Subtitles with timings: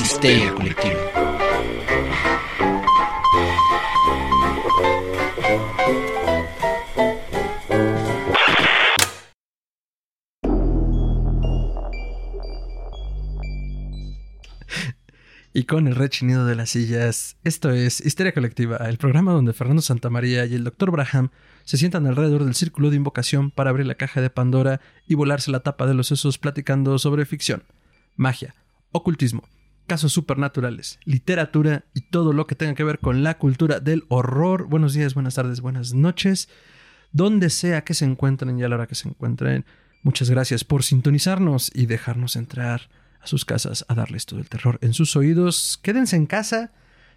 [0.00, 0.96] histeria colectiva.
[15.52, 19.82] Y con el rechinido de las sillas, esto es Histeria Colectiva, el programa donde Fernando
[19.82, 20.90] Santamaría y el Dr.
[20.92, 21.30] Braham
[21.64, 25.50] se sientan alrededor del círculo de invocación para abrir la caja de Pandora y volarse
[25.50, 27.64] la tapa de los sesos platicando sobre ficción,
[28.16, 28.54] magia,
[28.92, 29.42] ocultismo,
[29.90, 34.68] casos supernaturales, literatura y todo lo que tenga que ver con la cultura del horror.
[34.68, 36.48] Buenos días, buenas tardes, buenas noches.
[37.10, 39.64] Donde sea que se encuentren y a la hora que se encuentren,
[40.04, 42.88] muchas gracias por sintonizarnos y dejarnos entrar
[43.20, 45.80] a sus casas a darles todo el terror en sus oídos.
[45.82, 46.70] Quédense en casa.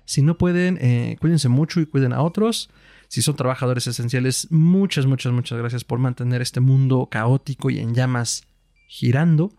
[0.05, 2.71] Si no pueden, eh, cuídense mucho y cuiden a otros.
[3.07, 7.93] Si son trabajadores esenciales, muchas, muchas, muchas gracias por mantener este mundo caótico y en
[7.93, 8.47] llamas
[8.87, 9.53] girando.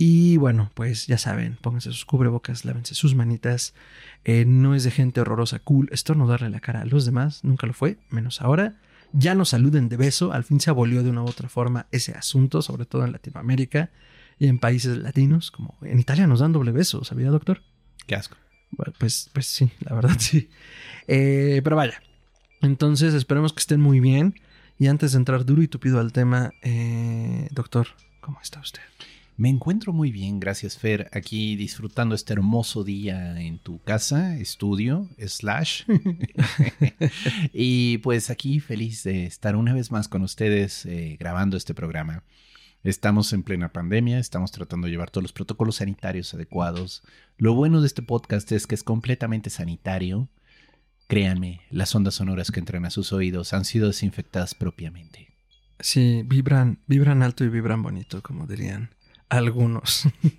[0.00, 3.74] Y bueno, pues ya saben, pónganse sus cubrebocas, lávense sus manitas.
[4.24, 5.90] Eh, no es de gente horrorosa, cool,
[6.28, 8.76] darle la cara a los demás, nunca lo fue, menos ahora.
[9.12, 12.12] Ya nos saluden de beso, al fin se abolió de una u otra forma ese
[12.12, 13.90] asunto, sobre todo en Latinoamérica
[14.38, 17.62] y en países latinos, como en Italia nos dan doble beso, ¿sabía, doctor?
[18.06, 18.36] Qué asco.
[18.70, 20.48] Bueno, pues, pues sí, la verdad sí.
[21.08, 22.00] Eh, pero vaya,
[22.60, 24.40] entonces esperemos que estén muy bien.
[24.78, 27.88] Y antes de entrar duro y tupido al tema, eh, doctor,
[28.20, 28.82] ¿cómo está usted?
[29.38, 35.08] Me encuentro muy bien, gracias Fer, aquí disfrutando este hermoso día en tu casa, estudio,
[35.16, 35.84] slash.
[37.52, 42.24] y pues aquí feliz de estar una vez más con ustedes eh, grabando este programa.
[42.82, 47.04] Estamos en plena pandemia, estamos tratando de llevar todos los protocolos sanitarios adecuados.
[47.36, 50.28] Lo bueno de este podcast es que es completamente sanitario.
[51.06, 55.28] Créanme, las ondas sonoras que entran a sus oídos han sido desinfectadas propiamente.
[55.78, 58.97] Sí, vibran, vibran alto y vibran bonito, como dirían
[59.28, 60.08] algunos.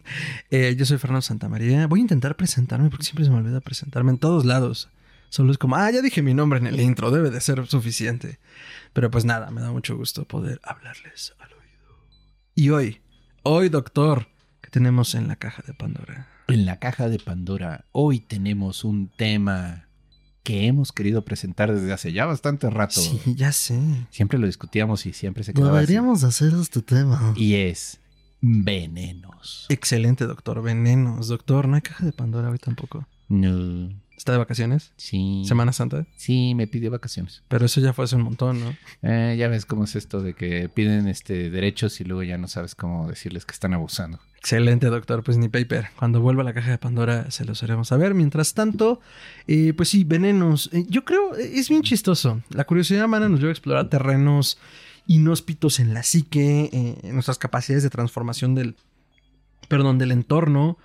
[0.52, 1.86] Eh, yo soy Fernando Santamaría.
[1.86, 4.90] Voy a intentar presentarme porque siempre se me olvida presentarme en todos lados.
[5.30, 8.40] Solo es como, ah, ya dije mi nombre en el intro, debe de ser suficiente.
[8.94, 11.36] Pero pues nada, me da mucho gusto poder hablarles
[12.60, 13.00] y hoy,
[13.44, 14.28] hoy doctor,
[14.60, 16.28] ¿qué tenemos en la caja de Pandora?
[16.50, 19.88] En la caja de Pandora, hoy tenemos un tema
[20.44, 23.00] que hemos querido presentar desde hace ya bastante rato.
[23.00, 23.80] Sí, ya sé.
[24.10, 27.34] Siempre lo discutíamos y siempre se quedaba Deberíamos hacer este tema.
[27.38, 28.02] Y es
[28.42, 29.66] venenos.
[29.70, 30.62] Excelente, doctor.
[30.62, 31.28] Venenos.
[31.28, 33.08] Doctor, no hay caja de Pandora hoy tampoco.
[33.28, 33.90] No.
[34.20, 34.92] ¿Está de vacaciones?
[34.98, 35.44] Sí.
[35.46, 36.06] ¿Semana Santa?
[36.18, 37.42] Sí, me pidió vacaciones.
[37.48, 38.76] Pero eso ya fue hace un montón, ¿no?
[39.02, 42.50] Eh, ya ves cómo es esto de que piden este derechos y luego ya no
[42.50, 44.20] sabes cómo decirles que están abusando.
[44.38, 45.24] Excelente, doctor.
[45.24, 45.88] Pues ni paper.
[45.98, 48.14] Cuando vuelva a la caja de Pandora se los haremos saber.
[48.14, 49.00] Mientras tanto,
[49.48, 50.70] eh, pues sí, venenos.
[50.74, 52.42] Eh, yo creo es bien chistoso.
[52.50, 54.58] La curiosidad humana nos lleva a explorar terrenos
[55.09, 58.75] inhóspitos en la psique, en nuestras capacidades de transformación del,
[59.68, 60.78] perdón, del entorno.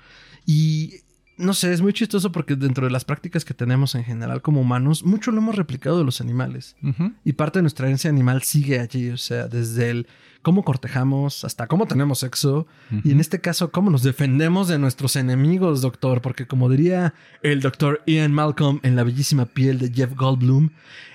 [0.46, 1.03] Y
[1.36, 4.60] no sé, es muy chistoso porque dentro de las prácticas que tenemos en general como
[4.60, 6.76] humanos, mucho lo hemos replicado de los animales.
[7.24, 10.06] Y parte de nuestra herencia animal sigue allí, o sea, desde el
[10.42, 12.68] cómo cortejamos hasta cómo tenemos sexo.
[13.02, 16.20] Y en este caso, cómo nos defendemos de nuestros enemigos, doctor.
[16.20, 20.70] Porque como diría el doctor Ian Malcolm en la bellísima piel de Jeff Goldblum,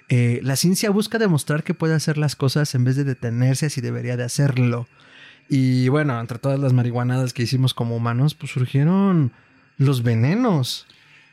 [0.09, 3.79] eh, la ciencia busca demostrar que puede hacer las cosas en vez de detenerse así
[3.79, 4.87] debería de hacerlo.
[5.47, 9.31] Y bueno, entre todas las marihuanadas que hicimos como humanos, pues surgieron
[9.79, 10.85] los venenos.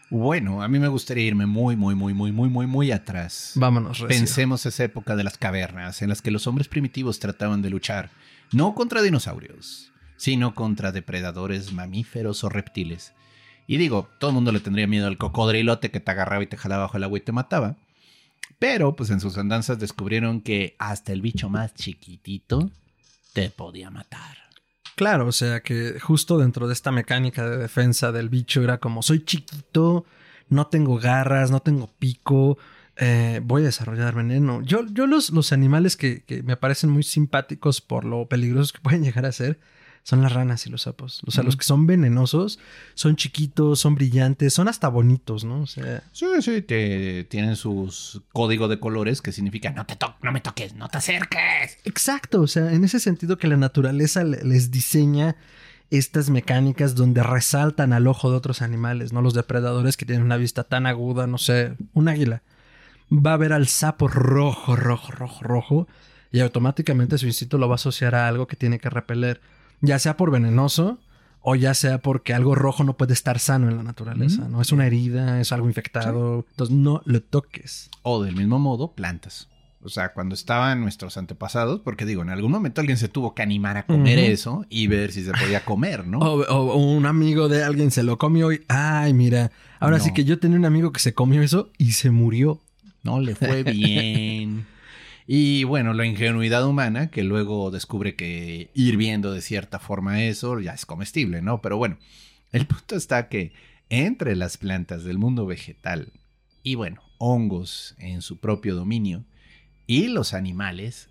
[0.08, 3.52] Bueno, a mí me gustaría irme muy, muy, muy, muy, muy, muy, muy atrás.
[3.56, 4.08] Vámonos, recio.
[4.08, 8.10] Pensemos esa época de las cavernas en las que los hombres primitivos trataban de luchar,
[8.52, 13.12] no contra dinosaurios, sino contra depredadores mamíferos o reptiles.
[13.66, 16.56] Y digo, todo el mundo le tendría miedo al cocodrilote que te agarraba y te
[16.56, 17.74] jalaba bajo el agua y te mataba.
[18.60, 22.70] Pero, pues en sus andanzas descubrieron que hasta el bicho más chiquitito
[23.32, 24.45] te podía matar.
[24.96, 29.02] Claro, o sea que justo dentro de esta mecánica de defensa del bicho era como
[29.02, 30.06] soy chiquito,
[30.48, 32.56] no tengo garras, no tengo pico,
[32.96, 34.62] eh, voy a desarrollar veneno.
[34.62, 38.80] Yo, yo los, los animales que, que, me parecen muy simpáticos por lo peligrosos que
[38.80, 39.60] pueden llegar a ser
[40.06, 41.20] son las ranas y los sapos.
[41.26, 42.60] O sea, los que son venenosos
[42.94, 45.62] son chiquitos, son brillantes, son hasta bonitos, ¿no?
[45.62, 46.04] O sea.
[46.12, 50.88] Sí, sí, tienen sus código de colores que significa no te no me toques, no
[50.88, 51.78] te acerques.
[51.82, 52.42] Exacto.
[52.42, 55.34] O sea, en ese sentido que la naturaleza les diseña
[55.90, 59.22] estas mecánicas donde resaltan al ojo de otros animales, ¿no?
[59.22, 62.42] Los depredadores que tienen una vista tan aguda, no sé, un águila.
[63.10, 65.88] Va a ver al sapo rojo, rojo, rojo, rojo.
[66.30, 69.40] Y automáticamente su instinto lo va a asociar a algo que tiene que repeler
[69.80, 70.98] ya sea por venenoso
[71.40, 74.60] o ya sea porque algo rojo no puede estar sano en la naturaleza, ¿no?
[74.60, 77.88] Es una herida, es algo infectado, entonces no lo toques.
[78.02, 79.48] O del mismo modo, plantas.
[79.82, 83.42] O sea, cuando estaban nuestros antepasados, porque digo, en algún momento alguien se tuvo que
[83.42, 86.18] animar a comer eso y ver si se podía comer, ¿no?
[86.18, 90.02] O, o- o un amigo de alguien se lo comió y, ay, mira, ahora No.
[90.04, 92.60] sí que yo tenía un amigo que se comió eso y se murió.
[93.04, 94.66] No le fue bien.
[95.26, 100.72] Y bueno, la ingenuidad humana, que luego descubre que hirviendo de cierta forma eso ya
[100.72, 101.60] es comestible, ¿no?
[101.60, 101.98] Pero bueno,
[102.52, 103.52] el punto está que
[103.88, 106.12] entre las plantas del mundo vegetal
[106.62, 109.24] y bueno, hongos en su propio dominio
[109.86, 111.08] y los animales,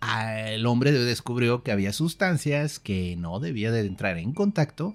[0.00, 4.94] a- el hombre descubrió que había sustancias que no debía de entrar en contacto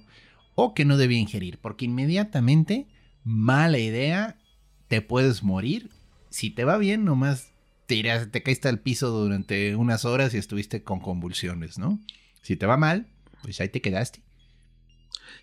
[0.56, 2.88] o que no debía ingerir, porque inmediatamente,
[3.24, 4.38] mala idea,
[4.88, 5.90] te puedes morir.
[6.30, 7.52] Si te va bien, nomás
[7.86, 12.00] te, caíste al piso durante unas horas y estuviste con convulsiones, ¿no?
[12.42, 13.08] Si te va mal,
[13.42, 14.22] pues ahí te quedaste.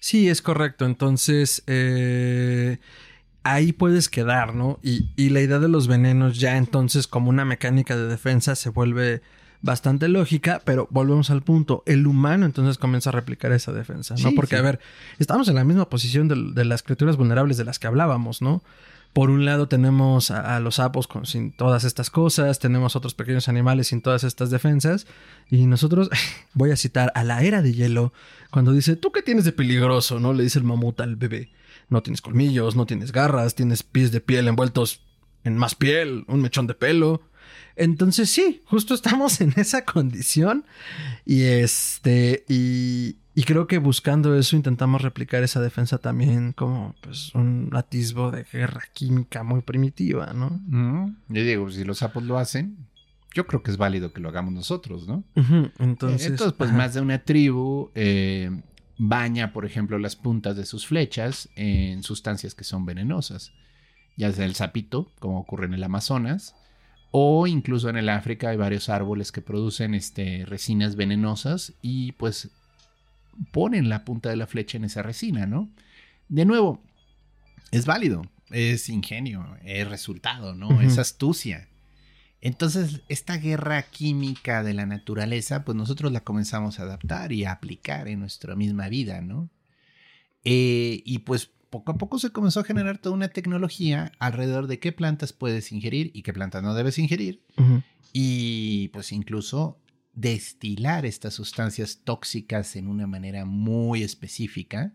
[0.01, 0.85] Sí, es correcto.
[0.85, 2.79] Entonces, eh,
[3.43, 4.79] ahí puedes quedar, ¿no?
[4.83, 8.71] Y, y la idea de los venenos ya entonces como una mecánica de defensa se
[8.71, 9.23] vuelve
[9.61, 11.85] bastante lógica, pero volvemos al punto.
[11.87, 14.31] El humano entonces comienza a replicar esa defensa, ¿no?
[14.31, 14.61] Sí, Porque, sí.
[14.61, 14.81] a ver,
[15.19, 18.63] estamos en la misma posición de, de las criaturas vulnerables de las que hablábamos, ¿no?
[19.13, 23.89] Por un lado tenemos a, los sapos sin todas estas cosas, tenemos otros pequeños animales
[23.89, 25.07] sin todas estas defensas,
[25.51, 26.09] y nosotros,
[26.55, 28.13] voy a citar a la era de hielo,
[28.51, 30.19] cuando dice, ¿tú qué tienes de peligroso?
[30.19, 30.33] ¿No?
[30.33, 31.51] Le dice el mamut al bebé.
[31.89, 35.03] No tienes colmillos, no tienes garras, tienes pies de piel envueltos
[35.45, 37.23] en más piel, un mechón de pelo.
[37.77, 40.65] Entonces sí, justo estamos en esa condición
[41.25, 47.35] y este y, y creo que buscando eso intentamos replicar esa defensa también como pues
[47.35, 50.61] un atisbo de guerra química muy primitiva, ¿no?
[51.29, 52.77] Yo digo, si los sapos lo hacen,
[53.35, 55.25] yo creo que es válido que lo hagamos nosotros, ¿no?
[55.79, 56.77] Entonces, Entonces, pues ajá.
[56.77, 58.51] más de una tribu eh,
[58.99, 63.53] baña, por ejemplo, las puntas de sus flechas en sustancias que son venenosas.
[64.17, 66.55] Ya sea el sapito, como ocurre en el Amazonas,
[67.11, 72.51] o incluso en el África hay varios árboles que producen este, resinas venenosas y pues
[73.51, 75.71] ponen la punta de la flecha en esa resina, ¿no?
[76.29, 76.83] De nuevo,
[77.71, 80.81] es válido, es ingenio, es resultado, ¿no?
[80.81, 81.69] Es astucia.
[82.41, 87.53] Entonces, esta guerra química de la naturaleza, pues nosotros la comenzamos a adaptar y a
[87.53, 89.49] aplicar en nuestra misma vida, ¿no?
[90.45, 94.79] Eh, y pues poco a poco se comenzó a generar toda una tecnología alrededor de
[94.79, 97.43] qué plantas puedes ingerir y qué plantas no debes ingerir.
[98.13, 99.79] Y pues incluso
[100.15, 104.93] destilar estas sustancias tóxicas en una manera muy específica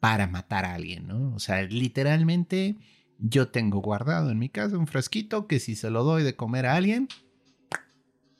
[0.00, 1.34] para matar a alguien, ¿no?
[1.34, 2.76] O sea, literalmente
[3.18, 6.66] yo tengo guardado en mi casa un frasquito que si se lo doy de comer
[6.66, 7.08] a alguien,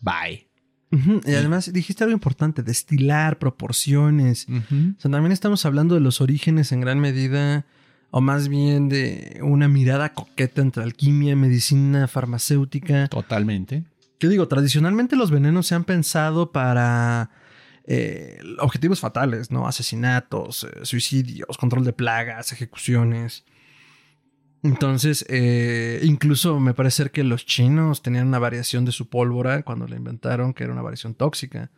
[0.00, 0.48] bye.
[0.90, 4.46] Y además dijiste algo importante, destilar, proporciones.
[4.48, 7.64] O sea, también estamos hablando de los orígenes en gran medida,
[8.10, 13.06] o más bien de una mirada coqueta entre alquimia, medicina, farmacéutica.
[13.06, 13.84] Totalmente.
[14.20, 17.30] Que digo, tradicionalmente los venenos se han pensado para
[17.84, 19.66] eh, objetivos fatales, ¿no?
[19.66, 23.44] Asesinatos, eh, suicidios, control de plagas, ejecuciones.
[24.62, 29.88] Entonces, eh, incluso me parece que los chinos tenían una variación de su pólvora cuando
[29.88, 31.70] la inventaron, que era una variación tóxica.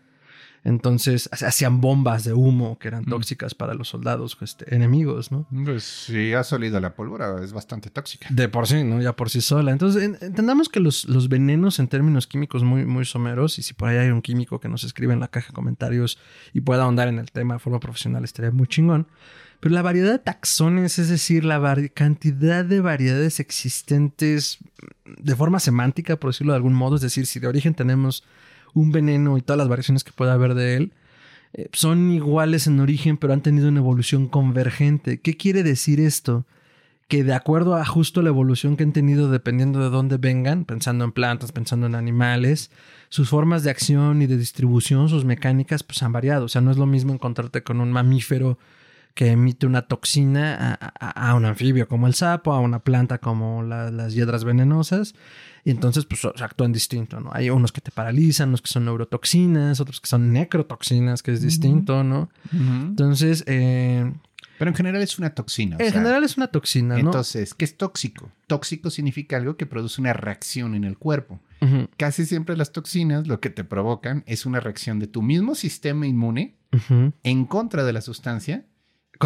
[0.65, 3.11] Entonces, ha- hacían bombas de humo que eran Mm.
[3.11, 5.47] tóxicas para los soldados este, enemigos, ¿no?
[5.65, 8.29] Pues si ha salido la pólvora, es bastante tóxica.
[8.31, 9.01] De por sí, ¿no?
[9.03, 9.73] Ya por sí sola.
[9.73, 13.75] Entonces, en- entendamos que los, los venenos en términos químicos muy, muy someros, y si
[13.75, 16.19] por ahí hay un químico que nos escribe en la caja de comentarios
[16.53, 19.09] y pueda ahondar en el tema de forma profesional, estaría muy chingón.
[19.59, 21.61] Pero la variedad de taxones, es decir, la
[21.95, 24.59] cantidad de variedades existentes
[25.19, 28.25] de forma semántica, por decirlo de algún modo, es decir, si de origen tenemos
[28.75, 30.93] un veneno y todas las variaciones que pueda haber de él,
[31.55, 35.21] eh, son iguales en origen, pero han tenido una evolución convergente.
[35.21, 36.47] ¿Qué quiere decir esto?
[37.09, 41.05] Que de acuerdo a justo la evolución que han tenido dependiendo de dónde vengan, pensando
[41.05, 42.71] en plantas, pensando en animales,
[43.11, 46.47] sus formas de acción y de distribución, sus mecánicas, pues han variado.
[46.47, 48.59] O sea, no es lo mismo encontrarte con un mamífero
[49.15, 53.91] que emite una toxina a, un anfibio como el sapo, a una planta como la-
[53.91, 55.15] las hiedras venenosas.
[55.65, 57.31] Y entonces, pues actúan distinto, ¿no?
[57.33, 61.41] Hay unos que te paralizan, unos que son neurotoxinas, otros que son necrotoxinas, que es
[61.43, 62.31] distinto, ¿no?
[62.53, 64.13] Entonces, eh,
[64.59, 65.77] Pero en general es una toxina.
[65.77, 67.01] o en sea, general es una toxina, ¿no?
[67.01, 68.31] Entonces, ¿qué es tóxico?
[68.49, 71.41] Tóxico significa algo que produce una reacción en el cuerpo.
[71.97, 76.09] Casi siempre las toxinas lo que te provocan es una reacción de tu mismo sistema
[76.09, 76.57] inmune
[77.23, 78.65] en contra de la sustancia.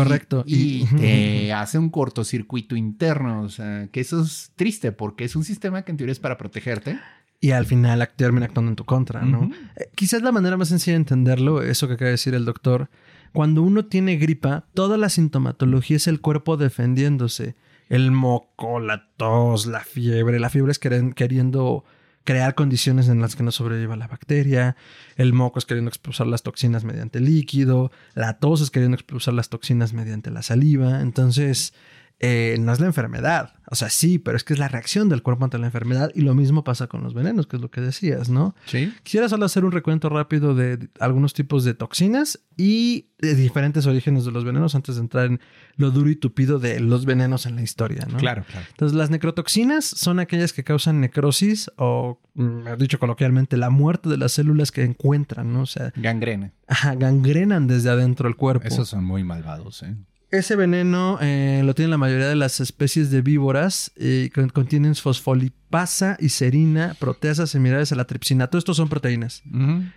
[0.05, 0.45] Correcto.
[0.47, 3.43] Y, y te hace un cortocircuito interno.
[3.43, 6.37] O sea, que eso es triste porque es un sistema que en teoría es para
[6.37, 6.99] protegerte.
[7.41, 9.51] y al final termina actuando en tu contra, ¿no?
[9.77, 12.89] Eh, quizás la manera más sencilla de entenderlo, eso que acaba de decir el doctor,
[13.33, 17.55] cuando uno tiene gripa, toda la sintomatología es el cuerpo defendiéndose.
[17.89, 20.41] El moco, la tos, la fiebre.
[20.41, 21.85] La fiebre es queriendo
[22.27, 24.77] crear condiciones en las que no sobreviva la bacteria,
[25.17, 29.49] el moco es queriendo expulsar las toxinas mediante líquido, la tos es queriendo expulsar las
[29.49, 31.01] toxinas mediante la saliva.
[31.01, 31.73] Entonces,
[32.19, 33.53] eh, no es la enfermedad.
[33.69, 36.21] O sea, sí, pero es que es la reacción del cuerpo ante la enfermedad y
[36.23, 38.55] lo mismo pasa con los venenos, que es lo que decías, ¿no?
[38.67, 38.95] Sí.
[39.03, 44.25] Quisiera solo hacer un recuento rápido de algunos tipos de toxinas y de diferentes orígenes
[44.25, 45.41] de los venenos antes de entrar en
[45.77, 48.19] lo duro y tupido de los venenos en la historia, ¿no?
[48.19, 48.67] Claro, claro.
[48.71, 54.17] Entonces, las necrotoxinas son aquellas que causan necrosis o, mm, dicho coloquialmente, la muerte de
[54.17, 55.63] las células que encuentran, ¿no?
[55.63, 56.53] O sea, Gangrena.
[56.67, 58.67] ajá, gangrenan desde adentro el cuerpo.
[58.67, 59.97] Esos son muy malvados, ¿eh?
[60.31, 64.95] Ese veneno eh, lo tienen la mayoría de las especies de víboras y con- contienen
[64.97, 68.49] fosfolipasa y serina, proteasas similares a la tripsina.
[68.49, 69.43] Todo esto son proteínas.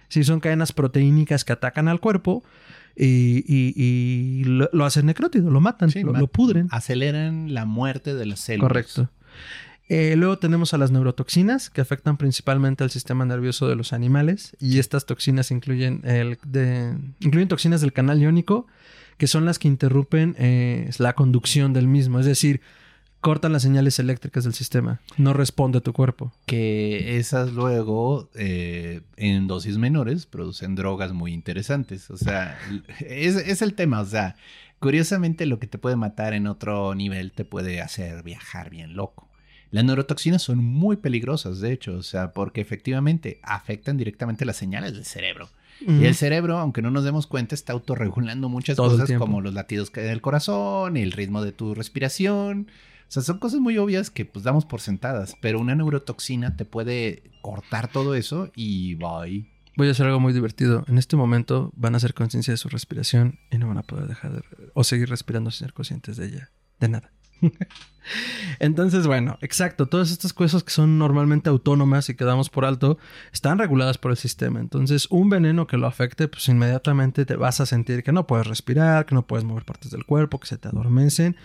[0.08, 2.44] Sí, son cadenas proteínicas que atacan al cuerpo
[2.96, 6.68] y, y- y lo, lo hacen necrótido, lo matan, Sí, lo, ma- lo pudren.
[6.72, 8.68] Aceleran la muerte de las células.
[8.68, 9.10] Correcto.
[9.92, 14.56] Eh, luego tenemos a las neurotoxinas que afectan principalmente al sistema nervioso de los animales
[14.60, 18.68] y estas toxinas incluyen, el de- incluyen toxinas del canal iónico
[19.20, 22.62] que son las que interrumpen eh, la conducción del mismo, es decir,
[23.20, 26.32] cortan las señales eléctricas del sistema, no responde tu cuerpo.
[26.46, 32.10] Que esas luego, eh, en dosis menores, producen drogas muy interesantes.
[32.10, 32.58] O sea,
[33.02, 34.00] es, es el tema.
[34.00, 34.38] O sea,
[34.80, 39.28] curiosamente lo que te puede matar en otro nivel te puede hacer viajar bien loco.
[39.70, 44.94] Las neurotoxinas son muy peligrosas, de hecho, o sea, porque efectivamente afectan directamente las señales
[44.94, 45.50] del cerebro.
[45.88, 49.54] Y el cerebro, aunque no nos demos cuenta, está autorregulando muchas Todo cosas como los
[49.54, 52.68] latidos que- del corazón, el ritmo de tu respiración.
[53.08, 56.66] O sea, son cosas muy obvias que pues damos por sentadas, pero una neurotoxina te
[56.66, 59.50] puede cortar todo eso y bye.
[59.78, 60.84] Voy a hacer algo muy divertido.
[60.88, 64.08] En este momento van a hacer conciencia de su respiración y no van a poder
[64.08, 64.42] dejar de,
[64.74, 66.52] o seguir respirando sin ser conscientes de ella.
[66.80, 67.12] De nada.
[68.60, 69.86] Entonces, bueno, exacto.
[69.88, 72.98] Todas estas cosas que son normalmente autónomas y que damos por alto
[73.32, 74.60] están reguladas por el sistema.
[74.60, 78.48] Entonces, un veneno que lo afecte, pues inmediatamente te vas a sentir que no puedes
[78.48, 81.36] respirar, que no puedes mover partes del cuerpo, que se te adormecen.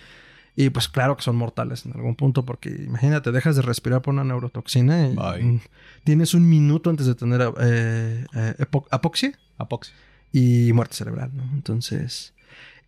[0.57, 4.15] Y pues claro que son mortales en algún punto, porque imagínate, dejas de respirar por
[4.15, 5.43] una neurotoxina y Bye.
[5.43, 5.61] mm,
[6.05, 9.95] tienes un minuto antes de tener eh, eh, apo- apoxia Apoxia.
[10.31, 11.43] y muerte cerebral, ¿no?
[11.55, 12.35] Entonces,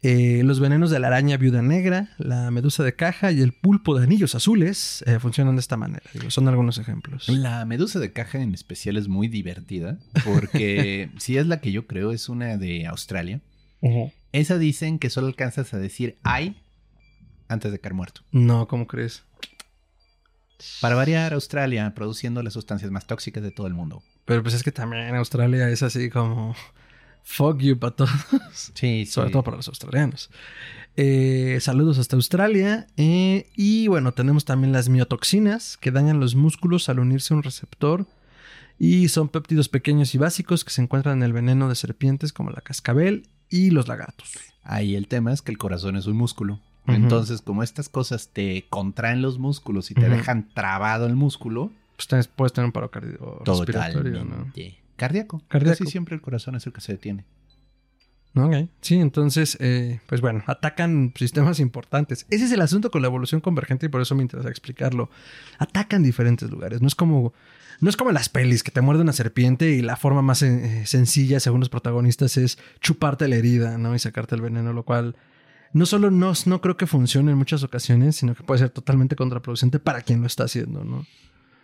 [0.03, 3.99] eh, los venenos de la araña viuda negra, la medusa de caja y el pulpo
[3.99, 6.05] de anillos azules eh, funcionan de esta manera.
[6.13, 7.29] Digo, son algunos ejemplos.
[7.29, 11.87] La medusa de caja en especial es muy divertida porque si es la que yo
[11.87, 13.41] creo, es una de Australia.
[14.33, 16.57] Esa dicen que solo alcanzas a decir ay
[17.49, 18.23] antes de caer muerto.
[18.33, 19.23] No, ¿cómo crees?
[20.81, 24.03] Para variar, Australia produciendo las sustancias más tóxicas de todo el mundo.
[24.25, 26.55] Pero pues es que también Australia es así como
[27.27, 28.11] fuck you para todos.
[28.75, 30.31] Sí, sobre todo para los australianos.
[30.97, 32.87] Eh, saludos hasta Australia.
[32.97, 37.43] eh, y bueno, tenemos también las miotoxinas que dañan los músculos al unirse a un
[37.43, 38.07] receptor.
[38.79, 42.51] Y son péptidos pequeños y básicos que se encuentran en el veneno de serpientes como
[42.51, 44.33] la cascabel y los lagartos.
[44.63, 46.61] Ahí el tema es que el corazón es un músculo.
[46.87, 52.29] Entonces, como estas cosas te contraen los músculos y te dejan trabado el músculo, Pues
[52.29, 54.31] puedes tener un paro cardio respiratorio, ¿no?
[54.31, 55.43] totalmente cardíaco.
[55.49, 55.79] Cardíaco.
[55.79, 57.25] Casi siempre el corazón es el que se detiene.
[58.37, 58.69] Ok.
[58.83, 62.27] Sí, entonces, eh, pues bueno, atacan sistemas importantes.
[62.29, 65.09] Ese es el asunto con la evolución convergente y por eso me interesa explicarlo.
[65.59, 66.83] Atacan diferentes lugares.
[66.83, 67.33] No es como,
[67.81, 70.43] no es como en las pelis que te muerde una serpiente y la forma más
[70.43, 73.95] eh, sencilla, según los protagonistas, es chuparte la herida, ¿no?
[73.95, 75.17] Y sacarte el veneno, lo cual
[75.73, 79.17] no solo no, no creo que funcione en muchas ocasiones, sino que puede ser totalmente
[79.17, 81.07] contraproducente para quien lo está haciendo, ¿no?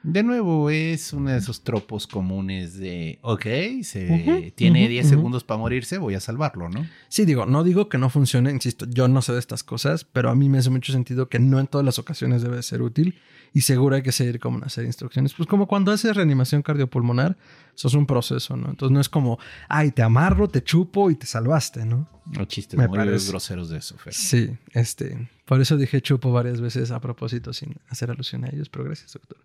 [0.03, 3.47] De nuevo, es uno de esos tropos comunes de, ok,
[3.83, 5.15] se tiene ujú, 10 ujú.
[5.15, 6.85] segundos para morirse, voy a salvarlo, ¿no?
[7.09, 10.31] Sí, digo, no digo que no funcione, insisto, yo no sé de estas cosas, pero
[10.31, 13.21] a mí me hace mucho sentido que no en todas las ocasiones debe ser útil
[13.55, 15.35] y seguro hay que seguir como una serie de instrucciones.
[15.35, 17.37] Pues como cuando haces reanimación cardiopulmonar,
[17.77, 18.71] eso es un proceso, ¿no?
[18.71, 22.09] Entonces no es como, ay, te amarro, te chupo y te salvaste, ¿no?
[22.33, 23.31] Los chistes Me muy parece.
[23.31, 24.15] groseros de eso, Fer.
[24.15, 28.69] Sí, este, por eso dije chupo varias veces a propósito sin hacer alusión a ellos,
[28.69, 29.39] pero gracias, doctor.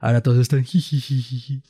[0.00, 1.62] Ahora todos están jijijiji.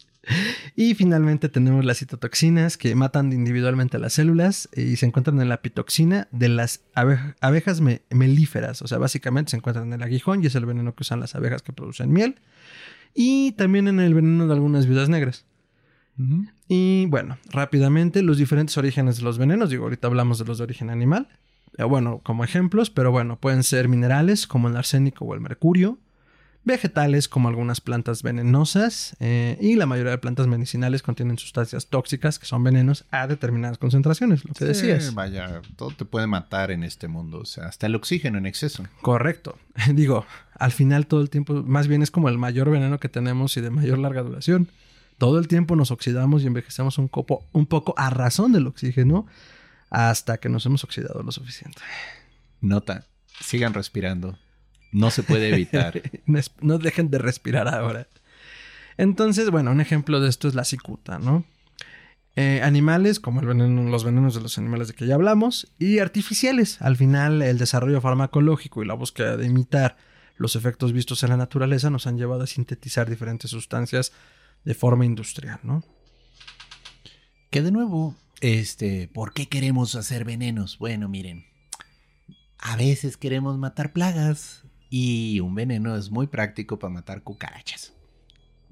[0.75, 5.49] Y finalmente tenemos las citotoxinas que matan individualmente a las células y se encuentran en
[5.49, 8.83] la pitoxina de las abe- abejas me- melíferas.
[8.83, 11.37] O sea, básicamente se encuentran en el aguijón y es el veneno que usan las
[11.37, 12.37] abejas que producen miel.
[13.15, 15.45] Y también en el veneno de algunas viudas negras.
[16.67, 19.71] Y bueno, rápidamente los diferentes orígenes de los venenos.
[19.71, 21.29] Digo, ahorita hablamos de los de origen animal.
[21.79, 25.99] Eh, Bueno, como ejemplos, pero bueno, pueden ser minerales como el arsénico o el mercurio,
[26.67, 32.41] vegetales como algunas plantas venenosas eh, y la mayoría de plantas medicinales contienen sustancias tóxicas
[32.41, 35.15] que son venenos a determinadas concentraciones, lo que decías.
[35.15, 38.85] Vaya, todo te puede matar en este mundo, o sea, hasta el oxígeno en exceso.
[39.01, 39.57] Correcto.
[39.95, 40.27] Digo,
[40.59, 43.61] al final todo el tiempo, más bien es como el mayor veneno que tenemos y
[43.61, 44.69] de mayor larga duración.
[45.19, 49.27] Todo el tiempo nos oxidamos y envejecemos un, copo, un poco a razón del oxígeno
[49.89, 51.81] hasta que nos hemos oxidado lo suficiente.
[52.61, 53.07] Nota,
[53.41, 54.37] sigan respirando.
[54.93, 56.03] No se puede evitar.
[56.61, 58.09] no dejen de respirar ahora.
[58.97, 61.45] Entonces, bueno, un ejemplo de esto es la cicuta, ¿no?
[62.39, 66.01] Eh, animales, como el veneno, los venenos de los animales de que ya hablamos, y
[66.01, 66.81] artificiales.
[66.83, 69.97] Al final, el desarrollo farmacológico y la búsqueda de imitar
[70.37, 74.13] los efectos vistos en la naturaleza nos han llevado a sintetizar diferentes sustancias
[74.65, 75.83] de forma industrial, ¿no?
[77.51, 80.79] Que de nuevo, este, ¿por qué queremos hacer venenos?
[80.79, 81.47] Bueno, miren,
[82.59, 84.66] a veces queremos matar plagas,
[84.99, 87.93] y un veneno es muy práctico para matar cucarachas.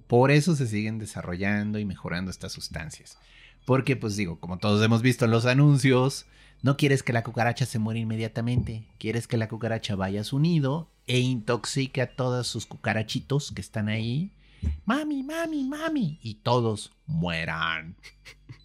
[0.07, 3.19] Por eso se siguen desarrollando y mejorando estas sustancias.
[3.67, 6.25] Porque, pues digo, como todos hemos visto en los anuncios,
[6.63, 8.87] no quieres que la cucaracha se muera inmediatamente.
[8.99, 13.61] Quieres que la cucaracha vaya a su nido e intoxique a todos sus cucarachitos que
[13.61, 14.33] están ahí.
[14.87, 16.21] Mami, mami, mami.
[16.23, 17.97] Y todos mueran.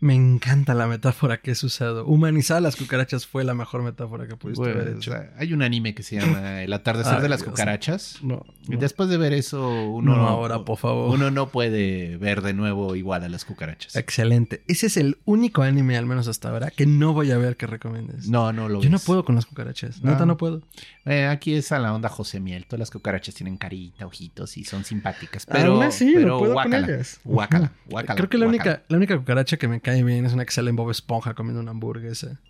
[0.00, 2.06] Me encanta la metáfora que has usado.
[2.06, 5.12] Humanizar las cucarachas fue la mejor metáfora que pudiste haber hecho.
[5.36, 8.18] hay un anime que se llama El atardecer de las cucarachas.
[8.22, 11.14] No, después de ver eso, uno no, ahora, por favor.
[11.14, 13.94] Uno no puede ver de nuevo igual a las cucarachas.
[13.94, 14.62] Excelente.
[14.68, 17.66] Ese es el único anime, al menos hasta ahora, que no voy a ver que
[17.66, 18.28] recomiendes.
[18.28, 20.02] No, no lo Yo no puedo con las cucarachas.
[20.02, 20.62] Neta, no puedo.
[21.04, 22.64] Eh, aquí es a la onda José Miel.
[22.64, 25.44] Todas las cucarachas tienen carita, ojitos y son simpáticas.
[25.44, 27.20] Pero, Aún así, pero no puedo guácala, con ellas.
[27.24, 30.44] Guácala, guácala, Creo que la única, la única cucaracha que me cae bien es una
[30.44, 32.40] que sale en Bob Esponja comiendo una hamburguesa.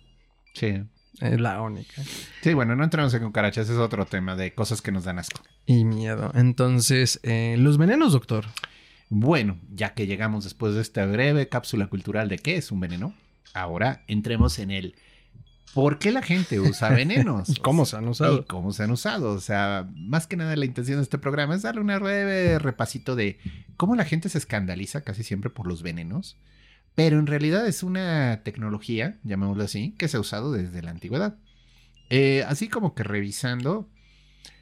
[0.53, 0.83] Sí.
[1.19, 2.01] Es la única.
[2.41, 5.41] Sí, bueno, no entramos en cucarachas, es otro tema de cosas que nos dan asco.
[5.65, 6.31] Y miedo.
[6.35, 8.45] Entonces, eh, los venenos, doctor.
[9.09, 13.13] Bueno, ya que llegamos después de esta breve cápsula cultural de qué es un veneno,
[13.53, 14.95] ahora entremos en el
[15.73, 17.49] por qué la gente usa venenos.
[17.49, 18.39] ¿Y cómo se han usado?
[18.39, 19.31] Y cómo se han usado.
[19.31, 23.15] O sea, más que nada la intención de este programa es darle un breve repasito
[23.15, 23.37] de
[23.77, 26.37] cómo la gente se escandaliza casi siempre por los venenos.
[26.95, 31.37] Pero en realidad es una tecnología, llamémoslo así, que se ha usado desde la antigüedad.
[32.09, 33.87] Eh, así como que revisando,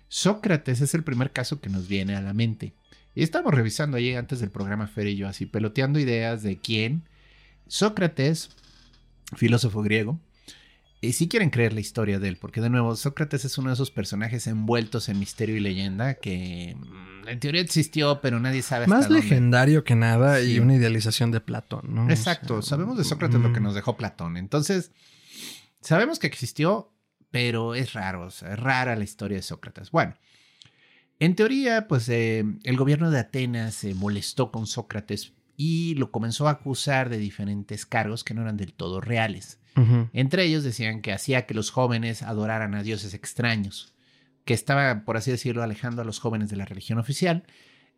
[0.07, 2.73] Sócrates es el primer caso que nos viene a la mente.
[3.15, 7.03] Y estamos revisando ahí antes del programa Fer y yo, así peloteando ideas de quién.
[7.67, 8.51] Sócrates,
[9.35, 10.19] filósofo griego,
[11.01, 13.75] y si quieren creer la historia de él, porque de nuevo, Sócrates es uno de
[13.75, 18.87] esos personajes envueltos en misterio y leyenda que mm, en teoría existió, pero nadie sabe.
[18.87, 22.09] Más legendario que nada y una idealización de Platón, ¿no?
[22.09, 23.63] Exacto, sabemos de Sócrates lo que mm.
[23.63, 24.35] nos dejó Platón.
[24.35, 24.91] Entonces,
[25.81, 26.93] sabemos que existió,
[27.31, 29.91] pero es raro, o sea, es rara la historia de Sócrates.
[29.91, 30.15] Bueno,
[31.19, 36.47] en teoría, pues eh, el gobierno de Atenas se molestó con Sócrates y lo comenzó
[36.47, 39.59] a acusar de diferentes cargos que no eran del todo reales.
[40.13, 43.93] Entre ellos decían que hacía que los jóvenes adoraran a dioses extraños,
[44.45, 47.43] que estaba, por así decirlo, alejando a los jóvenes de la religión oficial.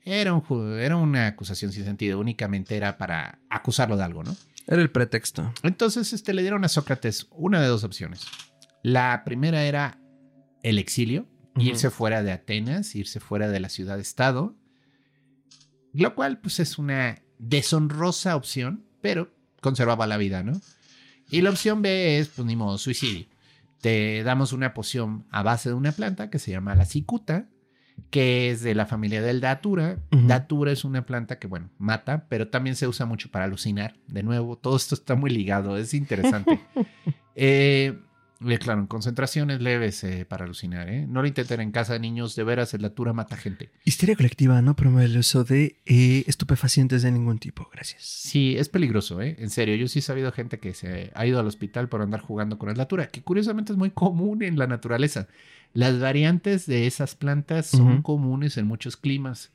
[0.04, 4.36] Era, un, era una acusación sin sentido, únicamente era para acusarlo de algo, ¿no?
[4.68, 5.54] Era el pretexto.
[5.64, 8.26] Entonces este, le dieron a Sócrates una de dos opciones.
[8.84, 10.00] La primera era
[10.64, 14.56] el exilio, irse fuera de Atenas, irse fuera de la ciudad-estado,
[15.94, 20.60] lo cual pues es una deshonrosa opción, pero conservaba la vida, ¿no?
[21.32, 23.26] Y la opción B es, pues ni modo, suicidio.
[23.80, 27.48] Te damos una poción a base de una planta que se llama la cicuta,
[28.10, 29.98] que es de la familia del datura.
[30.12, 33.96] Datura es una planta que, bueno, mata, pero también se usa mucho para alucinar.
[34.08, 36.60] De nuevo, todo esto está muy ligado, es interesante.
[37.36, 37.98] eh,
[38.60, 41.06] Claro, en concentraciones leves eh, para alucinar, ¿eh?
[41.08, 43.70] No lo intenten en casa de niños, de veras, el datura mata gente.
[43.86, 48.02] Histeria colectiva no promueve el uso de eh, estupefacientes de ningún tipo, gracias.
[48.04, 49.36] Sí, es peligroso, ¿eh?
[49.38, 52.22] En serio, yo sí he sabido gente que se ha ido al hospital por andar
[52.22, 55.28] jugando con el datura, que curiosamente es muy común en la naturaleza.
[55.74, 59.52] Las variantes de esas plantas son comunes en muchos climas.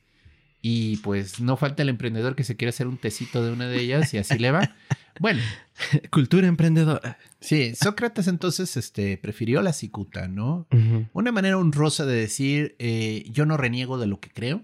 [0.62, 3.80] Y pues no falta el emprendedor que se quiere hacer un tecito de una de
[3.80, 4.74] ellas y así le va.
[5.20, 5.40] Bueno.
[6.10, 7.18] Cultura emprendedora.
[7.40, 10.66] Sí, Sócrates entonces este, prefirió la cicuta, ¿no?
[11.12, 14.62] Una manera honrosa de decir, eh, yo no reniego de lo que creo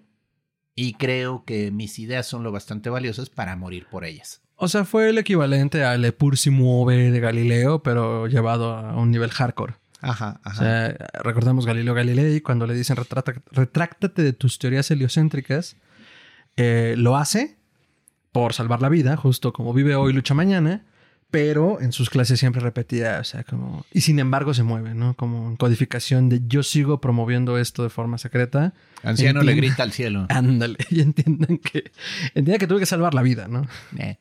[0.74, 4.42] y creo que mis ideas son lo bastante valiosas para morir por ellas.
[4.56, 8.96] O sea, fue el equivalente al Le Pur si muove de Galileo, pero llevado a
[8.96, 9.74] un nivel hardcore.
[10.00, 10.60] Ajá, ajá.
[10.60, 12.96] O sea, recordamos Galileo Galilei cuando le dicen
[13.50, 15.76] retráctate de tus teorías heliocéntricas,
[16.56, 17.58] eh, lo hace
[18.32, 20.84] por salvar la vida, justo como vive hoy, lucha mañana,
[21.30, 23.86] pero en sus clases siempre repetía, o sea, como...
[23.92, 25.14] Y sin embargo se mueve, ¿no?
[25.14, 28.74] Como en codificación de yo sigo promoviendo esto de forma secreta.
[29.02, 30.26] Anciano le grita al cielo.
[30.30, 31.90] Ándale, y entiendan que...
[32.34, 33.66] Entiendan que tuve que salvar la vida, ¿no?
[33.98, 34.16] Eh,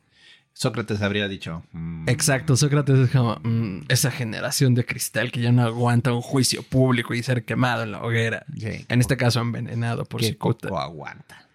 [0.54, 1.64] Sócrates habría dicho...
[1.72, 6.22] Mm, Exacto, Sócrates es como mm, esa generación de cristal que ya no aguanta un
[6.22, 8.46] juicio público y ser quemado en la hoguera.
[8.56, 10.36] en este caso envenenado por su
[10.78, 11.48] aguanta.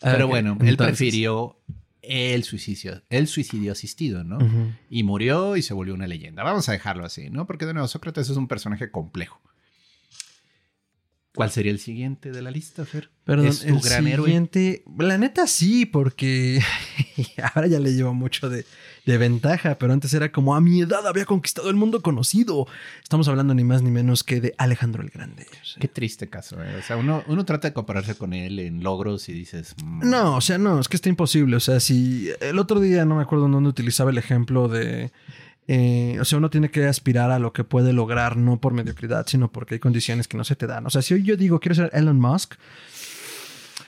[0.00, 1.56] Pero bueno, él prefirió
[2.02, 4.38] el suicidio, el suicidio asistido, ¿no?
[4.90, 6.42] Y murió y se volvió una leyenda.
[6.42, 7.46] Vamos a dejarlo así, ¿no?
[7.46, 9.40] Porque de nuevo, Sócrates es un personaje complejo.
[11.34, 13.08] ¿Cuál sería el siguiente de la lista, Fer?
[13.24, 16.60] Perdón, ¿Es tu el gran siguiente, La neta sí, porque
[17.54, 18.66] ahora ya le llevo mucho de,
[19.06, 22.66] ventaja, pero antes era como a mi edad había conquistado el mundo conocido.
[23.02, 25.46] Estamos hablando ni más ni menos que de Alejandro el Grande.
[25.80, 26.76] Qué triste caso, ¿eh?
[26.78, 29.74] O sea, uno, uno, trata de compararse con él en logros y dices...
[29.82, 30.10] Mm".
[30.10, 31.56] No, o sea, no, es que está imposible.
[31.56, 35.12] O sea, si el otro día no me acuerdo en dónde utilizaba el ejemplo de
[35.68, 39.26] eh, o sea, uno tiene que aspirar a lo que puede lograr, no por mediocridad,
[39.26, 40.86] sino porque hay condiciones que no se te dan.
[40.86, 42.54] O sea, si hoy yo digo quiero ser Elon Musk,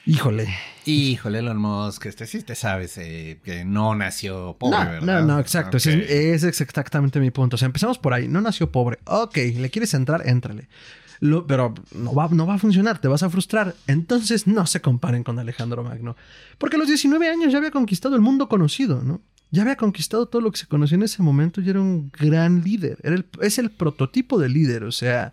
[0.06, 0.48] híjole.
[0.86, 5.20] Híjole, Elon Musk, este sí te sabes eh, que no nació pobre, no, ¿verdad?
[5.22, 5.78] No, no, exacto.
[5.78, 7.56] Ese, es, exactamente mi punto.
[7.56, 8.28] O sea, empezamos por ahí.
[8.28, 8.98] No nació pobre.
[9.06, 10.68] Ok, le quieres entrar, éntrale.
[11.48, 13.74] pero no va, no va a funcionar, te vas a frustrar.
[13.88, 16.16] Entonces no se comparen con Alejandro Magno.
[16.58, 19.22] Porque a los 19 años ya había conquistado el mundo conocido, ¿no?
[19.54, 22.62] Ya había conquistado todo lo que se conocía en ese momento y era un gran
[22.62, 22.98] líder.
[23.40, 25.32] es el prototipo de líder, o sea.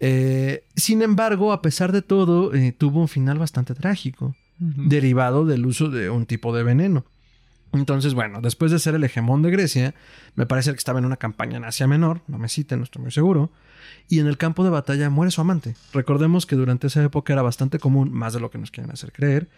[0.00, 5.66] Eh, sin embargo, a pesar de todo, eh, tuvo un final bastante trágico, derivado del
[5.66, 7.04] uso de un tipo de veneno.
[7.72, 9.94] Entonces, bueno, después de ser el hegemón de Grecia,
[10.36, 13.02] me parece que estaba en una campaña en Asia Menor, no me citen, no estoy
[13.02, 13.50] muy seguro,
[14.08, 15.74] y en el campo de batalla muere su amante.
[15.92, 19.12] Recordemos que durante esa época era bastante común, más de lo que nos quieren hacer
[19.12, 19.48] creer,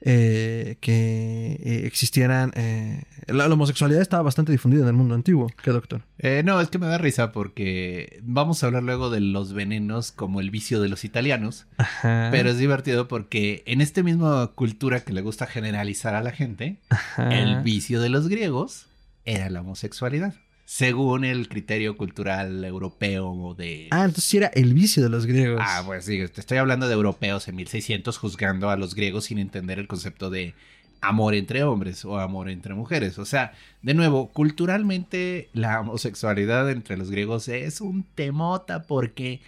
[0.00, 2.52] eh, que eh, existieran...
[2.54, 5.50] Eh, la, homosexualidad estaba bastante difundida en el mundo antiguo.
[5.62, 6.02] ¿Qué, doctor?
[6.44, 10.40] no, es que me da risa porque vamos a hablar luego de los venenos como
[10.40, 11.66] el vicio de los italianos.
[12.02, 16.78] Pero es divertido porque en esta misma cultura que le gusta generalizar a la gente,
[17.18, 18.86] el vicio de los griegos
[19.24, 20.34] era la homosexualidad
[20.68, 23.88] según el criterio cultural europeo de...
[23.90, 25.62] Ah, entonces era el vicio de los griegos.
[25.64, 29.38] Ah, pues sí, te estoy hablando de europeos en 1600 juzgando a los griegos sin
[29.38, 30.54] entender el concepto de
[31.00, 33.18] amor entre hombres o amor entre mujeres.
[33.18, 39.40] O sea, de nuevo, culturalmente la homosexualidad entre los griegos es un temota porque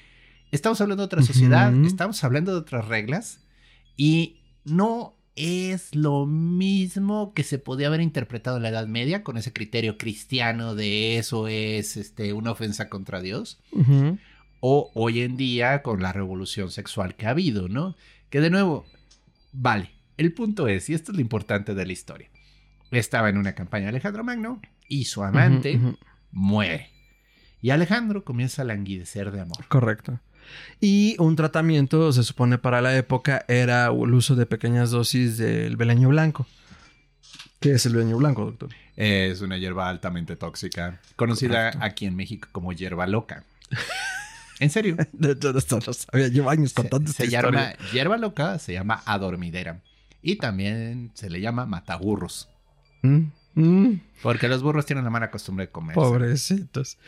[0.52, 3.40] estamos hablando de otra sociedad, estamos hablando de otras reglas
[3.94, 9.36] y no es lo mismo que se podía haber interpretado en la Edad Media con
[9.36, 13.60] ese criterio cristiano de eso es este, una ofensa contra Dios.
[14.60, 17.96] O hoy en día con la revolución sexual que ha habido, ¿no?
[18.28, 18.84] Que de nuevo,
[19.52, 22.28] vale, el punto es, y esto es lo importante de la historia,
[22.90, 25.80] estaba en una campaña Alejandro Magno y su amante
[26.30, 26.90] muere.
[27.62, 29.66] Y Alejandro comienza a languidecer de amor.
[29.68, 30.20] Correcto.
[30.80, 35.76] Y un tratamiento, se supone para la época, era el uso de pequeñas dosis del
[35.76, 36.46] beleño blanco.
[37.60, 38.70] ¿Qué es el beleño blanco, doctor?
[38.96, 43.44] Es una hierba altamente tóxica, conocida aquí en México como hierba loca.
[44.60, 44.96] ¿En serio?
[46.12, 49.80] Llevo años contando Se, se llama hierba loca, se llama adormidera.
[50.22, 52.48] Y también se le llama mataburros.
[53.02, 53.28] ¿Mm?
[53.54, 53.94] Mm.
[54.22, 55.94] Porque los burros tienen la mala costumbre de comer.
[55.94, 56.98] Pobrecitos.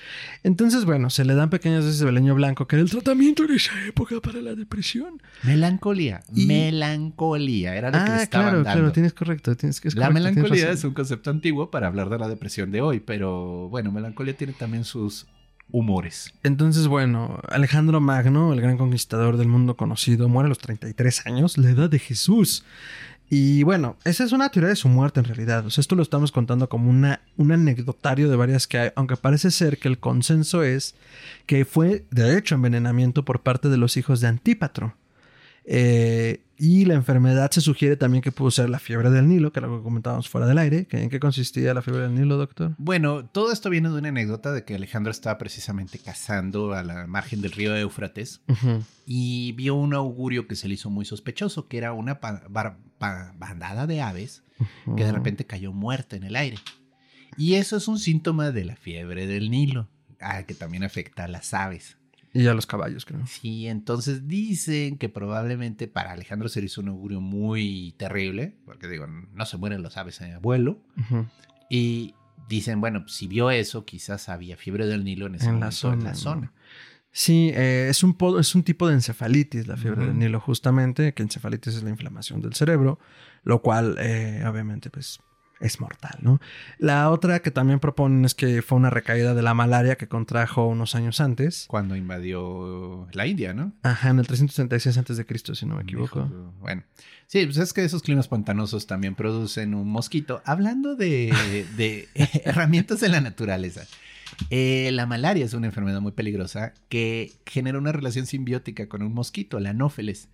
[0.42, 3.52] Entonces, bueno, se le dan pequeñas dosis de beleño blanco, que era el tratamiento en
[3.52, 5.20] esa época para la depresión.
[5.42, 6.22] Melancolía.
[6.32, 7.76] Melancolía.
[7.76, 9.54] Era lo que le ah, estaban claro, claro, tienes correcto.
[9.56, 13.00] Tienes que la melancolía es un concepto antiguo para hablar de la depresión de hoy,
[13.00, 15.26] pero bueno, melancolía tiene también sus
[15.72, 16.32] humores.
[16.42, 21.58] Entonces, bueno, Alejandro Magno, el gran conquistador del mundo conocido, muere a los 33 años,
[21.58, 22.64] la edad de Jesús.
[23.34, 25.64] Y bueno, esa es una teoría de su muerte en realidad.
[25.64, 29.16] O sea, esto lo estamos contando como una, un anecdotario de varias que hay, aunque
[29.16, 30.94] parece ser que el consenso es
[31.46, 34.98] que fue de hecho envenenamiento por parte de los hijos de Antípatro.
[35.64, 39.60] Eh, y la enfermedad se sugiere también que pudo ser la fiebre del Nilo, que
[39.60, 40.86] era lo que comentábamos fuera del aire.
[40.90, 42.74] ¿En qué consistía la fiebre del Nilo, doctor?
[42.78, 47.06] Bueno, todo esto viene de una anécdota de que Alejandro estaba precisamente cazando a la
[47.06, 48.42] margen del río Éufrates
[49.06, 52.20] y vio un augurio que se le hizo muy sospechoso, que era una
[53.36, 54.42] bandada de aves
[54.96, 56.58] que de repente cayó muerta en el aire.
[57.36, 59.88] Y eso es un síntoma de la fiebre del Nilo,
[60.20, 61.96] ah, que también afecta a las aves.
[62.34, 63.26] Y a los caballos, creo.
[63.26, 69.06] Sí, entonces dicen que probablemente para Alejandro se hizo un augurio muy terrible, porque digo,
[69.06, 70.82] no se mueren los aves en vuelo.
[71.68, 72.14] Y
[72.48, 75.94] dicen, bueno, si vio eso, quizás había fiebre del Nilo en ese en la zona,
[75.94, 76.52] en la zona.
[77.12, 81.22] Sí, eh, es, un es un tipo de encefalitis la fiebre del Nilo, justamente, que
[81.22, 82.98] encefalitis es la inflamación del cerebro,
[83.44, 85.20] lo cual, eh, obviamente, pues
[85.62, 86.40] es mortal, ¿no?
[86.78, 90.66] La otra que también proponen es que fue una recaída de la malaria que contrajo
[90.66, 91.66] unos años antes.
[91.68, 93.72] Cuando invadió la India, ¿no?
[93.82, 96.24] Ajá, en el 366 antes de Cristo, si no me equivoco.
[96.60, 96.82] Bueno,
[97.26, 100.42] sí, pues es que esos climas pantanosos también producen un mosquito.
[100.44, 101.32] Hablando de,
[101.76, 102.08] de
[102.44, 103.86] herramientas de la naturaleza.
[104.50, 109.14] Eh, la malaria es una enfermedad muy peligrosa que genera una relación simbiótica con un
[109.14, 110.28] mosquito, la anófeles.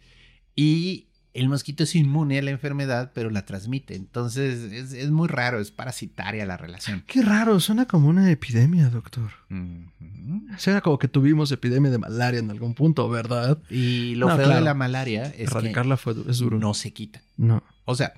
[0.55, 3.95] Y el mosquito es inmune a la enfermedad, pero la transmite.
[3.95, 7.05] Entonces es, muy raro, es parasitaria la relación.
[7.07, 9.31] Qué raro, suena como una epidemia, doctor.
[10.57, 13.59] Suena como que tuvimos epidemia de malaria en algún punto, ¿verdad?
[13.71, 16.59] Y lo feo de la malaria es Erradicarla que fue, es duro.
[16.59, 17.23] no se quita.
[17.37, 17.63] No.
[17.85, 18.15] O sea,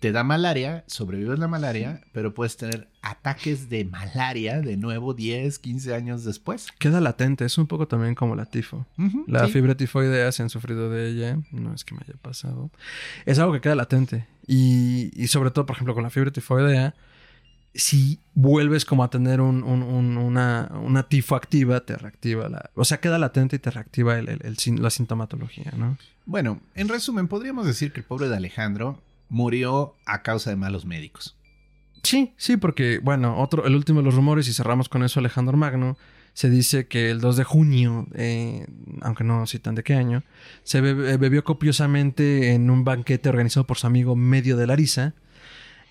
[0.00, 5.58] te da malaria, sobrevives la malaria, pero puedes tener ataques de malaria de nuevo 10,
[5.58, 6.68] 15 años después.
[6.78, 8.86] Queda latente, es un poco también como la tifo.
[9.26, 12.70] la fiebre tifoidea, si han sufrido de ella, no es que me haya pasado,
[13.26, 14.26] es algo que queda latente.
[14.46, 16.94] Y, y sobre todo, por ejemplo, con la fiebre tifoidea,
[17.74, 22.70] si vuelves como a tener un, una, una, tifo activa, te reactiva la...
[22.74, 25.96] O sea, queda latente y te reactiva el, la sintomatología, ¿no?
[26.26, 30.86] Bueno, en resumen, podríamos decir que el pobre de Alejandro murió a causa de malos
[30.86, 31.37] médicos.
[32.02, 35.56] Sí, sí, porque, bueno, otro, el último de los rumores, y cerramos con eso Alejandro
[35.56, 35.96] Magno,
[36.32, 38.66] se dice que el 2 de junio, eh,
[39.00, 40.22] aunque no citan de qué año,
[40.62, 45.14] se bebió copiosamente en un banquete organizado por su amigo Medio de Larisa,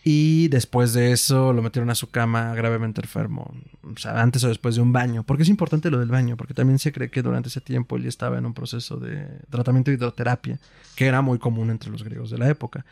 [0.10, 3.54] y después de eso lo metieron a su cama gravemente enfermo.
[3.84, 5.24] O sea, antes o después de un baño.
[5.24, 8.06] Porque es importante lo del baño, porque también se cree que durante ese tiempo él
[8.06, 10.62] estaba en un proceso de tratamiento de hidroterapia,
[10.96, 12.86] que era muy común entre los griegos de la época.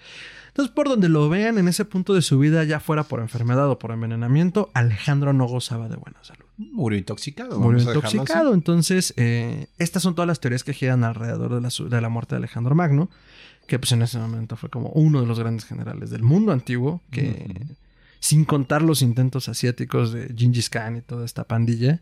[0.50, 3.70] Entonces, por donde lo vean en ese punto de su vida, ya fuera por enfermedad
[3.70, 6.44] o por envenenamiento, Alejandro no gozaba de buena salud.
[6.58, 7.58] Murió intoxicado.
[7.62, 8.54] Murió intoxicado.
[8.54, 12.36] Entonces, eh, estas son todas las teorías que giran alrededor de la, de la muerte
[12.36, 13.10] de Alejandro Magno
[13.68, 17.02] que pues en ese momento fue como uno de los grandes generales del mundo antiguo,
[17.12, 17.66] que
[18.20, 22.02] sin contar los intentos asiáticos de Gengis Khan y toda esta pandilla,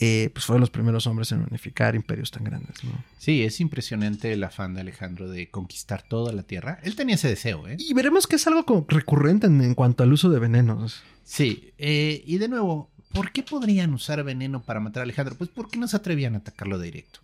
[0.00, 2.84] eh, pues fue de los primeros hombres en unificar imperios tan grandes.
[2.84, 2.92] ¿no?
[3.18, 6.78] Sí, es impresionante el afán de Alejandro de conquistar toda la tierra.
[6.84, 7.76] Él tenía ese deseo, ¿eh?
[7.78, 11.02] Y veremos que es algo como recurrente en, cuanto al uso de venenos.
[11.24, 15.34] Sí, eh, y de nuevo, ¿por qué podrían usar veneno para matar a Alejandro?
[15.36, 17.20] Pues porque no se atrevían a atacarlo directo.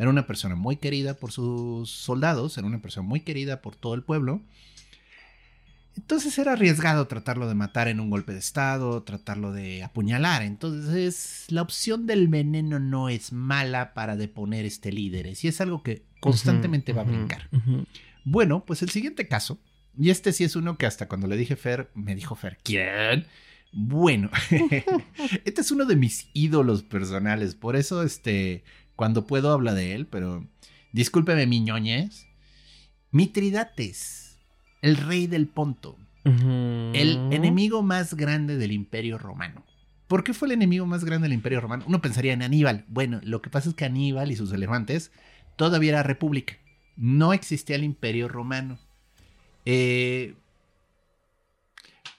[0.00, 3.92] Era una persona muy querida por sus soldados, era una persona muy querida por todo
[3.94, 4.40] el pueblo.
[5.94, 10.40] Entonces era arriesgado tratarlo de matar en un golpe de estado, tratarlo de apuñalar.
[10.40, 15.26] Entonces la opción del veneno no es mala para deponer este líder.
[15.26, 17.50] Y es algo que constantemente va a brincar.
[18.24, 19.58] Bueno, pues el siguiente caso,
[19.98, 23.26] y este sí es uno que hasta cuando le dije Fer, me dijo Fer, ¿quién?
[23.72, 24.30] Bueno,
[25.44, 27.54] este es uno de mis ídolos personales.
[27.54, 28.64] Por eso, este,
[29.00, 30.46] cuando puedo habla de él, pero
[30.92, 32.26] discúlpeme mi ñoñez.
[33.10, 34.38] Mitridates,
[34.82, 39.64] el rey del Ponto, el enemigo más grande del Imperio Romano.
[40.06, 41.84] ¿Por qué fue el enemigo más grande del Imperio Romano?
[41.88, 42.84] Uno pensaría en Aníbal.
[42.88, 45.12] Bueno, lo que pasa es que Aníbal y sus elefantes
[45.56, 46.58] todavía era república.
[46.98, 48.78] No existía el Imperio Romano.
[49.64, 50.34] Eh,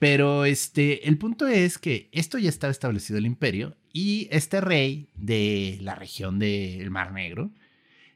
[0.02, 5.12] pero este, el punto es que esto ya estaba establecido el imperio y este rey
[5.14, 7.52] de la región del Mar Negro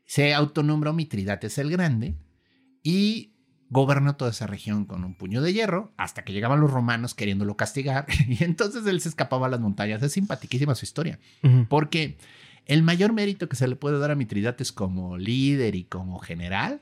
[0.03, 2.15] se autonombró Mitridates el Grande
[2.81, 3.33] y
[3.69, 7.55] gobernó toda esa región con un puño de hierro hasta que llegaban los romanos queriéndolo
[7.55, 10.01] castigar y entonces él se escapaba a las montañas.
[10.01, 11.19] Es simpaticísima su historia
[11.69, 12.17] porque
[12.65, 16.81] el mayor mérito que se le puede dar a Mitridates como líder y como general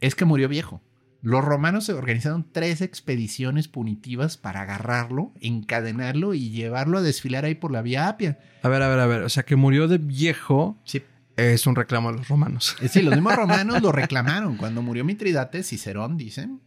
[0.00, 0.80] es que murió viejo.
[1.22, 7.54] Los romanos se organizaron tres expediciones punitivas para agarrarlo, encadenarlo y llevarlo a desfilar ahí
[7.54, 8.38] por la vía Apia.
[8.62, 9.22] A ver, a ver, a ver.
[9.22, 10.78] O sea, que murió de viejo.
[10.84, 11.02] Sí.
[11.36, 12.76] Es un reclamo de los romanos.
[12.80, 14.56] Eh, sí, los mismos romanos lo reclamaron.
[14.56, 16.60] Cuando murió Mitridates, Cicerón, dicen,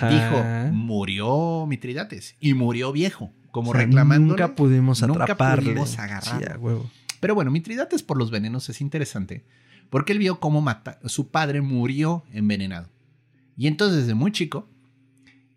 [0.00, 3.32] dijo, murió Mitridates y murió viejo.
[3.50, 4.28] Como reclamando.
[4.28, 5.74] Nunca pudimos atraparle.
[5.74, 6.90] Nunca pudimos agarrarlo.
[7.20, 9.44] Pero bueno, Mitridates por los venenos es interesante
[9.90, 10.64] porque él vio cómo
[11.04, 12.88] su padre murió envenenado.
[13.56, 14.68] Y entonces desde muy chico,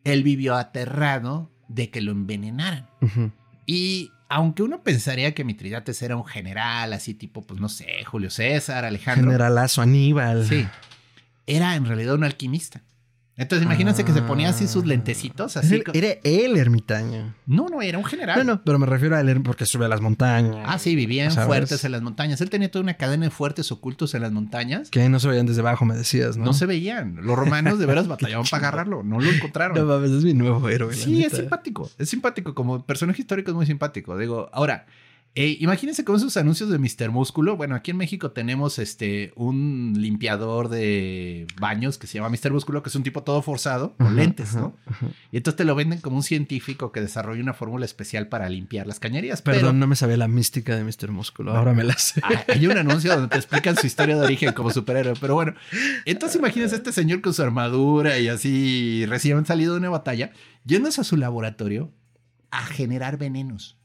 [0.03, 2.89] él vivió aterrado de que lo envenenaran.
[3.65, 8.29] Y aunque uno pensaría que Mitridates era un general, así tipo, pues no sé, Julio
[8.29, 9.31] César, Alejandro.
[9.31, 10.45] Generalazo Aníbal.
[10.47, 10.67] Sí.
[11.45, 12.83] Era en realidad un alquimista.
[13.39, 15.55] Entonces, imagínense que se ponía así sus lentecitos.
[15.55, 17.33] Así era el ermitaño.
[17.45, 18.37] No, no, era un general.
[18.37, 20.57] No, no, pero me refiero a él porque sube a las montañas.
[20.65, 22.41] Ah, sí, vivían fuertes en las montañas.
[22.41, 24.89] Él tenía toda una cadena de fuertes ocultos en las montañas.
[24.89, 26.43] Que no se veían desde abajo, me decías, ¿no?
[26.45, 27.15] No se veían.
[27.21, 29.03] Los romanos de veras batallaban para agarrarlo.
[29.03, 29.87] No lo encontraron.
[29.87, 30.93] No es mi nuevo héroe.
[30.93, 31.89] Sí, es simpático.
[31.97, 32.53] Es simpático.
[32.53, 34.17] Como personaje histórico es muy simpático.
[34.17, 34.85] Digo, ahora,
[35.35, 37.11] Eh, imagínense con esos anuncios de Mr.
[37.11, 37.55] Músculo.
[37.55, 42.51] Bueno, aquí en México tenemos este un limpiador de baños que se llama Mr.
[42.51, 44.75] Músculo, que es un tipo todo forzado, con Ajá, lentes, ¿no?
[44.87, 45.07] ajá.
[45.31, 48.87] Y entonces te lo venden como un científico que desarrolla una fórmula especial para limpiar
[48.87, 49.41] las cañerías.
[49.41, 51.11] Perdón, pero no me sabía la mística de Mr.
[51.11, 51.55] Músculo.
[51.55, 52.19] Ahora me la sé.
[52.23, 55.13] Ah, Hay un anuncio donde te explican su historia de origen como superhéroe.
[55.21, 55.53] Pero bueno,
[56.05, 60.31] entonces imagínense a este señor con su armadura y así recién salido de una batalla,
[60.65, 61.93] yéndose a su laboratorio
[62.51, 63.78] a generar venenos.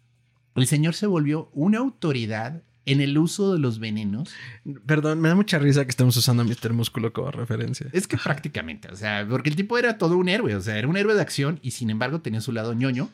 [0.55, 4.29] El señor se volvió una autoridad en el uso de los venenos.
[4.87, 6.75] Perdón, me da mucha risa que estemos usando a Mr.
[6.75, 7.87] Músculo como referencia.
[7.93, 10.87] Es que prácticamente, o sea, porque el tipo era todo un héroe, o sea, era
[10.87, 13.09] un héroe de acción y sin embargo tenía su lado ñoño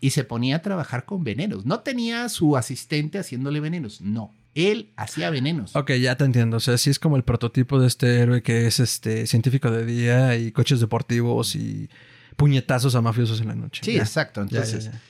[0.00, 1.64] y se ponía a trabajar con venenos.
[1.66, 4.32] No tenía su asistente haciéndole venenos, no.
[4.54, 5.74] Él hacía venenos.
[5.76, 6.56] Ok, ya te entiendo.
[6.56, 9.86] O sea, sí es como el prototipo de este héroe que es este científico de
[9.86, 11.88] día y coches deportivos y
[12.36, 13.82] puñetazos a mafiosos en la noche.
[13.84, 14.00] Sí, Ya.
[14.02, 14.40] exacto.
[14.50, 15.00] Ya, Entonces, ya.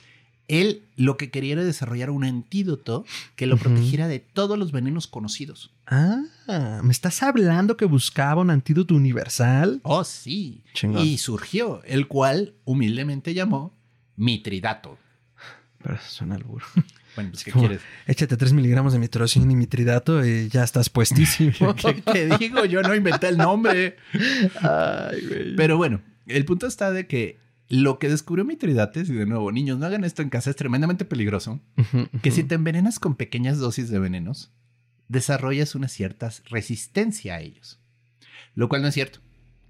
[0.61, 5.07] Él lo que quería era desarrollar un antídoto que lo protegiera de todos los venenos
[5.07, 5.71] conocidos.
[5.87, 6.21] Ah,
[6.83, 9.79] ¿me estás hablando que buscaba un antídoto universal?
[9.83, 10.61] Oh, sí.
[10.73, 11.05] Chingón.
[11.05, 13.73] Y surgió, el cual humildemente llamó
[14.15, 14.97] Mitridato.
[15.81, 16.65] Pero eso suena al burro.
[17.15, 17.81] Bueno, pues, ¿qué como- quieres?
[18.07, 21.75] Échate 3 miligramos de mitrocin y mitridato y ya estás puestísimo.
[21.75, 22.65] ¿Qué te digo?
[22.65, 23.97] Yo no inventé el nombre.
[24.61, 25.55] Ay, güey.
[25.55, 27.37] Pero bueno, el punto está de que
[27.73, 31.05] lo que descubrió Mitridates, y de nuevo, niños, no hagan esto en casa, es tremendamente
[31.05, 31.59] peligroso.
[32.21, 34.51] Que si te envenenas con pequeñas dosis de venenos,
[35.07, 37.79] desarrollas una cierta resistencia a ellos.
[38.53, 39.21] Lo cual no es cierto.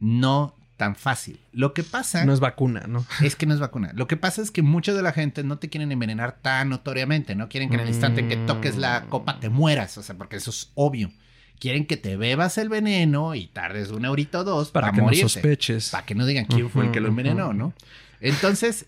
[0.01, 1.39] No tan fácil.
[1.53, 3.05] Lo que pasa No es vacuna, ¿no?
[3.23, 3.91] es que no es vacuna.
[3.93, 7.35] Lo que pasa es que mucha de la gente no te quieren envenenar tan notoriamente.
[7.35, 9.97] No quieren que en el instante en que toques la copa te mueras.
[9.97, 11.09] O sea, porque eso es obvio.
[11.59, 15.21] Quieren que te bebas el veneno y tardes una horita o dos Para para, que
[15.21, 15.89] no sospeches.
[15.89, 17.53] Para que no digan quién fue el que lo envenenó.
[17.53, 17.73] ¿no?
[18.19, 18.87] Entonces,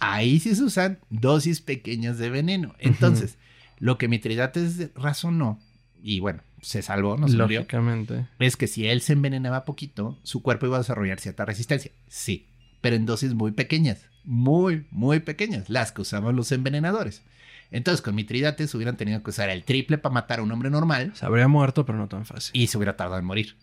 [0.00, 2.74] ahí sí se usan dosis pequeñas de veneno.
[2.78, 3.36] Entonces,
[3.78, 5.60] lo que Mitridates razonó,
[6.02, 8.26] y bueno, se salvó, no se murió, Lógicamente.
[8.38, 11.90] es que si él se envenenaba poquito, su cuerpo iba a desarrollar cierta resistencia.
[12.08, 12.46] Sí,
[12.80, 17.22] pero en dosis muy pequeñas, muy, muy pequeñas, las que usaban los envenenadores.
[17.70, 21.12] Entonces, con Mitridates hubieran tenido que usar el triple para matar a un hombre normal
[21.14, 22.50] Se habría muerto, pero no tan fácil.
[22.60, 23.56] y se hubiera tardado en morir.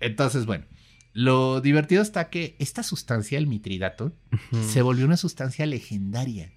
[0.00, 0.64] Entonces, bueno,
[1.12, 4.12] lo divertido está que esta sustancia, el mitridato,
[4.60, 6.52] se volvió una sustancia legendaria.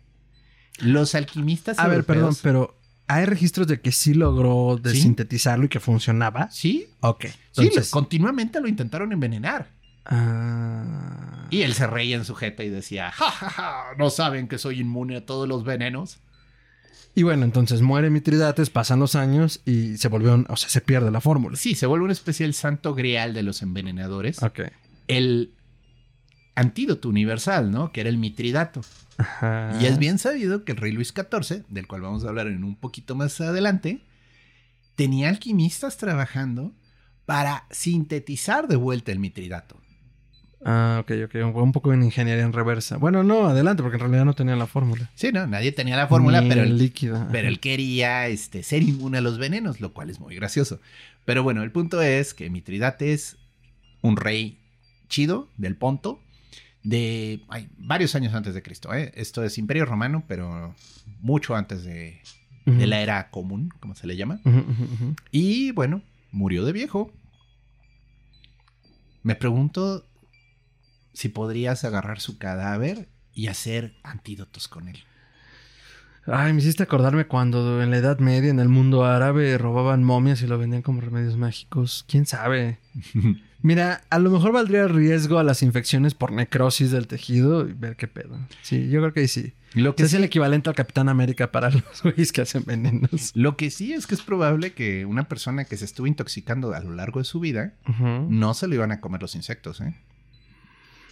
[0.80, 4.90] Los alquimistas A ver, perdón, pero ¿hay registros de que sí logró Sí.
[4.90, 6.50] desintetizarlo y que funcionaba?
[6.52, 7.26] Sí, Ok.
[7.52, 9.70] sí, Entonces, continuamente lo intentaron envenenar.
[10.06, 14.48] ah, Y él se reía en su jeta y decía, ja, ja, ja, ¿no saben
[14.48, 16.20] que soy inmune a todos los venenos?
[17.18, 21.10] Y bueno, entonces muere Mitridates, pasan los años y se volvió, o sea, se pierde
[21.10, 21.58] la fórmula.
[21.58, 24.44] Sí, se vuelve una especie del santo grial de los envenenadores.
[24.44, 24.60] Ok.
[25.08, 25.56] El
[26.54, 27.92] antídoto universal, ¿no?
[27.92, 28.82] Que era el mitridato.
[29.18, 29.76] Ajá.
[29.82, 32.64] Y es bien sabido que el rey Luis XIV, del cual vamos a hablar en
[32.64, 34.06] un poquito más adelante,
[34.94, 36.76] tenía alquimistas trabajando
[37.26, 39.77] para sintetizar de vuelta el mitridato.
[40.66, 41.36] Ah, ok, ok.
[41.36, 42.98] Un, un poco en ingeniería en reversa.
[42.98, 45.10] Bueno, no, adelante, porque en realidad no tenía la fórmula.
[45.16, 47.28] Sí, no, nadie tenía la fórmula, Ni pero el él, líquido.
[47.32, 50.80] pero él quería este, ser inmune a los venenos, lo cual es muy gracioso.
[51.26, 53.38] Pero bueno, el punto es que Mitridate es
[54.02, 54.58] un rey
[55.10, 56.22] chido del Ponto
[56.84, 58.94] de ay, varios años antes de Cristo.
[58.94, 59.12] ¿eh?
[59.16, 60.74] Esto es Imperio Romano, pero
[61.20, 62.20] mucho antes de,
[62.66, 64.40] de la era común, como se le llama.
[65.32, 67.12] Y bueno, murió de viejo.
[69.24, 70.07] Me pregunto
[71.18, 75.00] si podrías agarrar su cadáver y hacer antídotos con él.
[76.28, 80.44] Ay, me hiciste acordarme cuando en la Edad Media, en el mundo árabe, robaban momias
[80.44, 82.06] y lo vendían como remedios mágicos.
[82.08, 82.78] ¿Quién sabe?
[83.64, 87.74] Mira, a lo mejor valdría el riesgo a las infecciones por necrosis del tejido y
[87.74, 88.38] ver qué pedo.
[88.62, 89.54] Sí, yo creo que ahí sí.
[89.74, 93.32] Lo Que es el equivalente al Capitán América para los güeyes que hacen venenos.
[93.34, 96.80] lo que sí es que es probable que una persona que se estuvo intoxicando a
[96.80, 97.74] lo largo de su vida
[98.30, 99.96] no se lo iban a comer los insectos, ¿eh?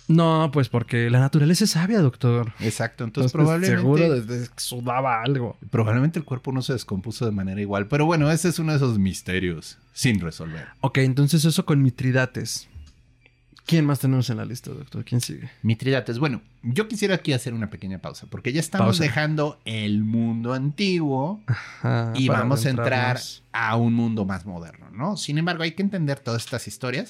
[0.07, 2.53] No, pues porque la naturaleza es sabia, doctor.
[2.59, 5.57] Exacto, entonces, Entonces, probablemente, Seguro desde que sudaba algo.
[5.71, 7.87] probablemente el cuerpo no se descompuso de manera igual.
[7.87, 10.67] Pero bueno, ese es uno de esos misterios sin resolver.
[10.81, 12.67] Ok, entonces eso con Mitridates.
[13.65, 15.03] ¿Quién más tenemos en la lista, doctor?
[15.03, 15.49] ¿Quién sigue?
[15.63, 16.19] Mitridates.
[16.19, 19.03] Bueno, yo quisiera aquí hacer una pequeña pausa, porque ya estamos Pausa.
[19.03, 23.19] dejando el mundo antiguo Ajá, y vamos a entrar
[23.53, 25.17] a un mundo más moderno, ¿no?
[25.17, 27.09] Sin embargo, hay que entender todas estas historias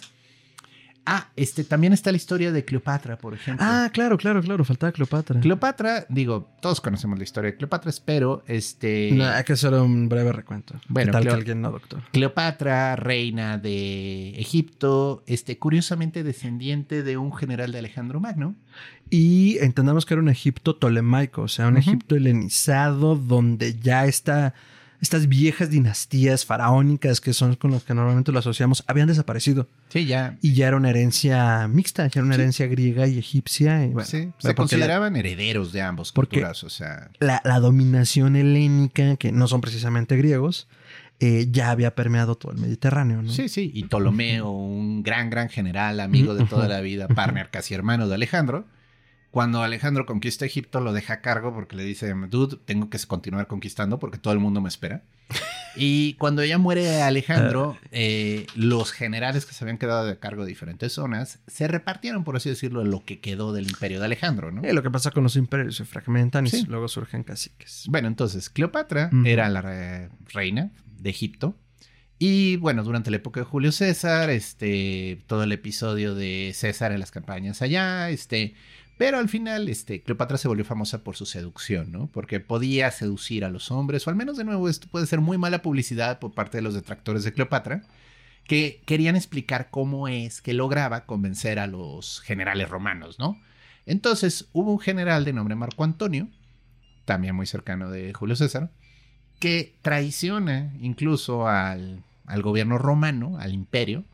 [1.07, 3.65] Ah, este, también está la historia de Cleopatra, por ejemplo.
[3.67, 5.39] Ah, claro, claro, claro, faltaba Cleopatra.
[5.39, 9.11] Cleopatra, digo, todos conocemos la historia de Cleopatra, pero este...
[9.13, 10.73] No, hay que hacer un breve recuento.
[10.87, 12.01] Bueno, ¿Qué tal Cleo- que alguien no, doctor?
[12.11, 18.55] Cleopatra, reina de Egipto, este, curiosamente descendiente de un general de Alejandro Magno.
[19.11, 21.77] Y entendamos que era un Egipto tolemaico, o sea, un.
[21.77, 24.55] Egipto helenizado donde ya está,
[25.01, 29.67] estas viejas dinastías faraónicas que son con las que normalmente lo asociamos habían desaparecido.
[29.89, 30.37] Sí, ya.
[30.41, 32.41] Y ya era una herencia mixta, ya era una Sí.
[32.41, 33.85] herencia griega y egipcia.
[33.85, 37.09] y bueno, sí, se consideraban herederos de ambos porque- culturas, o sea...
[37.19, 40.67] La, la dominación helénica, que no son precisamente griegos,
[41.19, 43.31] eh, ya había permeado todo el Mediterráneo, ¿no?
[43.31, 47.73] Sí, sí, y Ptolomeo, un gran, gran general, amigo de toda la vida, partner, casi
[47.73, 48.65] hermano de Alejandro.
[49.35, 53.47] Cuando Alejandro conquista Egipto, lo deja a cargo porque le dice, dude, tengo que continuar
[53.47, 55.03] conquistando porque todo el mundo me espera.
[55.77, 60.47] Y cuando ya muere Alejandro, eh, los generales que se habían quedado de cargo de
[60.47, 64.63] diferentes zonas se repartieron, por así decirlo, lo que quedó del imperio de Alejandro, ¿no?
[64.63, 66.61] Eh, lo que pasa con los imperios, se fragmentan Sí.
[66.61, 67.83] y luego surgen caciques.
[67.89, 71.57] Bueno, entonces, Cleopatra era la re- reina de Egipto.
[72.17, 77.01] Y bueno, durante la época de Julio César, este, todo el episodio de César en
[77.01, 78.53] las campañas allá, este,
[78.97, 82.07] pero al final, este, Cleopatra se volvió famosa por su seducción, ¿no?
[82.07, 85.37] Porque podía seducir a los hombres, o al menos de nuevo, esto puede ser muy
[85.37, 87.83] mala publicidad por parte de los detractores de Cleopatra,
[88.45, 93.41] que querían explicar cómo es que lograba convencer a los generales romanos, ¿no?
[93.85, 96.29] Entonces, hubo un general de nombre Marco Antonio,
[97.03, 98.71] también muy cercano de Julio César,
[99.39, 104.05] que traiciona incluso al, al gobierno romano, al imperio,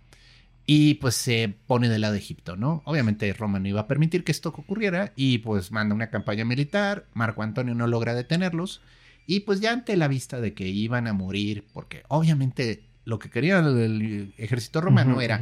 [0.73, 2.81] y pues se pone del lado de Egipto, ¿no?
[2.85, 7.07] Obviamente Roma no iba a permitir que esto ocurriera y pues manda una campaña militar,
[7.13, 8.81] Marco Antonio no logra detenerlos
[9.27, 13.29] y pues ya ante la vista de que iban a morir, porque obviamente lo que
[13.29, 15.41] quería el ejército romano era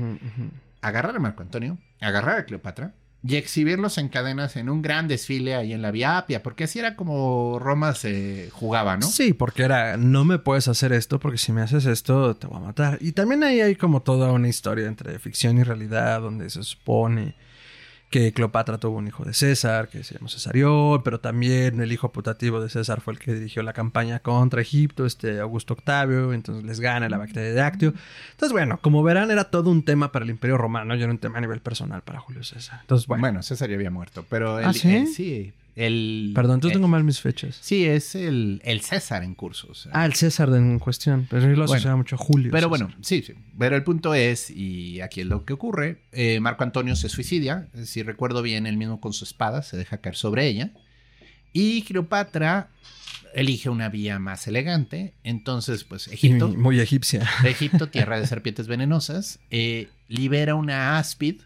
[0.82, 5.56] agarrar a Marco Antonio, agarrar a Cleopatra y exhibirlos en cadenas en un gran desfile
[5.56, 9.06] ahí en la Vía Apia, porque así era como Roma se jugaba, ¿no?
[9.06, 12.58] Sí, porque era, no me puedes hacer esto porque si me haces esto te voy
[12.58, 12.98] a matar.
[13.02, 17.36] Y también ahí hay como toda una historia entre ficción y realidad donde se supone
[18.10, 22.12] que Cleopatra tuvo un hijo de César, que se llamó Cesarión, pero también el hijo
[22.12, 26.64] putativo de César fue el que dirigió la campaña contra Egipto, este Augusto Octavio, entonces
[26.64, 27.94] les gana la bacteria de Actio.
[28.32, 31.20] Entonces, bueno, como verán, era todo un tema para el Imperio Romano y era un
[31.20, 32.80] tema a nivel personal para Julio César.
[32.82, 35.06] Entonces, bueno, Bueno, César ya había muerto, pero ¿Ah, sí?
[35.06, 37.58] sí, el perdón, entonces el- tengo mal mis fechas.
[37.62, 39.68] Sí, es el, el César en curso.
[39.72, 39.92] o sea.
[39.96, 42.52] Ah, el César en cuestión, pero yo lo asociaba mucho a Julio.
[42.52, 42.88] Pero César.
[42.88, 43.34] bueno, sí, sí.
[43.58, 47.68] Pero el punto es, y aquí es lo que ocurre, eh, Marco Antonio se suicidia,
[47.84, 50.72] si recuerdo bien, él mismo con su espada se deja caer sobre ella,
[51.54, 52.70] y Cleopatra
[53.36, 57.28] elige una vía más elegante, entonces pues Egipto, muy egipcia.
[57.46, 61.42] Egipto, tierra de serpientes venenosas, eh, libera una áspid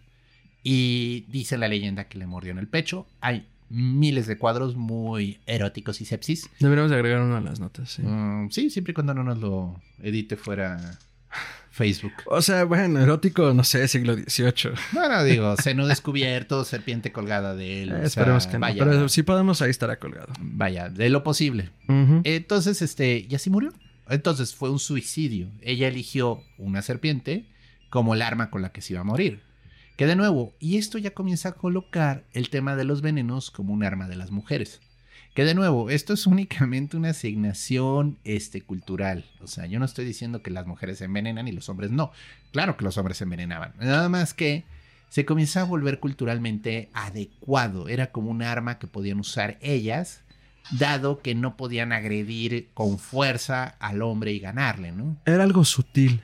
[0.64, 3.06] y dice la leyenda que le mordió en el pecho.
[3.20, 6.50] Hay miles de cuadros muy eróticos y sepsis.
[6.60, 8.04] Deberíamos de agregar uno a las notas, sí.
[8.04, 11.00] Mm, sí, siempre y cuando no nos lo edite fuera
[11.72, 12.14] Facebook.
[12.28, 14.76] O sea, bueno, erótico, no sé, siglo XVIII.
[14.94, 17.92] No, no, digo, seno descubierto, serpiente colgada de él.
[17.94, 18.60] o sea, Esperemos que no.
[18.60, 20.32] vaya, Pero si podemos, ahí estará colgado.
[20.40, 21.72] Vaya, de lo posible.
[21.88, 23.74] Entonces, este, y así murió.
[24.08, 25.50] Entonces fue un suicidio.
[25.62, 27.46] Ella eligió una serpiente
[27.90, 29.42] como el arma con la que se iba a morir.
[29.96, 33.74] Que de nuevo, y esto ya comienza a colocar el tema de los venenos como
[33.74, 34.82] un arma de las mujeres.
[35.36, 39.26] Que de nuevo, esto es únicamente una asignación este, cultural.
[39.42, 42.12] O sea, yo no estoy diciendo que las mujeres se envenenan y los hombres no.
[42.52, 43.74] Claro que los hombres se envenenaban.
[43.80, 44.64] Nada más que
[45.10, 47.88] se comienza a volver culturalmente adecuado.
[47.88, 50.22] Era como un arma que podían usar ellas,
[50.72, 55.18] dado que no podían agredir con fuerza al hombre y ganarle, ¿no?
[55.26, 56.24] Era algo sutil.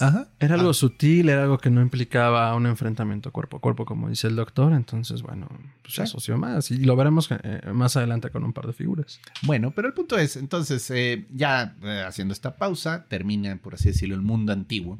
[0.00, 0.28] Ajá.
[0.40, 4.08] Era algo Ah, sutil, era algo que no implicaba un enfrentamiento cuerpo a cuerpo, como
[4.08, 4.72] dice el doctor.
[4.72, 5.48] Entonces, bueno,
[5.82, 6.70] pues se asoció más.
[6.70, 9.20] Y lo veremos eh, más adelante con un par de figuras.
[9.42, 13.88] Bueno, pero el punto es, entonces, eh, ya eh, haciendo esta pausa, termina, por así
[13.88, 14.98] decirlo, el mundo antiguo.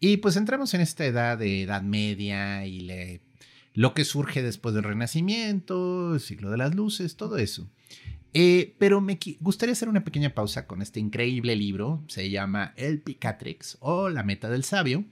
[0.00, 3.20] Y pues entramos en esta edad de Edad Media y le-
[3.72, 7.68] lo que surge después del Renacimiento, el siglo de las luces, todo eso.
[8.38, 12.04] Eh, pero me gustaría hacer una pequeña pausa con este increíble libro.
[12.06, 15.06] Se llama El Picatrix o La Meta del Sabio.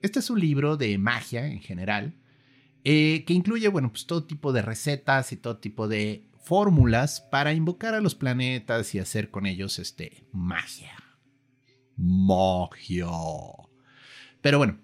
[0.00, 2.14] Este es un libro de magia en general,
[2.84, 7.52] eh, que incluye, bueno, pues todo tipo de recetas y todo tipo de fórmulas para
[7.52, 10.92] invocar a los planetas y hacer con ellos, este, magia.
[11.96, 13.08] Magia.
[14.40, 14.78] Pero bueno,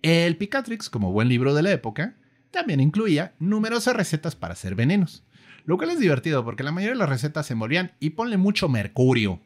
[0.00, 2.16] el Picatrix, como buen libro de la época,
[2.50, 5.27] también incluía numerosas recetas para hacer venenos.
[5.68, 8.70] Lo cual es divertido porque la mayoría de las recetas se envolvían y ponle mucho
[8.70, 9.38] mercurio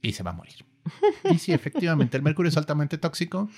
[0.00, 0.64] y se va a morir.
[1.28, 3.50] Y sí, efectivamente, el mercurio es altamente tóxico.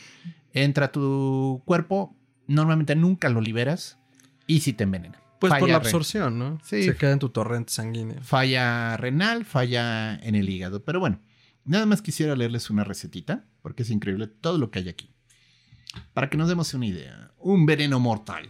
[0.55, 2.17] Entra a tu cuerpo,
[2.47, 3.99] normalmente nunca lo liberas
[4.47, 5.21] y sí te envenena.
[5.39, 6.59] Pues por Falla la absorción, ¿no?
[6.65, 6.83] Sí.
[6.83, 8.23] Se queda en tu torrente sanguíneo.
[8.23, 10.83] Falla renal, falla en el hígado.
[10.83, 11.21] Pero bueno,
[11.67, 15.11] nada más quisiera leerles una recetita, porque es increíble todo lo que hay aquí.
[16.15, 18.49] Para que nos demos una idea, un veneno mortal.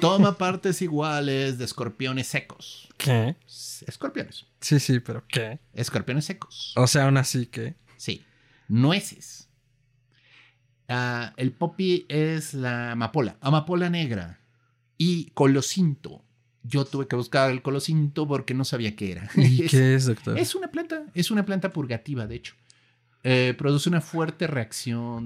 [0.00, 2.88] Toma partes iguales de escorpiones secos.
[2.96, 3.36] ¿Qué?
[3.86, 4.46] Escorpiones.
[4.60, 5.60] Sí, sí, pero ¿qué?
[5.74, 6.72] Escorpiones secos.
[6.76, 7.76] O sea, aún así que...
[7.96, 8.24] Sí.
[8.68, 9.48] Nueces.
[10.88, 13.36] Ah, el poppy es la amapola.
[13.40, 14.40] Amapola negra.
[14.96, 16.24] Y colocinto.
[16.62, 19.30] Yo tuve que buscar el colocinto porque no sabía qué era.
[19.36, 20.38] ¿Y Es- qué es, doctor?
[20.38, 22.54] Es una planta, es una planta purgativa, de hecho.
[23.30, 25.24] Eh, produce una fuerte reacción.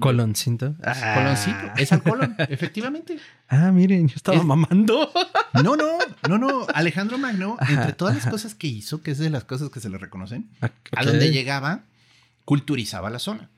[0.83, 1.71] Es Coloncito.
[1.77, 3.17] Es al colon, efectivamente.
[3.47, 5.09] Ah, miren, yo estaba Es- mamando.
[5.63, 6.65] No, no, no, no.
[6.73, 9.79] Alejandro Magno, Ajá, entre todas las cosas que hizo, que es de las cosas que
[9.79, 11.83] se le reconocen, a donde llegaba,
[12.43, 13.49] culturizaba la zona.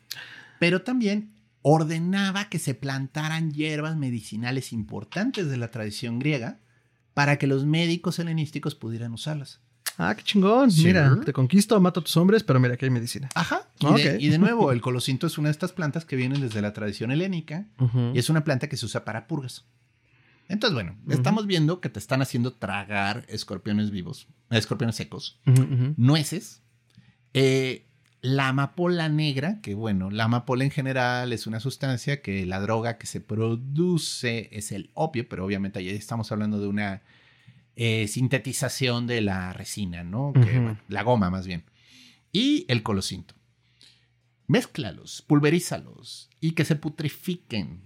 [0.60, 1.32] Pero también
[1.62, 6.58] ordenaba que se plantaran hierbas medicinales importantes de la tradición griega
[7.14, 9.62] para que los médicos helenísticos pudieran usarlas.
[9.98, 10.72] Ah, qué chingón.
[10.72, 10.86] Sí.
[10.86, 13.30] Mira, te conquisto, mato a tus hombres, pero mira, aquí hay medicina.
[13.34, 13.68] Ajá.
[13.80, 16.62] Y, de, y de nuevo, el colocinto es una de estas plantas que vienen desde
[16.62, 17.66] la tradición helénica
[18.14, 19.66] y es una planta que se usa para purgas.
[20.48, 25.40] Entonces, bueno, estamos viendo que te están haciendo tragar escorpiones vivos, escorpiones secos,
[25.98, 26.62] nueces,
[27.34, 27.86] eh,
[28.22, 32.98] la amapola negra, que bueno, la amapola en general es una sustancia que la droga
[32.98, 37.02] que se produce es el opio, pero obviamente ahí estamos hablando de una
[37.76, 40.32] eh, sintetización de la resina, ¿no?
[40.34, 40.52] Que, Ujú.
[40.52, 41.64] bueno, la goma más bien.
[42.32, 43.36] Y el colocinto.
[44.48, 47.82] Mézclalos, pulverízalos y que se putrifiquen.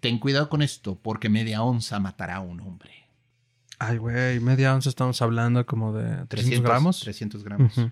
[0.00, 2.90] Ten cuidado con esto porque media onza matará a un hombre.
[3.78, 7.00] Ay, güey, media onza estamos hablando como de 300, gramos.
[7.00, 7.76] 300 gramos.
[7.76, 7.90] Ujú.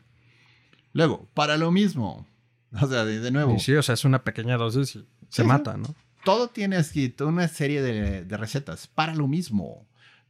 [0.92, 2.26] Luego, para lo mismo.
[2.82, 5.42] O sea, de, de nuevo, Y sí, o sea, es una pequeña dosis y se
[5.42, 5.94] Sí, mata, ¿no?
[6.24, 8.88] todo tiene así toda una serie de, de recetas.
[8.88, 9.86] Para lo mismo.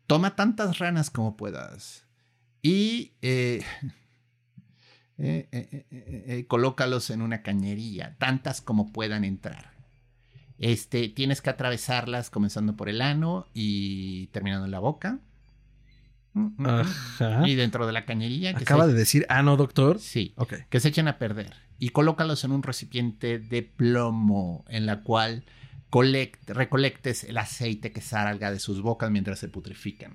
[0.06, 2.06] Toma tantas ranas como puedas.
[2.62, 3.62] Y eh,
[5.18, 9.72] eh, eh, colócalos en una cañería, tantas como puedan entrar.
[10.58, 15.18] Este, tienes que atravesarlas comenzando por el ano y terminando en la boca.
[16.32, 16.66] Mm, mm, mm.
[16.68, 17.48] Ajá.
[17.48, 18.54] Y dentro de la cañería.
[18.54, 19.98] que Acaba se- de decir, ah, no, doctor.
[20.00, 20.32] Sí.
[20.36, 20.54] Ok.
[20.68, 25.44] que se echen a perder y colócalos en un recipiente de plomo en la cual
[25.94, 30.14] colect- recolectes el aceite que salga de sus bocas mientras se putrifican.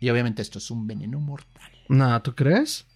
[0.00, 1.70] Y obviamente esto es un veneno mortal.
[1.88, 2.86] No, ¿tú crees?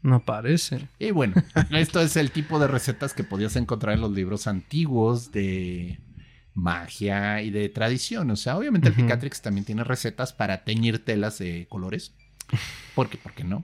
[0.00, 0.88] No parece.
[0.98, 1.34] Y bueno,
[1.70, 6.00] esto es el tipo de recetas que podías encontrar en los libros antiguos de
[6.54, 8.30] magia y de tradición.
[8.30, 9.02] O sea, obviamente el Ujú.
[9.02, 12.14] Picatrix también tiene recetas para teñir telas de colores.
[12.94, 13.18] ¿Por qué?
[13.18, 13.62] ¿Por qué no?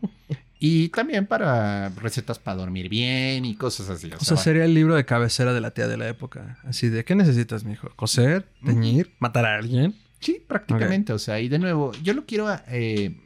[0.61, 4.11] Y también para recetas para dormir bien y cosas así.
[4.13, 6.59] O O sea, sea, sería el libro de cabecera de la tía de la época.
[6.65, 7.91] Así de, ¿qué necesitas, mijo?
[7.95, 8.49] ¿Coser?
[8.65, 9.15] ¿Teñir?
[9.21, 9.95] ¿Matar a alguien?
[10.21, 11.13] Sí, prácticamente.
[11.13, 13.17] O sea, y de nuevo, yo lo quiero eh,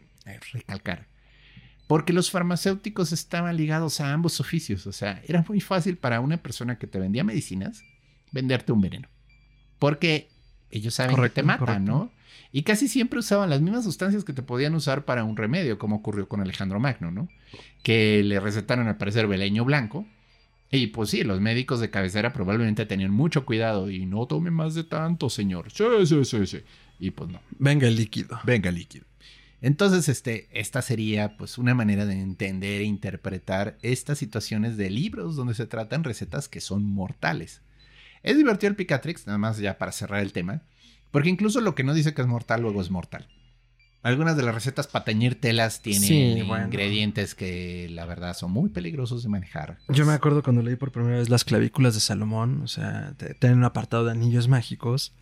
[0.52, 1.06] recalcar.
[1.86, 4.86] Porque los farmacéuticos estaban ligados a ambos oficios.
[4.86, 7.82] O sea, era muy fácil para una persona que te vendía medicinas
[8.30, 9.08] venderte un veneno.
[9.78, 10.28] Porque
[10.72, 11.80] ellos saben Correcto, que te correcto.
[11.80, 12.10] ¿no?
[12.50, 15.96] Y casi siempre usaban las mismas sustancias que te podían usar para un remedio, como
[15.96, 17.28] ocurrió con Alejandro Magno, ¿no?
[17.82, 20.06] Que le recetaron al parecer beleño blanco.
[20.70, 24.74] Y pues sí, los médicos de cabecera probablemente tenían mucho cuidado y no tome más
[24.74, 25.70] de tanto, señor.
[25.70, 26.58] Sí, sí, sí, sí.
[26.98, 27.40] Y pues no.
[27.58, 28.38] Venga el líquido.
[28.44, 29.06] Venga, líquido.
[29.62, 35.36] Entonces, este, esta sería pues una manera de entender e interpretar estas situaciones de libros
[35.36, 37.62] donde se tratan recetas que son mortales.
[38.22, 40.62] Es divertido el Picatrix, nada más ya para cerrar el tema,
[41.10, 43.26] porque incluso lo que no dice que es mortal luego es mortal.
[44.02, 46.64] Algunas de las recetas para teñir telas tienen Sí, bueno.
[46.66, 49.78] ingredientes que la verdad son muy peligrosos de manejar.
[49.88, 53.34] Yo me acuerdo cuando leí por primera vez las clavículas de Salomón, o sea, te-
[53.34, 55.12] tienen un apartado de anillos mágicos.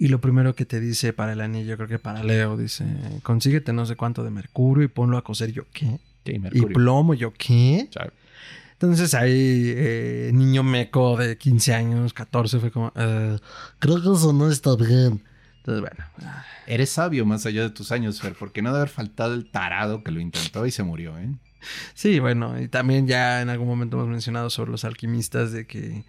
[0.00, 2.84] Y lo primero que te dice para el anillo, creo que para Leo, dice,
[3.24, 5.52] consíguete no sé cuánto de mercurio y ponlo a coser.
[5.52, 5.98] Yo, ¿qué?
[6.24, 6.74] Sí, Y mercurio.
[6.74, 7.88] plomo, yo, ¿qué?
[8.80, 13.36] Entonces ahí, eh, niño meco de 15 años, 14, fue como, "Eh,
[13.80, 15.24] creo que eso no está bien.
[15.58, 18.88] Entonces, bueno, ah, Eres sabio más allá de tus años, Fer, porque no debe haber
[18.90, 21.28] faltado el tarado que lo intentó y se murió, ¿eh?
[21.94, 26.04] sí, bueno, y también ya en algún momento hemos mencionado sobre los alquimistas de que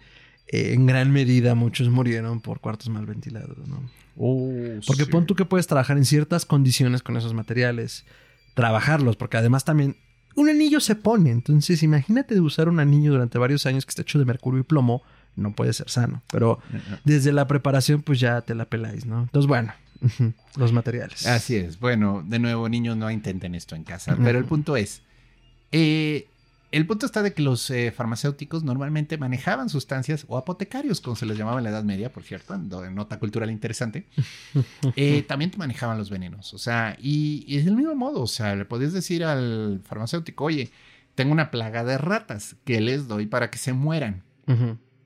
[0.52, 3.82] eh, en gran medida muchos murieron por cuartos mal ventilados, ¿no?
[4.86, 8.04] Porque pon tú que puedes trabajar en ciertas condiciones con esos materiales,
[8.54, 9.96] trabajarlos, porque además también
[10.36, 11.30] un anillo se pone.
[11.30, 14.64] Entonces, imagínate de usar un anillo durante varios años que está hecho de mercurio y
[14.64, 15.02] plomo,
[15.36, 16.22] no puede ser sano.
[16.30, 16.60] Pero
[17.04, 19.22] desde la preparación, pues ya te la peláis, ¿no?
[19.22, 19.72] Entonces, bueno,
[20.56, 21.26] los materiales.
[21.26, 21.78] Así es.
[21.78, 24.16] Bueno, de nuevo, niños, no intenten esto en casa.
[24.22, 25.02] Pero el punto es,
[25.72, 26.29] eh,
[26.72, 31.26] el punto está de que los eh, farmacéuticos normalmente manejaban sustancias, o apotecarios, como se
[31.26, 34.06] les llamaba en la Edad Media, por cierto, en en nota cultural interesante,
[34.96, 36.54] eh, también manejaban los venenos.
[36.54, 40.44] O sea, y, y es del mismo modo, o sea, le podías decir al farmacéutico,
[40.44, 40.70] oye,
[41.14, 44.22] tengo una plaga de ratas que les doy para que se mueran.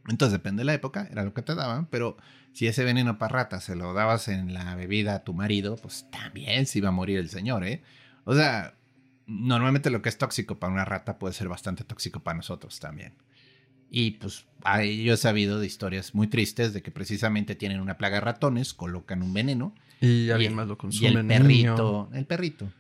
[0.09, 2.17] Entonces, depende de la época, era lo que te daban, pero
[2.53, 6.07] si ese veneno para ratas se lo dabas en la bebida a tu marido, pues
[6.11, 7.83] también se iba a morir el señor, ¿eh?
[8.25, 8.75] O sea,
[9.27, 13.15] normalmente lo que es tóxico para una rata puede ser bastante tóxico para nosotros también.
[13.91, 17.97] Y pues ahí yo he sabido de historias muy tristes de que precisamente tienen una
[17.97, 21.09] plaga de ratones, colocan un veneno Y alguien y- más lo y consume.
[21.11, 21.75] el niño.
[21.77, 22.73] perrito, el perrito.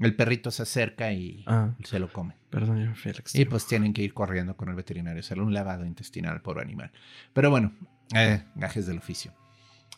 [0.00, 1.74] El perrito se acerca y Ah.
[1.84, 2.34] se lo come.
[2.50, 2.94] Perdón, al
[3.34, 6.62] Y pues tienen que ir corriendo con el veterinario, hacerle un lavado intestinal al pobre
[6.62, 6.90] animal.
[7.32, 7.72] Pero bueno,
[8.14, 9.32] eh, gajes del oficio.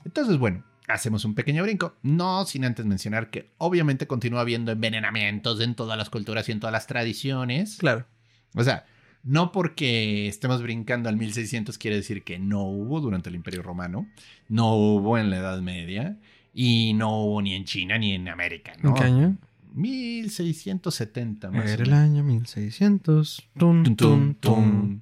[0.04, 1.96] Entonces, bueno, hacemos un pequeño brinco.
[2.02, 6.60] No sin antes mencionar que obviamente continúa habiendo envenenamientos en todas las culturas y en
[6.60, 7.76] todas las tradiciones.
[7.78, 8.06] Claro.
[8.54, 8.84] O sea,
[9.22, 14.06] no porque estemos brincando al 1600 quiere decir que no hubo durante el Imperio Romano,
[14.48, 16.18] no hubo en la Edad Media
[16.52, 18.90] y no hubo ni en China ni en América, ¿no?
[18.90, 19.36] ¿En qué año?
[19.74, 23.48] 1670 más Era el año 1600.
[23.58, 24.54] Tum, Tum, tum, tum, tum.
[24.54, 25.00] tum.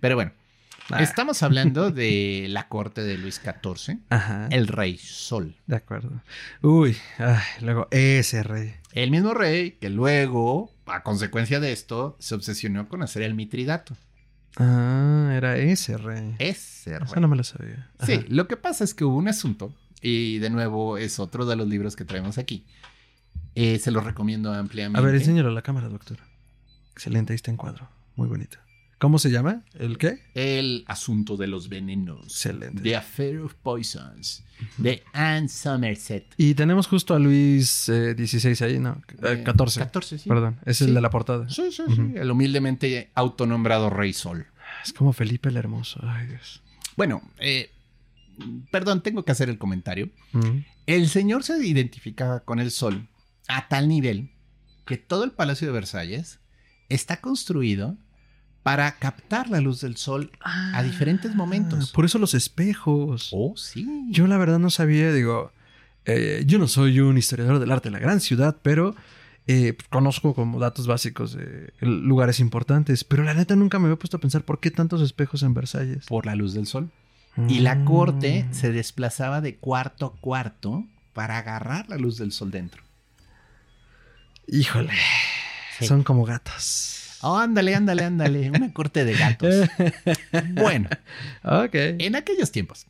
[0.00, 0.32] Pero bueno,
[0.90, 4.48] Ah, estamos hablando de la corte de Luis XIV, Ajá.
[4.50, 5.54] el rey Sol.
[5.66, 6.22] De acuerdo.
[6.62, 8.74] Uy, ay, luego ese rey.
[8.92, 13.96] El mismo rey que luego, a consecuencia de esto, se obsesionó con hacer el mitridato.
[14.56, 16.34] Ah, era ese rey.
[16.38, 17.06] Ese rey.
[17.10, 17.90] Eso no me lo sabía.
[17.98, 18.06] Ajá.
[18.06, 21.56] Sí, lo que pasa es que hubo un asunto, y de nuevo es otro de
[21.56, 22.64] los libros que traemos aquí.
[23.54, 24.98] Eh, se los recomiendo ampliamente.
[24.98, 26.18] A ver, enséñalo a la cámara, doctor.
[26.92, 27.88] Excelente, ahí está en cuadro.
[28.16, 28.58] Muy bonito.
[28.98, 29.62] ¿Cómo se llama?
[29.74, 30.18] ¿El qué?
[30.34, 32.24] El asunto de los venenos.
[32.24, 32.82] Excelente.
[32.82, 34.44] The Affair of Poisons.
[34.76, 36.34] De Anne Somerset.
[36.36, 39.00] Y tenemos justo a Luis eh, XVI ahí, ¿no?
[39.22, 39.78] Eh, Eh, 14.
[39.80, 40.28] 14, sí.
[40.28, 41.48] Perdón, es el de la portada.
[41.48, 42.12] Sí, sí, sí.
[42.16, 44.46] El humildemente autonombrado Rey Sol.
[44.84, 46.00] Es como Felipe el Hermoso.
[46.02, 46.62] Ay, Dios.
[46.96, 47.70] Bueno, eh,
[48.72, 50.10] perdón, tengo que hacer el comentario.
[50.86, 53.06] El señor se identificaba con el sol
[53.46, 54.32] a tal nivel
[54.86, 56.40] que todo el Palacio de Versalles
[56.88, 57.96] está construido
[58.62, 61.88] para captar la luz del sol a diferentes momentos.
[61.90, 63.30] Ah, Por eso los espejos.
[63.32, 63.86] Oh, sí.
[64.10, 65.52] Yo la verdad no sabía, digo,
[66.04, 68.94] eh, yo no soy un historiador del arte de la gran ciudad, pero
[69.46, 74.18] eh, conozco como datos básicos de lugares importantes, pero la neta nunca me había puesto
[74.18, 76.04] a pensar por qué tantos espejos en Versalles.
[76.06, 76.90] por la luz del sol.
[77.48, 77.84] Y la Mm.
[77.84, 80.84] corte se desplazaba de cuarto a cuarto
[81.14, 82.82] para agarrar la luz del sol dentro.
[84.46, 84.92] Híjole,
[85.78, 85.86] Sí.
[85.86, 87.07] son como gatos.
[87.22, 88.50] Oh, ándale, ándale, ándale.
[88.50, 89.54] Una corte de gatos.
[90.54, 90.88] Bueno,
[91.42, 91.70] ok.
[91.74, 92.86] en aquellos tiempos,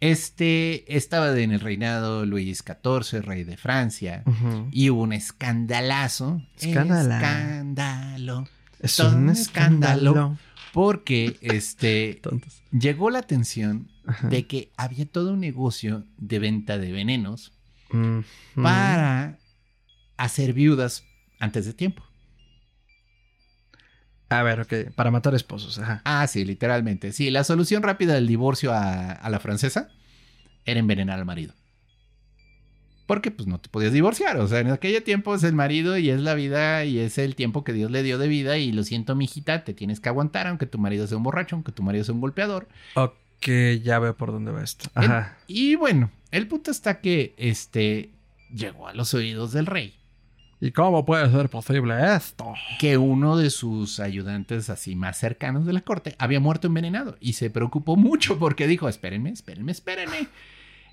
[0.00, 4.24] este estaba en el reinado Luis XIV, rey de Francia,
[4.70, 6.42] y hubo un escandalazo.
[6.58, 8.48] Escándalo.
[8.80, 10.10] Es todo un escándalo.
[10.10, 10.38] escándalo.
[10.72, 12.62] Porque este Tontos.
[12.70, 14.28] llegó la atención Ajá.
[14.28, 17.52] de que había todo un negocio de venta de venenos
[17.92, 18.20] Mm,
[18.62, 19.36] para
[20.16, 21.02] hacer viudas
[21.40, 22.04] antes de tiempo.
[24.30, 24.92] A ver, ok.
[24.94, 25.78] Para matar esposos.
[25.78, 26.00] Ajá.
[26.04, 27.12] Ah, sí, literalmente.
[27.12, 29.90] Sí, la solución rápida del divorcio a, a la francesa
[30.64, 31.52] era envenenar al marido.
[33.06, 34.36] Porque pues no te podías divorciar.
[34.36, 37.34] O sea, en aquel tiempo es el marido y es la vida y es el
[37.34, 38.56] tiempo que Dios le dio de vida.
[38.56, 41.72] Y lo siento, mijita, te tienes que aguantar, aunque tu marido sea un borracho, aunque
[41.72, 42.68] tu marido sea un golpeador.
[42.94, 43.48] Ok,
[43.82, 44.88] ya veo por dónde va esto.
[44.94, 45.36] Ajá.
[45.48, 48.10] Y bueno, el punto está que este
[48.54, 49.99] llegó a los oídos del rey.
[50.60, 52.52] ¿Y cómo puede ser posible esto?
[52.78, 57.32] que uno de sus ayudantes así más cercanos de la corte había muerto envenenado y
[57.34, 60.28] se preocupó mucho porque dijo, espérenme, espérenme, espérenme.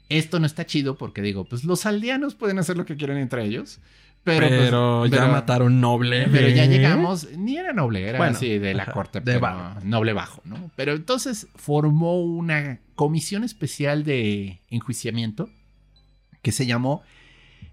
[0.09, 3.43] Esto no está chido porque digo, pues los aldeanos pueden hacer lo que quieran entre
[3.43, 3.80] ellos,
[4.24, 6.28] pero, Pero, pues, ya pero- mataron noble.
[6.32, 6.70] Pero ya ¿eh?
[6.70, 9.80] llegamos, ni era noble, era Bueno, así de la ajá, corte, de pero bajo.
[9.84, 10.72] noble bajo, ¿no?
[10.78, 15.49] Pero entonces formó una comisión especial de enjuiciamiento
[16.41, 17.03] que se llamó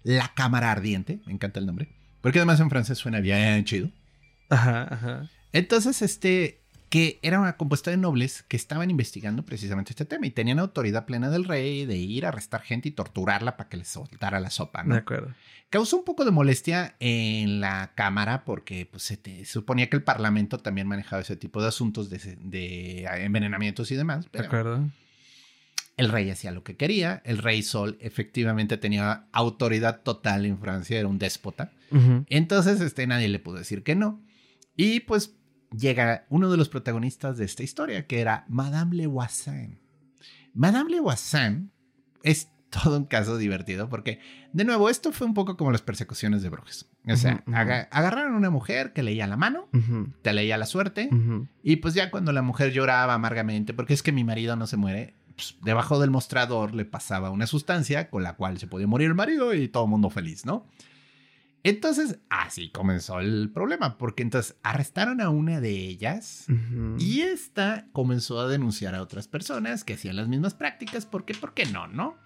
[0.04, 1.88] la Cámara Ardiente, me encanta el nombre,
[2.20, 3.90] porque además en francés suena bien chido.
[4.50, 5.30] Ajá, ajá.
[5.52, 10.30] Entonces, este, que era una compuesta de nobles que estaban investigando precisamente este tema y
[10.30, 13.88] tenían autoridad plena del rey de ir a arrestar gente y torturarla para que les
[13.88, 14.94] soltara la sopa, De ¿no?
[14.94, 15.34] acuerdo.
[15.70, 19.96] Causó un poco de molestia en la Cámara porque pues, se, te- se suponía que
[19.96, 24.24] el Parlamento también manejaba ese tipo de asuntos de, de envenenamientos y demás.
[24.26, 24.88] De Pero acuerdo.
[25.96, 27.22] El rey hacía lo que quería.
[27.24, 31.72] El rey Sol efectivamente tenía autoridad total en Francia, era un déspota.
[32.28, 34.22] Entonces, este, nadie le pudo decir que no.
[34.76, 35.36] Y pues
[35.76, 39.78] llega uno de los protagonistas de esta historia, que era Madame Le Voisin.
[40.52, 41.70] Madame Le Voisin
[42.22, 44.18] es todo un caso divertido porque,
[44.52, 46.86] de nuevo, esto fue un poco como las persecuciones de brujas.
[47.08, 49.68] O sea, aga- agarraron a una mujer que leía la mano,
[50.22, 51.08] te leía la suerte,
[51.62, 54.76] y pues ya cuando la mujer lloraba amargamente, porque es que mi marido no se
[54.76, 59.08] muere, pues, debajo del mostrador le pasaba una sustancia con la cual se podía morir
[59.08, 60.66] el marido y todo el mundo feliz, ¿no?
[61.64, 66.46] Entonces, así comenzó el problema, porque entonces arrestaron a una de ellas
[66.98, 71.32] y esta comenzó a denunciar a otras personas que hacían las mismas prácticas, ¿por qué?
[71.32, 72.18] ¿Por qué no, no?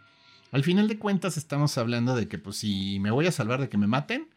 [0.51, 3.69] Al final de cuentas estamos hablando de que pues si me voy a salvar de
[3.69, 4.29] que me maten,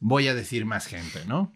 [0.00, 1.52] voy a decir más gente, ¿no?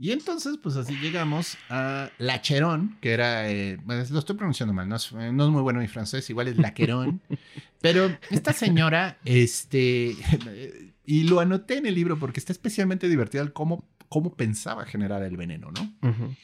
[0.00, 4.94] Y entonces, pues así llegamos a Lacherón, que era, eh, lo estoy pronunciando mal, no
[4.96, 7.20] es, eh, no es muy bueno mi francés, igual es Laquerón,
[7.80, 10.14] pero esta señora, este,
[11.04, 15.22] y lo anoté en el libro porque está especialmente divertido el cómo, cómo pensaba generar
[15.24, 16.08] el veneno, ¿no?
[16.08, 16.34] Ujú.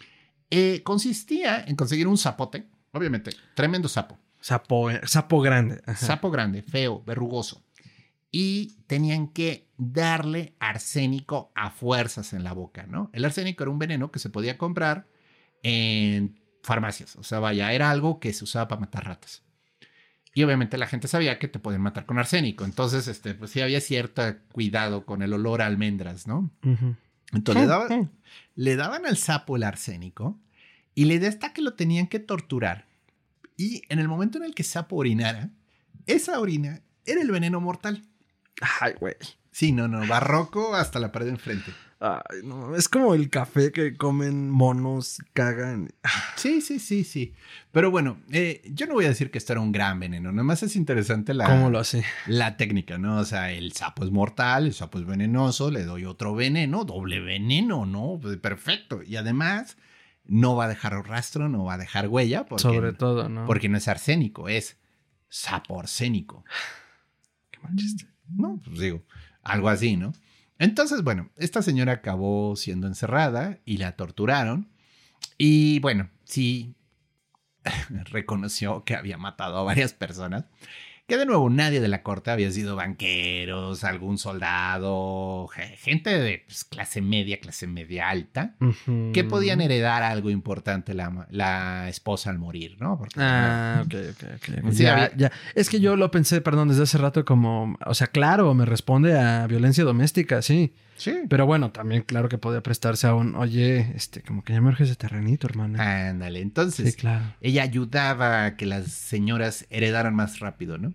[0.50, 5.80] Eh, consistía en conseguir un zapote, obviamente, tremendo sapo, Sapo, sapo grande.
[5.86, 6.07] Ajá.
[6.07, 7.62] sapo grande, feo, verrugoso,
[8.32, 13.11] y tenían que darle arsénico a fuerzas en la boca, ¿no?
[13.12, 15.07] El arsénico era un veneno que se podía comprar
[15.62, 19.43] en farmacias, o sea, vaya, era algo que se usaba para matar ratas.
[20.37, 23.61] Y obviamente la gente sabía que te podían matar con arsénico, entonces, este, pues sí
[23.61, 24.22] había cierto
[24.53, 26.51] cuidado con el olor a almendras, ¿no?
[27.33, 27.89] Entonces le, daba-
[28.55, 30.39] le daban al sapo el arsénico
[30.95, 32.87] y la idea está que lo tenían que torturar.
[33.57, 35.51] Y en el momento en el que el sapo orinara,
[36.07, 38.03] esa orina era el veneno mortal.
[38.81, 39.14] Ay, güey.
[39.55, 41.72] Sí, no, no, barroco hasta la pared de enfrente.
[42.00, 42.74] Ay, no.
[42.74, 45.92] Es como el café que comen monos, cagan.
[46.34, 47.34] Sí, sí, sí, sí.
[47.70, 50.42] Pero bueno, eh, yo no voy a decir que esto era un gran veneno, nada
[50.42, 52.05] más es interesante la, ¿Cómo lo hace?
[52.26, 53.18] la técnica, ¿no?
[53.18, 57.20] O sea, el sapo es mortal, el sapo es venenoso, le doy otro veneno, doble
[57.20, 58.18] veneno, ¿no?
[58.20, 59.05] Pues, perfecto.
[59.05, 59.76] Y además,
[60.24, 63.46] no va a dejar rastro, no va a dejar huella, porque, Sobre todo, ¿no?
[63.46, 64.78] porque no es arsénico, es
[65.28, 66.44] sapo arsénico.
[67.52, 68.09] Qué mal chiste.
[68.28, 69.05] No, pues digo,
[69.45, 70.12] algo así, ¿no?
[70.59, 74.68] Entonces, bueno, esta señora acabó siendo encerrada y la torturaron.
[75.36, 76.74] Y bueno, sí,
[78.11, 80.47] reconoció que había matado a varias personas.
[81.07, 86.42] Que de nuevo, nadie de la corte había sido banqueros, algún soldado, ge- gente de
[86.46, 88.55] pues, clase media, clase media alta,
[89.12, 92.96] que podían heredar algo importante la, la esposa al morir, ¿no?
[92.98, 94.72] Porque, Ah, ok, ok, ok.
[94.72, 95.32] Sí, ya, había- ya.
[95.55, 99.18] Es que yo lo pensé, perdón, desde hace rato como, o sea, claro, me responde
[99.18, 100.72] a violencia doméstica, sí.
[100.97, 101.12] Sí.
[101.28, 104.68] Pero bueno, también claro que podía prestarse a un, oye, este, como que ya me
[104.68, 105.80] urge ese terrenito, hermano.
[105.80, 106.90] Ándale, entonces...
[106.92, 107.24] sí, claro.
[107.40, 110.95] ella ayudaba a que las señoras heredaran más rápido, ¿no?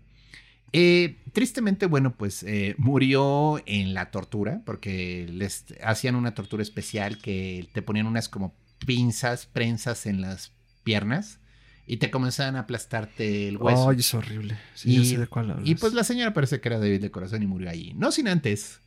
[0.72, 7.18] Eh, tristemente, bueno, pues eh, murió en la tortura, porque les hacían una tortura especial
[7.18, 8.54] que te ponían unas como
[8.86, 10.52] pinzas, prensas en las
[10.84, 11.40] piernas
[11.88, 13.90] y te comenzaban a aplastarte el hueso.
[13.90, 14.58] Ay, es horrible.
[14.76, 15.68] Sí, Y- yo sé de cuál hablas.
[15.68, 17.94] y pues la señora parece que era débil de corazón y murió ahí.
[17.96, 18.80] No sin antes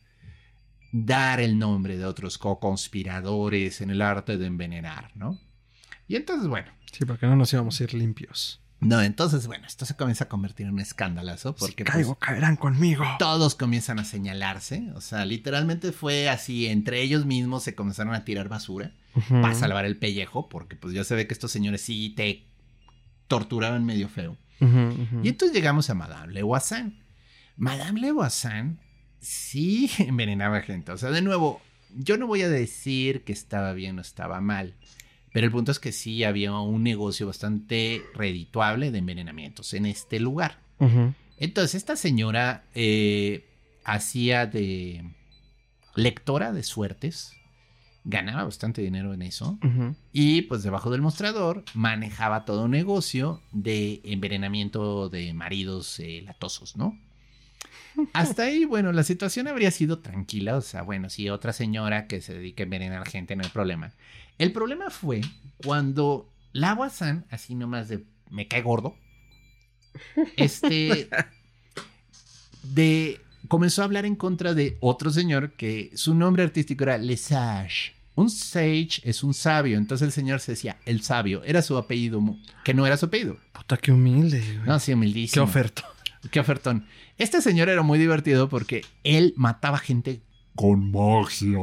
[0.95, 5.39] dar el nombre de otros co-conspiradores en el arte de envenenar, ¿no?
[6.07, 8.61] Y entonces, bueno, Sí, porque no nos íbamos a ir limpios.
[8.79, 12.15] no, entonces, bueno, esto se comienza a convertir en un escándalazo porque si pues, caigo,
[12.19, 13.03] caerán conmigo.
[13.17, 14.91] todos comienzan a señalarse.
[14.93, 18.91] O sea, literalmente fue así, entre ellos mismos se comenzaron a tirar basura
[19.29, 22.45] para salvar el pellejo, porque pues ya se ve que estos señores sí te
[23.27, 24.37] torturaban medio feo.
[25.23, 27.01] Y entonces llegamos a Madame Levoisin.
[27.57, 28.79] Madame Levoisin
[29.23, 30.91] sí envenenaba gente.
[30.91, 31.61] O sea, de nuevo,
[31.95, 34.75] yo no voy a decir que estaba bien o estaba mal.
[35.31, 40.19] Pero el punto es que sí había un negocio bastante redituable de envenenamientos en este
[40.19, 40.59] lugar.
[41.37, 43.47] Entonces, esta señora eh,
[43.83, 45.03] hacía de
[45.95, 47.33] lectora de suertes,
[48.03, 49.57] ganaba bastante dinero en eso,
[50.11, 56.75] y pues debajo del mostrador manejaba todo un negocio de envenenamiento de maridos eh, latosos,
[56.75, 56.99] ¿no?
[58.13, 62.21] Hasta ahí, bueno, la situación habría sido tranquila, o sea, bueno, si otra señora que
[62.21, 63.91] se dedica a envenenar gente, no hay problema.
[64.37, 65.21] El problema fue
[65.63, 68.95] cuando la San, así nomás de me cae gordo,
[70.37, 71.09] este,
[72.63, 77.17] de, comenzó a hablar en contra de otro señor que su nombre artístico era Le
[77.17, 77.93] Sage.
[78.15, 82.21] Un sage es un sabio, entonces el señor se decía el sabio, era su apellido,
[82.63, 83.37] que no era su apellido.
[83.51, 84.39] Puta, qué humilde.
[84.39, 84.67] güey.
[84.67, 85.45] No, sí, qué humildísimo.
[85.45, 85.92] oferta.
[86.31, 86.85] Qué ofertón.
[87.17, 90.21] Este señor era muy divertido porque él mataba gente
[90.55, 91.59] con magia.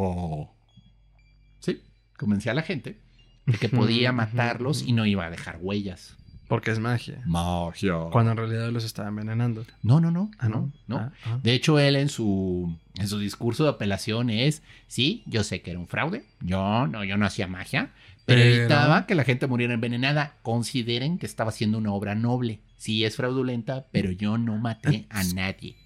[1.61, 1.82] Sí,
[2.18, 3.00] convencía a la gente
[3.46, 6.16] de que podía matarlos y no iba a dejar huellas.
[6.48, 7.22] Porque es magia.
[7.26, 7.94] Magia.
[8.11, 9.64] Cuando en realidad los estaba envenenando.
[9.84, 10.32] No, no, no.
[10.38, 10.72] Ah, no.
[10.88, 10.96] no.
[10.96, 11.38] Ah, ah.
[11.44, 15.70] De hecho, él en su, en su discurso de apelación es, sí, yo sé que
[15.70, 17.92] era un fraude, yo no, yo no hacía magia,
[18.31, 20.37] Pero Pero- evitaba que la gente muriera envenenada.
[20.43, 22.61] Consideren que estaba haciendo una obra noble.
[22.76, 25.76] Sí, es fraudulenta, pero yo no maté a nadie.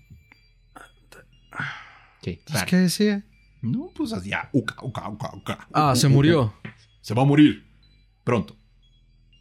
[2.22, 2.66] Pues, claro.
[2.68, 3.24] ¿Qué decía?
[3.62, 5.68] No, pues hacía uca, uca, uca, uca.
[5.72, 6.54] Ah, se murió.
[7.00, 7.64] Se va a morir.
[8.24, 8.56] Pronto.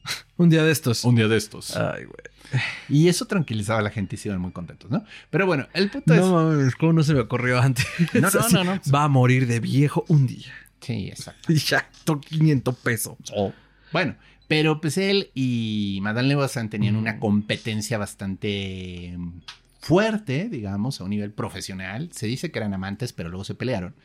[0.37, 1.03] Un día de estos.
[1.05, 1.75] Un día de estos.
[1.77, 2.61] Ay, güey.
[2.89, 5.03] Y eso tranquilizaba a la gente y se iban muy contentos, ¿no?
[5.29, 7.85] Pero bueno, el punto No mames, ¿cómo no se me ocurrió antes?
[8.13, 8.81] No, no, no, no.
[8.93, 10.51] Va a morir de viejo un día.
[10.83, 11.51] Sí, exacto.
[11.51, 13.17] Y ya, to- 500 pesos.
[13.91, 14.15] Bueno,
[14.47, 19.17] pero pues él y Madame Levoisin tenían una competencia bastante
[19.79, 22.09] fuerte, digamos, a un nivel profesional.
[22.13, 23.95] Se dice que eran amantes, pero luego se pelearon.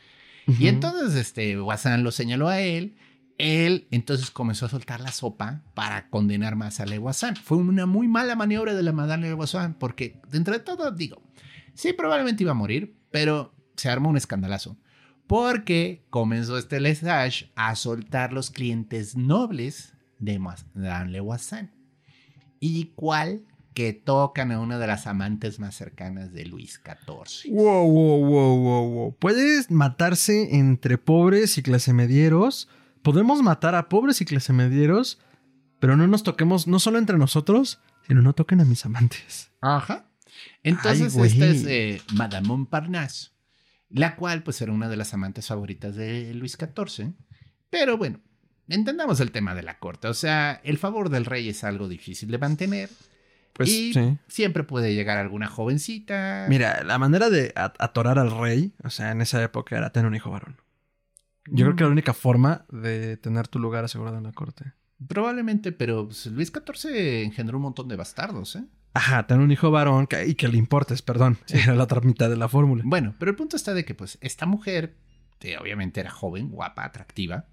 [0.59, 2.97] Y entonces, este, Wassan lo señaló a él.
[3.37, 7.37] Él entonces comenzó a soltar la sopa para condenar más a Leguazán.
[7.37, 11.23] Fue una muy mala maniobra de la Madame Leguazán, porque dentro de todo, digo,
[11.75, 14.77] sí, probablemente iba a morir, pero se armó un escandalazo.
[15.29, 21.71] Porque comenzó este Lesage a soltar los clientes nobles de Madame Leguazán.
[22.61, 27.53] Y cuál que tocan a una de las amantes más cercanas de Luis XIV.
[27.53, 29.17] Wow, wow, wow, wow, wow.
[29.19, 32.69] Puedes matarse entre pobres y clase medieros.
[33.03, 35.21] Podemos matar a pobres y clase medieros,
[35.79, 39.53] pero no nos toquemos, no solo entre nosotros, sino no toquen a mis amantes.
[39.61, 40.11] Ajá.
[40.63, 43.31] Entonces, Ay, esta es eh, Madame Montparnasse,
[43.91, 47.13] la cual pues era una de las amantes favoritas de Luis XIV.
[47.71, 48.21] Pero bueno,
[48.69, 50.09] entendamos el tema de la corte.
[50.09, 52.91] O sea, el favor del rey es algo difícil de mantener.
[53.55, 54.17] Pues y sí.
[54.29, 56.47] siempre puede llegar alguna jovencita.
[56.49, 60.07] Mira, la manera de at- atorar al rey, o sea, en esa época era tener
[60.07, 60.57] un hijo varón.
[61.51, 64.75] Yo creo que era la única forma de tener tu lugar asegurado en la corte.
[65.09, 68.65] Probablemente, pero pues, Luis XIV engendró un montón de bastardos, ¿eh?
[68.95, 71.39] Ajá, tener un hijo varón que- y que le importes, perdón.
[71.49, 72.83] Era la otra mitad de la fórmula.
[72.87, 74.97] Bueno, pero el punto está de que pues esta mujer,
[75.39, 77.47] que obviamente era joven, guapa, atractiva.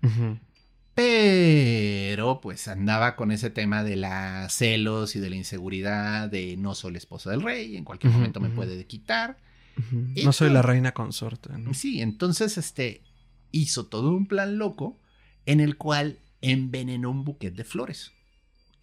[0.96, 6.74] Pero pues andaba con ese tema de la celos y de la inseguridad de no
[6.74, 9.38] soy la esposa del rey, en cualquier momento me puede quitar.
[10.16, 11.50] Y No soy la reina consorte.
[11.58, 11.74] ¿no?
[11.74, 13.04] Sí, entonces este
[13.52, 15.00] hizo todo un plan loco
[15.46, 18.14] en el cual envenenó un buquet de flores.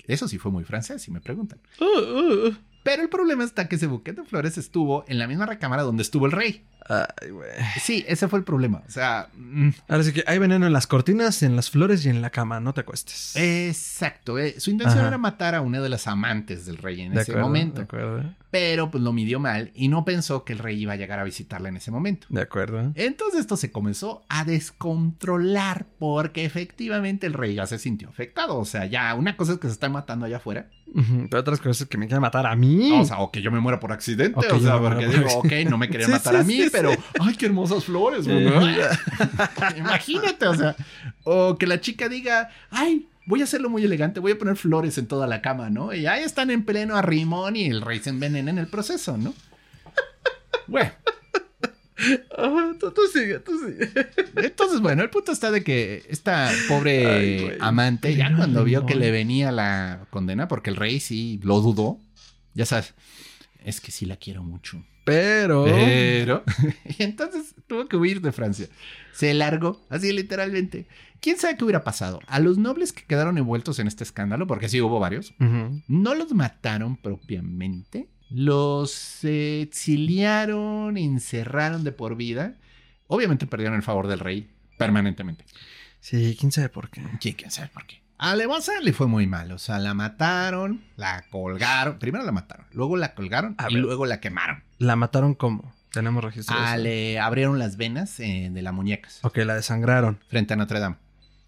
[0.07, 1.61] Eso sí fue muy francés, si me preguntan.
[1.81, 2.57] Uh, uh, uh.
[2.83, 6.03] Pero el problema está que ese buquet de flores estuvo en la misma recámara donde
[6.03, 6.65] estuvo el rey.
[6.89, 7.49] Ay, güey.
[7.81, 8.83] Sí, ese fue el problema.
[8.89, 12.09] O sea, mm, Ahora sí que hay veneno en las cortinas, en las flores y
[12.09, 12.59] en la cama.
[12.59, 13.37] No te acuestes.
[13.37, 14.37] exacto.
[14.39, 15.09] eh, Su intención Ajá.
[15.09, 17.77] era matar a una de las amantes del rey en de ese acuerdo, momento.
[17.77, 18.35] De acuerdo.
[18.51, 21.25] pero pues lo midió mal y no pensó que el rey iba a llegar a
[21.25, 22.27] visitarla en ese momento.
[22.31, 22.91] De acuerdo.
[22.97, 28.59] Entonces esto se comenzó a descontrolar porque efectivamente el rey ya se sintió afectado.
[28.59, 30.69] O sea, ya una cosa es que se están matando allá afuera.
[31.31, 32.93] Pero otras cosas que me quieren matar a mí.
[32.93, 34.39] O sea, o que yo me muera por accidente.
[34.39, 36.69] O sea, porque por digo, ok, no me querían Sí, matar sí, a mí, sí,
[36.71, 36.91] pero
[37.21, 38.27] ay, qué hermosas flores.
[39.77, 40.77] Imagínate, o sea,
[41.25, 44.99] o que la chica diga, ay, voy a hacerlo muy elegante, voy a poner flores
[44.99, 45.95] en toda la cama, ¿no?
[45.95, 49.35] Y ahí están en pleno arrimón y el rey se envenena en el proceso, ¿no?
[50.69, 50.91] Bueno,
[52.81, 53.89] Tú, tú sigue, tú sigue.
[54.37, 58.95] entonces, bueno, el punto está de que esta pobre Ay, amante, ya cuando vio que
[58.95, 62.01] le venía la condena, porque el rey sí lo dudó,
[62.55, 62.95] ya sabes,
[63.65, 64.85] es que sí la quiero mucho.
[65.05, 65.65] Pero.
[65.65, 66.45] Pero.
[66.99, 68.69] y entonces tuvo que huir de Francia.
[69.13, 70.87] Se largó, así literalmente.
[71.21, 72.21] ¿Quién sabe qué hubiera pasado?
[72.27, 75.35] A los nobles que quedaron envueltos en este escándalo, porque sí hubo varios,
[75.87, 78.09] no los mataron propiamente.
[78.35, 82.55] Los exiliaron, encerraron de por vida.
[83.07, 85.45] Obviamente perdieron el favor del rey permanentemente.
[86.01, 87.03] Sí, quién sabe por qué.
[87.21, 88.03] ¿Quién, quién sabe por qué?
[88.19, 89.53] A Levanza le fue muy mal.
[89.53, 91.99] O sea, la mataron, la colgaron.
[91.99, 94.63] Primero la mataron, luego la colgaron y luego la quemaron.
[94.79, 95.75] ¿La mataron cómo?
[95.91, 96.57] Tenemos registro.
[96.59, 100.19] Ah, le abrieron las venas eh, de las muñecas Ok, la desangraron.
[100.29, 100.97] frente a Notre Dame.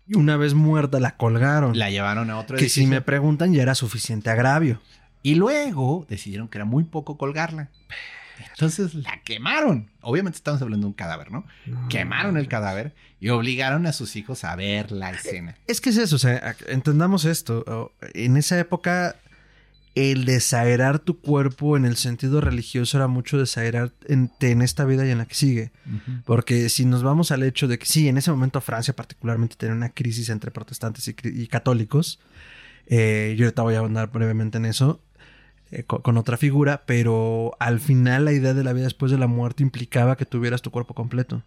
[0.07, 1.79] Y una vez muerta la colgaron.
[1.79, 4.83] La llevaron a otro que si me preguntan ya era suficiente agravio.
[5.25, 7.71] Y luego decidieron que era muy poco colgarla.
[8.51, 9.91] Entonces la quemaron.
[10.03, 11.47] Obviamente estamos hablando de un cadáver, ¿no?
[11.89, 15.57] Quemaron el cadáver y obligaron a sus hijos a ver la escena.
[15.67, 17.95] Es que es eso, o sea, entendamos esto.
[18.13, 19.17] En esa época,
[19.95, 25.07] el desairar tu cuerpo en el sentido religioso era mucho desairar en, en esta vida
[25.07, 25.73] y en la que sigue.
[26.27, 29.75] Porque si nos vamos al hecho de que sí, en ese momento Francia particularmente tenía
[29.75, 32.21] una crisis entre protestantes y, católicos.
[32.87, 35.01] eh, yo ahorita voy a andar brevemente en eso.
[35.71, 39.19] Eh, co- con, otra figura, pero al final la idea de la vida después de
[39.19, 41.43] la muerte implicaba que tuvieras tu cuerpo completo.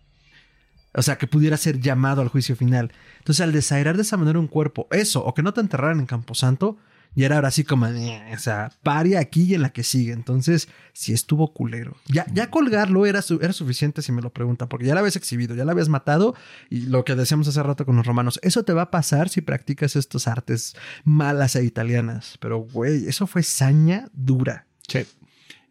[0.94, 2.92] O sea, que pudiera ser llamado al juicio final.
[3.20, 6.08] Entonces, al desairar de esa manera un cuerpo, eso, o que no te enterraran en
[6.08, 6.78] Camposanto,
[7.16, 10.14] Y era ahora así como, "Eh", o sea, pare aquí y en la que sigue.
[10.14, 11.96] Entonces, sí estuvo culero.
[12.08, 15.16] Ya, ya colgarlo era, su- era suficiente si me lo preguntan, porque ya la habías
[15.16, 16.36] exhibido, ya la habías matado.
[16.70, 19.42] Y lo que decíamos hace rato con los romanos, eso te va a pasar si
[19.42, 22.38] practicas estos artes malas e italianas.
[22.40, 24.68] Pero, güey, eso fue saña dura.
[24.88, 25.00] Sí.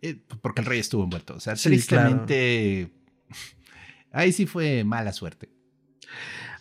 [0.03, 1.35] Eh, porque el rey estuvo envuelto.
[1.35, 2.91] O sea, Sí, tristemente.
[4.13, 5.51] Ahí sí fue mala suerte.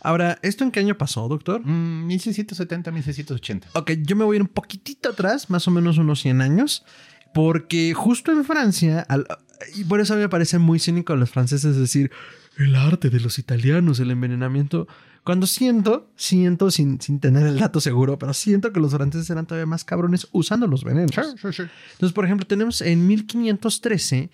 [0.06, 1.62] Ahora, ¿esto en qué año pasó, doctor?
[1.66, 3.68] Mm, 1670, 1680.
[3.74, 6.84] Ok, yo me voy a ir un poquitito atrás, más o menos unos 100 años,
[7.34, 9.28] porque justo en Francia, al-
[9.76, 12.12] y por eso a mí me parece muy cínico a los franceses decir
[12.58, 14.88] el arte de los italianos, el envenenamiento,
[15.24, 19.48] cuando siento, siento sin, sin tener el dato seguro, pero siento que los franceses eran
[19.48, 21.12] todavía más cabrones usando los venenos.
[21.94, 24.30] Entonces, por ejemplo, tenemos en 1513,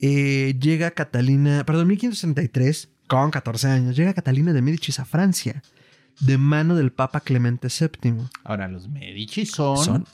[0.00, 5.62] eh, llega Catalina, perdón, 1563, con 14 años, llega Catalina de Médicis a Francia,
[6.20, 8.14] de mano del Papa Clemente VII.
[8.44, 9.76] Ahora, los Medici son.
[9.78, 10.06] Son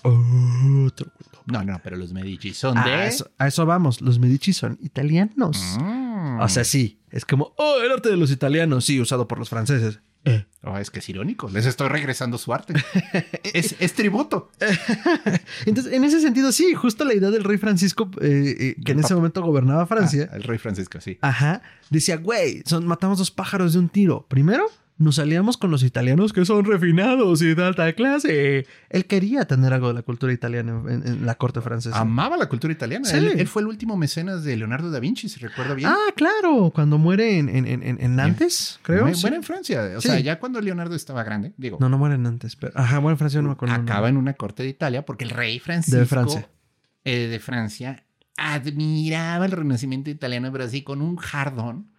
[0.87, 1.11] otro.
[1.47, 3.07] No, no, pero los Medici son de.
[3.07, 5.77] eso, a eso vamos, los Medici son italianos.
[5.81, 6.41] Mm.
[6.41, 9.49] O sea, sí, es como, oh, el arte de los italianos, sí, usado por los
[9.49, 10.01] franceses.
[10.25, 10.45] Eh.
[10.63, 11.49] Oh, es que es irónico.
[11.49, 12.75] Les estoy regresando su arte.
[13.55, 14.51] es, es tributo.
[15.67, 19.01] Entonces, en ese sentido, sí, justo la idea del rey Francisco, eh, eh, que en
[19.01, 21.19] ese momento gobernaba Francia, Ah, el rey Francisco, sí.
[21.23, 24.27] ajá, decía, güey, son, matamos dos pájaros de un tiro.
[24.29, 24.67] Primero,
[25.01, 28.67] nos aliamos con los italianos que son refinados y de alta clase.
[28.91, 31.99] Él quería tener algo de la cultura italiana en, en la corte francesa.
[31.99, 33.05] Amaba la cultura italiana.
[33.07, 33.17] Sí.
[33.17, 35.89] Él, él fue el último mecenas de Leonardo da Vinci, si recuerdo bien.
[35.91, 39.13] Ah, claro, cuando muere en, en, en, en Nantes, creo.
[39.15, 39.23] Sí.
[39.23, 39.83] Muere en Francia.
[39.97, 40.09] O Sí.
[40.09, 42.73] sea, ya cuando Leonardo estaba grande, digo, No, no muere en Nantes, pero.
[42.79, 43.75] Ajá, muere en Francia, no me acuerdo.
[43.75, 46.49] acaba en una corte de Italia porque el rey Francisco De Francia.
[47.05, 48.05] eh, de Francia
[48.37, 51.91] admiraba el renacimiento italiano, pero así con un jardón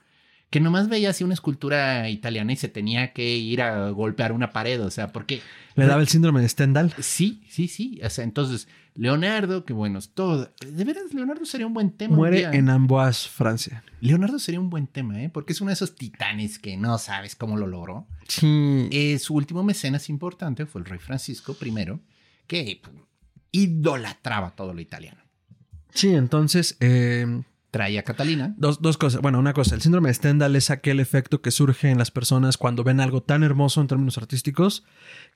[0.52, 4.52] que nomás veía así una escultura italiana y se tenía que ir a golpear una
[4.52, 5.42] pared, o sea, porque
[5.76, 6.94] Le daba el síndrome de Stendhal.
[7.00, 11.66] sí, sí, sí, o sea, entonces Leonardo, que bueno, es todo, de veras Leonardo sería
[11.66, 12.18] un buen tema.
[12.18, 13.82] Muere en Amboise, Francia.
[14.02, 15.30] Leonardo sería un buen tema, ¿eh?
[15.30, 18.06] Porque es uno de esos titanes que no sabes cómo lo logró.
[18.28, 18.90] Sí.
[18.92, 22.00] Eh, su último mecenas importante fue el rey Francisco I,
[22.46, 22.82] que
[23.54, 25.22] idolatraba todo lo italiano.
[25.94, 26.76] Sí, entonces.
[26.82, 27.42] eh,
[27.72, 28.54] Traía a Catalina.
[28.58, 29.22] dos, dos cosas.
[29.22, 29.76] Bueno, una cosa.
[29.76, 33.24] El síndrome de Stendhal es aquel efecto que surge en las personas cuando ven algo
[33.24, 34.84] tan hermoso en términos artísticos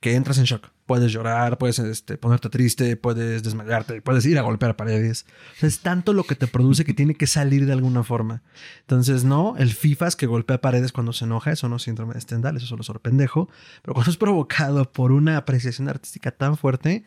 [0.01, 0.67] que entras en shock.
[0.86, 5.25] Puedes llorar, puedes este, ponerte triste, puedes desmayarte, puedes ir a golpear paredes.
[5.55, 8.43] O sea, es tanto lo que te produce que tiene que salir de alguna forma.
[8.81, 12.21] Entonces, no, el FIFAs que golpea paredes cuando se enoja, eso no es síndrome de
[12.21, 13.49] Stendhal, eso solo es sorpendejo.
[13.81, 17.05] Pero cuando es provocado por una apreciación artística tan fuerte,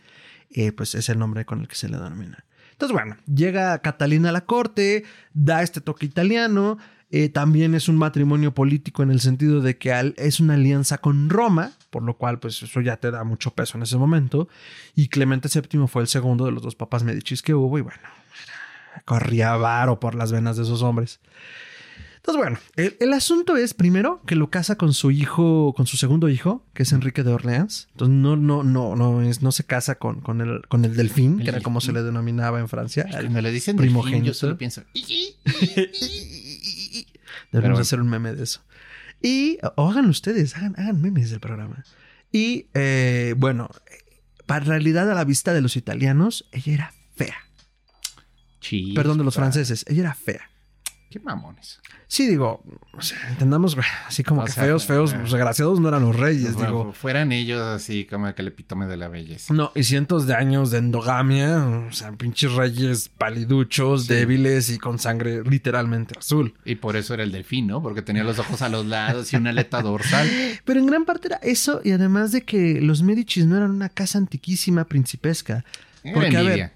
[0.51, 2.47] eh, pues es el nombre con el que se le denomina.
[2.79, 5.03] Entonces, bueno, llega Catalina a la corte,
[5.35, 6.79] da este toque italiano.
[7.11, 11.29] eh, también es un matrimonio político en el sentido de que es una alianza con
[11.29, 14.47] Roma, por lo cual, pues eso ya te da mucho peso en ese momento.
[14.95, 17.99] Y Clemente VII fue el segundo de los dos papas medicis que hubo, y bueno,
[19.05, 21.19] corría varo por las venas de esos hombres.
[22.29, 25.97] Entonces, bueno, el, el asunto es primero que lo casa con su hijo, con su
[25.97, 27.89] segundo hijo, que es Enrique de Orleans.
[27.93, 31.39] Entonces, no, no, no, no es, no se casa con, con el, con el delfín,
[31.39, 33.07] El que era como se le denominaba en Francia.
[33.11, 34.27] Cuando le dicen delfín, primogénito.
[34.27, 34.83] yo solo pienso.
[34.95, 35.39] Debemos
[37.53, 37.79] bueno.
[37.79, 38.61] hacer un meme de eso.
[39.23, 41.83] Y o háganlo ustedes, hagan, hagan memes del programa.
[42.31, 43.71] Y eh, bueno,
[44.45, 47.39] para realidad a la vista de los italianos, ella era fea.
[48.61, 49.01] Chispa.
[49.01, 50.48] Perdón, de los franceses, ella era fea.
[51.11, 51.81] Qué mamones.
[52.07, 55.17] Sí, digo, o sea, entendamos, así como O que sea, feos, feos, eh.
[55.19, 56.93] pues, desgraciados no eran los reyes, Bueno, digo.
[56.93, 59.55] fueran ellos así como que el epítome de la belleza.
[59.55, 64.13] No, y cientos de años de endogamia, o sea, pinches reyes paliduchos, Sí.
[64.15, 66.55] débiles y con sangre literalmente azul.
[66.67, 67.83] Y por eso era el delfín, ¿no?
[67.83, 70.29] Porque tenía los ojos a los lados y una aleta dorsal.
[70.67, 73.89] Pero en gran parte era eso, y además de que los Medicis no eran una
[73.89, 75.65] casa antiquísima principesca.
[76.05, 76.73] Era Porque, a ver, envidia.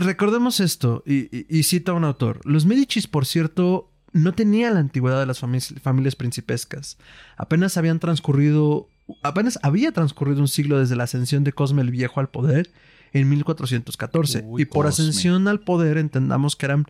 [0.00, 2.40] Recordemos esto, y, y- y cita a un autor.
[2.44, 6.98] Los Medicis, por cierto, no tenían la antigüedad de las fami- familias principescas.
[7.36, 8.88] Apenas habían transcurrido,
[9.22, 12.70] apenas había transcurrido un siglo desde la ascensión de Cosme el Viejo al poder
[13.12, 14.42] en 1414.
[14.46, 15.04] Uy, y por Cosme.
[15.06, 16.86] ascensión al poder entendamos que eran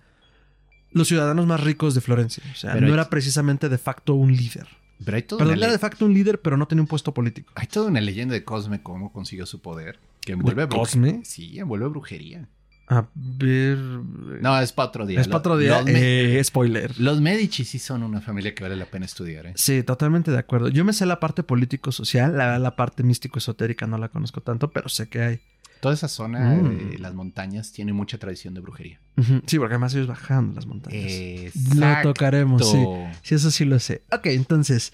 [0.90, 2.43] los ciudadanos más ricos de Florencia.
[2.53, 4.66] O sea, Pero no hay- era precisamente de facto un líder.
[5.05, 7.12] Pero hay toda, Perdón, una era de facto un líder, pero no tenía un puesto
[7.14, 7.53] político.
[7.57, 9.99] hay toda una leyenda de Cosme cómo consiguió su poder.
[10.20, 11.22] Que envuelve ¿De Cosme?
[11.24, 12.49] Sí, envuelve brujería.
[12.93, 13.78] A ver...
[13.78, 14.74] No, es
[15.07, 15.20] día.
[15.20, 15.80] es día.
[15.80, 16.99] Los, eh, spoiler.
[17.01, 19.53] los Medici sí son una familia que vale la pena estudiar, ¿eh?
[19.57, 20.68] Sí, totalmente de acuerdo.
[20.68, 24.88] Yo me sé la parte político-social, la, la parte místico-esotérica no la conozco tanto, pero
[24.88, 25.40] sé que hay.
[25.83, 26.91] Toda esa zona Mm.
[26.93, 29.01] de las montañas tiene mucha tradición de brujería.
[29.47, 31.03] Sí, porque además ellos bajaban las montañas.
[31.03, 31.11] Lo
[31.49, 32.12] Exacto.
[32.14, 32.78] tocaremos, sí.
[33.22, 34.05] Sí, eso sí lo sé.
[34.12, 34.93] Ok, entonces,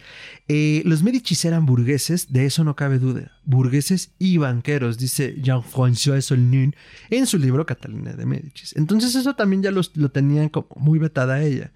[0.49, 3.33] eh, los Medicis eran burgueses, de eso no cabe duda.
[3.45, 6.75] Burgueses y banqueros, dice Jean-François Solnin
[7.11, 8.75] en su libro Catalina de Medicis.
[8.75, 11.71] Entonces, eso también ya los- lo tenían como muy vetada a ella.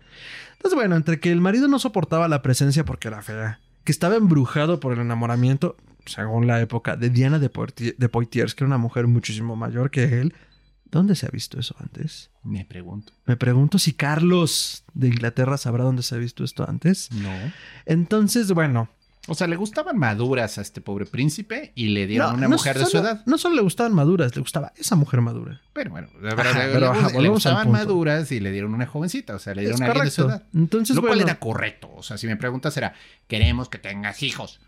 [0.54, 4.16] Entonces, bueno, entre que el marido no soportaba la presencia porque era fea, que estaba
[4.16, 5.76] embrujado por el enamoramiento,
[6.06, 9.90] según la época, de Diana de, Poitiers, de Poitiers, que era una mujer muchísimo mayor
[9.90, 10.34] que él.
[10.90, 12.30] ¿Dónde se ha visto eso antes?
[12.42, 13.14] Me pregunto.
[13.24, 17.10] Me pregunto si Carlos de Inglaterra sabrá dónde se ha visto esto antes.
[17.12, 17.30] No.
[17.86, 18.90] Entonces, bueno.
[19.28, 22.56] O sea, le gustaban maduras a este pobre príncipe y le dieron no- una no
[22.56, 23.22] mujer de su edad.
[23.24, 25.60] No solo le gustaban maduras, le gustaba esa mujer madura.
[25.72, 28.86] Pero bueno, Ajá, pero le- pero, le, ajá, le gustaban maduras y le dieron una
[28.86, 29.36] jovencita.
[29.36, 30.42] O sea, le dieron Es a alguien de su edad.
[30.52, 31.30] Entonces, Lo cual bueno.
[31.30, 31.88] era correcto.
[31.94, 32.94] O sea, si me preguntas era,
[33.28, 34.58] queremos que tengas hijos.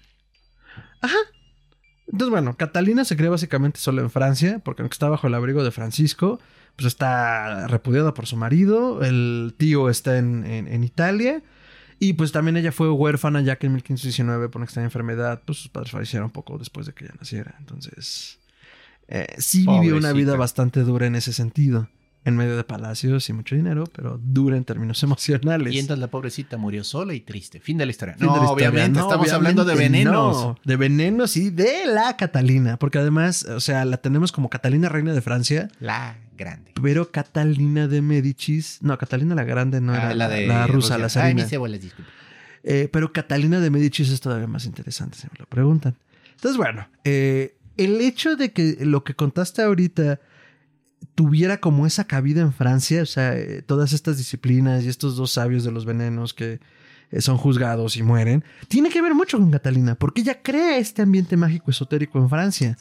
[2.07, 5.65] Entonces, bueno, Catalina se crea básicamente solo en Francia, porque aunque está bajo el abrigo
[5.65, 6.39] de Francisco,
[6.77, 11.43] pues está repudiada por su marido, el tío está en, en- en Italia,
[11.99, 15.59] y pues también ella fue huérfana ya que en 1519 por una extraña enfermedad, pues
[15.59, 17.55] sus padres fallecieron poco después de que ella naciera.
[17.59, 18.39] Entonces,
[19.09, 21.89] eh, sí vivió una vida bastante dura en ese sentido,
[22.25, 25.75] en medio de palacios y mucho dinero, pero dura en términos emocionales.
[25.75, 27.61] Y entonces la pobrecita murió sola y triste.
[27.61, 28.15] Fin de la historia.
[28.17, 28.69] Fin no, de la historia.
[28.71, 30.15] obviamente, No, estamos hablando de venenos.
[30.37, 30.59] no.
[30.65, 32.79] De venenos y de la Catalina.
[32.79, 36.73] Porque además, o sea, la tenemos como Catalina Reina de Francia, La grande.
[36.81, 38.79] pero Catalina de Medicis.
[38.83, 41.43] No, Catalina la Grande no era Ah, la, la rusa, la Ay, zarina.
[41.43, 42.11] mis cebolas, disculpe.
[42.63, 45.97] Eh, pero Catalina de Medicis es todavía más interesante, si me lo preguntan.
[46.35, 50.21] Entonces, bueno, eh, el hecho de que lo que contaste ahorita
[51.15, 55.31] tuviera como esa cabida en Francia, o sea, eh, todas estas disciplinas y estos dos
[55.33, 56.61] sabios de los venenos que
[57.19, 61.37] son juzgados y mueren, tiene que ver mucho con Catalina, porque ella crea este ambiente
[61.37, 62.77] mágico esotérico en Francia.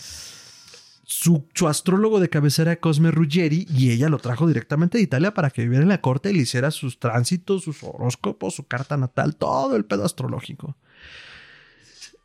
[1.05, 5.63] Su, astrólogo de cabecera Cosme Ruggeri y ella lo trajo directamente de Italia para que
[5.63, 9.75] viviera en la corte y le hiciera sus tránsitos, sus horóscopos, su carta natal, todo
[9.75, 10.77] el pedo astrológico.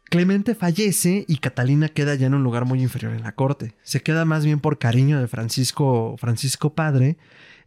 [0.05, 3.75] Clemente fallece y Catalina queda ya en un lugar muy inferior en la corte.
[3.83, 7.19] Se queda más bien por cariño de Francisco, Francisco padre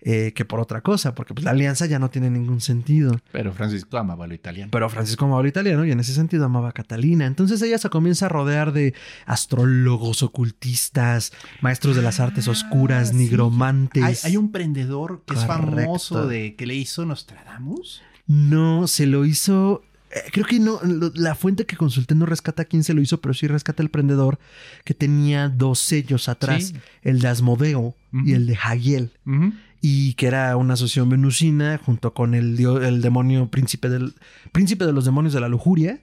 [0.01, 3.19] eh, que por otra cosa, porque pues, la alianza ya no tiene ningún sentido.
[3.31, 4.69] Pero Francisco amaba lo italiano.
[4.71, 7.25] Pero Francisco amaba lo italiano y en ese sentido amaba a Catalina.
[7.27, 8.93] Entonces ella se comienza a rodear de
[9.25, 11.31] astrólogos, ocultistas,
[11.61, 13.15] maestros de las artes Ah, oscuras, sí.
[13.15, 14.03] nigromantes.
[14.03, 18.01] Hay, hay un prendedor que es famoso de que le hizo Nostradamus.
[18.27, 19.83] No, se lo hizo.
[20.11, 20.79] eh, Creo que no,
[21.15, 24.39] la fuente que consulté no rescata quién se lo hizo, pero sí rescata el prendedor
[24.85, 26.75] que tenía dos sellos atrás, Sí.
[27.03, 27.95] el de Asmodeo
[28.25, 29.53] y el de Hagiel, Ujú.
[29.83, 34.13] Y que era una asociación venusina junto con el, dio- el demonio príncipe del
[34.51, 35.99] príncipe de los demonios de la lujuria.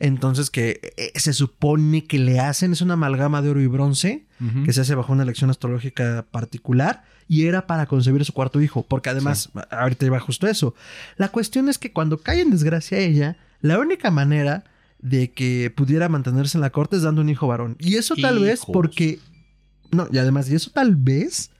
[0.00, 4.26] Entonces que eh, se supone que le hacen, es una amalgama de oro y bronce
[4.64, 8.84] que se hace bajo una elección astrológica particular y era para concebir su cuarto hijo,
[8.86, 10.74] porque además, ahorita iba justo eso.
[11.16, 14.64] La cuestión es que cuando cae en desgracia ella, la única manera
[15.00, 17.76] de que pudiera mantenerse en la corte es dando un hijo varón.
[17.78, 19.20] Y eso tal vez porque...
[19.92, 21.50] No, y además, y eso tal vez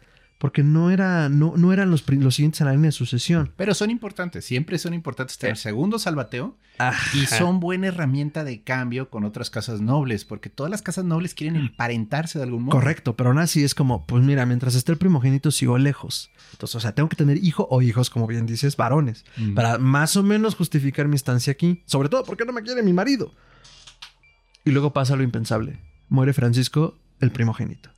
[0.43, 3.53] porque no, era, no, no eran los, los siguientes a la línea de sucesión.
[3.57, 5.57] Pero son importantes, siempre son importantes tener Eh.
[5.57, 6.59] segundo salvateo
[7.15, 11.35] y son buena herramienta de cambio con otras casas nobles, porque todas las casas nobles
[11.35, 12.77] quieren emparentarse de algún modo.
[12.77, 16.33] Correcto, pero aún así es como, pues mira, mientras esté el primogénito sigo lejos.
[16.51, 19.55] Entonces, o sea, tengo que tener hijo o hijos, como bien dices, varones, Mm.
[19.55, 21.85] para más o menos justificar mi estancia aquí.
[21.87, 23.33] Sobre todo porque no me quiere mi marido.
[24.65, 25.79] Y luego pasa lo impensable.
[26.09, 27.92] Muere Francisco, el primogénito.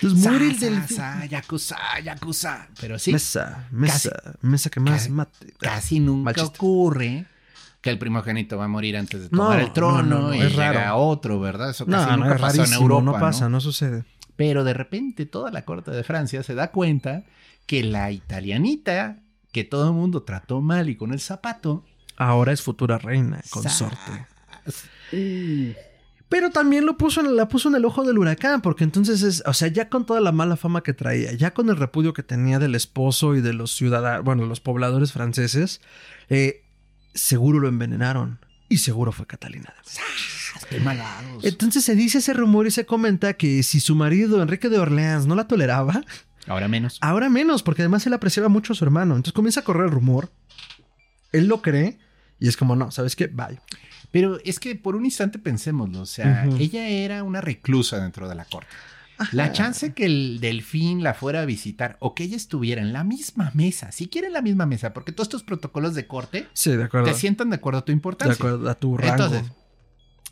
[0.00, 0.82] El Zas, del...
[0.88, 2.68] zas, yakuza, yakuza.
[2.80, 4.10] Pero sí, Mesa, mesa,
[4.42, 5.54] mesa que más Casi- mate.
[5.58, 7.26] casi nunca ocurre
[7.80, 10.34] que el primogénito va a morir antes de No, tomar el trono no, no, no,
[10.34, 10.96] y es llega raro.
[10.98, 11.70] otro, ¿verdad?
[11.70, 14.04] Eso casi nunca es pasó en Europa, no pasa, no sucede.
[14.36, 17.24] Pero de repente toda la corte de Francia se da cuenta
[17.66, 19.16] que la italianita
[19.52, 21.84] que todo el mundo trató mal y con el zapato
[22.16, 24.26] Ahora es futura reina, consorte.
[24.66, 24.84] zas.
[26.28, 29.42] Pero también lo puso en, la puso en el ojo del huracán, porque entonces es,
[29.46, 32.22] o sea, ya con toda la mala fama que traía, ya con el repudio que
[32.22, 35.80] tenía del esposo y de los ciudadanos, bueno, los pobladores franceses,
[36.28, 36.64] eh,
[37.14, 38.38] seguro lo envenenaron.
[38.68, 39.72] Y seguro fue Catalina.
[39.74, 40.66] de Medici.
[40.68, 41.44] ¡Qué malados!
[41.44, 45.26] Entonces se dice ese rumor y se comenta que si su marido, Enrique de Orleans,
[45.26, 46.02] no la toleraba,
[46.46, 46.98] Ahora menos.
[47.00, 49.16] ahora menos, porque además él apreciaba mucho a su hermano.
[49.16, 50.30] Entonces comienza a correr el rumor,
[51.32, 51.98] él lo cree,
[52.38, 53.26] y es como, no, ¿sabes qué?
[53.28, 53.58] Bye.
[54.10, 58.34] Pero es que por un instante pensémoslo, o sea, ella era una reclusa dentro de
[58.34, 58.68] la corte.
[59.32, 63.02] La chance que el delfín la fuera a visitar o que ella estuviera en la
[63.04, 66.70] misma mesa, si quiere en la misma mesa, porque todos estos protocolos de corte Sí,
[66.70, 68.34] de te sientan de acuerdo a tu De importancia.
[68.34, 69.24] acuerdo a tu rango.
[69.24, 69.52] Entonces,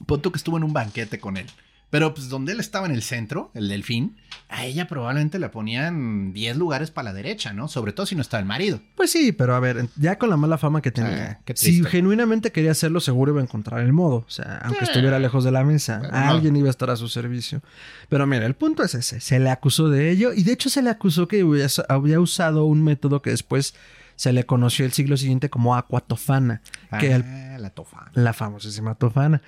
[0.06, 1.46] pon tú que estuvo en un banquete con él.
[1.88, 4.16] Pero pues donde él estaba en el centro, el delfín,
[4.48, 7.68] a ella probablemente le ponían 10 lugares para la derecha, ¿no?
[7.68, 8.80] Sobre todo si no estaba el marido.
[8.96, 11.40] Pues sí, pero a ver, ya con la mala fama que tenía.
[11.46, 14.16] Ah, si genuinamente quería hacerlo, seguro iba a encontrar el modo.
[14.26, 16.30] O sea, aunque Eh, estuviera lejos de la mesa, pero no.
[16.30, 17.62] alguien iba a estar a su servicio.
[18.08, 19.20] Pero mira, el punto es ese.
[19.20, 21.40] Se le acusó de ello y de hecho se le acusó que
[21.88, 23.74] había, usado un método que después
[24.16, 26.62] se le conoció el siglo siguiente como aquatofana,
[26.98, 28.10] que al Ah, la tofa.
[28.14, 29.40] la famosísima tofana.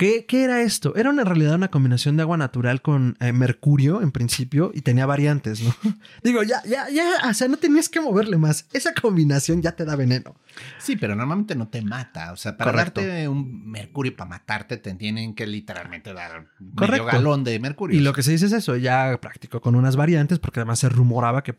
[0.00, 0.96] ¿Qué, qué era esto?
[0.96, 5.04] Era en realidad una combinación de agua natural con eh, mercurio en principio y tenía
[5.04, 5.74] variantes, ¿no?
[6.24, 8.66] Digo, ya, ya, ya, o sea, no tenías que moverle más.
[8.72, 10.36] Esa combinación ya te da veneno.
[10.78, 12.32] Sí, pero normalmente no te mata.
[12.32, 13.02] O sea, para Correcto.
[13.02, 17.94] darte un mercurio para matarte, te tienen que literalmente dar medio galón de mercurio.
[17.94, 20.88] Y lo que se dice es eso, ya practicó con unas variantes porque además se
[20.88, 21.52] rumoraba que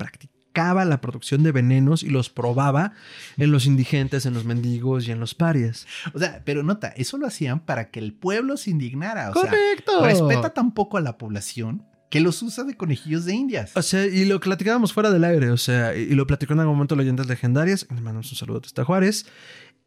[0.53, 2.93] la producción de venenos y los probaba
[3.37, 5.87] en los indigentes, en los mendigos y en los parias.
[6.13, 9.29] O sea, pero nota, eso lo hacían para que el pueblo se indignara.
[9.29, 9.99] O ¡Correcto!
[9.99, 13.71] sea, respeta tan poco a la población que los usa de conejillos de indias.
[13.75, 16.59] O sea, y lo platicábamos fuera del aire, o sea, y, y lo platicó en
[16.59, 17.87] algún momento Leyendas Legendarias.
[17.89, 19.25] Le mandamos un saludo a Testa Juárez.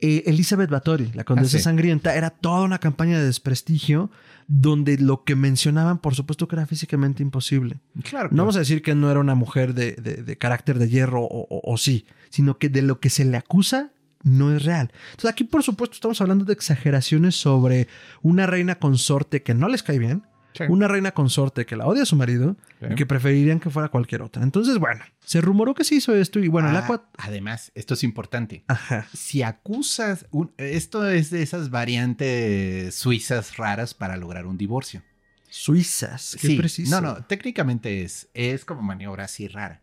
[0.01, 1.65] Eh, Elizabeth Bathory, la condesa Ah, sí.
[1.65, 4.11] sangrienta, era toda una campaña de desprestigio
[4.49, 7.79] donde lo que mencionaban, por supuesto, que era físicamente imposible.
[8.03, 8.29] claro.
[8.33, 11.23] No vamos a decir que no era una mujer de, de- de carácter de hierro
[11.23, 13.93] o, o- o sí, sino que de lo que se le acusa
[14.23, 14.91] no es real.
[15.13, 17.89] Entonces aquí, por supuesto, estamos hablando de exageraciones sobre
[18.23, 20.23] una reina consorte que no les cae bien,
[20.55, 20.65] Sí.
[20.69, 22.87] una reina consorte que la odia a su marido Sí.
[22.91, 24.43] y que preferirían que fuera cualquier otra.
[24.43, 27.11] Entonces, bueno, se rumoró que se hizo esto y bueno, el Ah, agua...
[27.19, 28.65] Además, esto es importante.
[28.69, 29.07] Ajá.
[29.13, 35.03] Si acusas, un- esto es de esas variantes suizas raras para lograr un divorcio.
[35.51, 37.01] Suizas, qué Sí, preciso.
[37.01, 39.83] no, no, técnicamente es, es como maniobra así rara.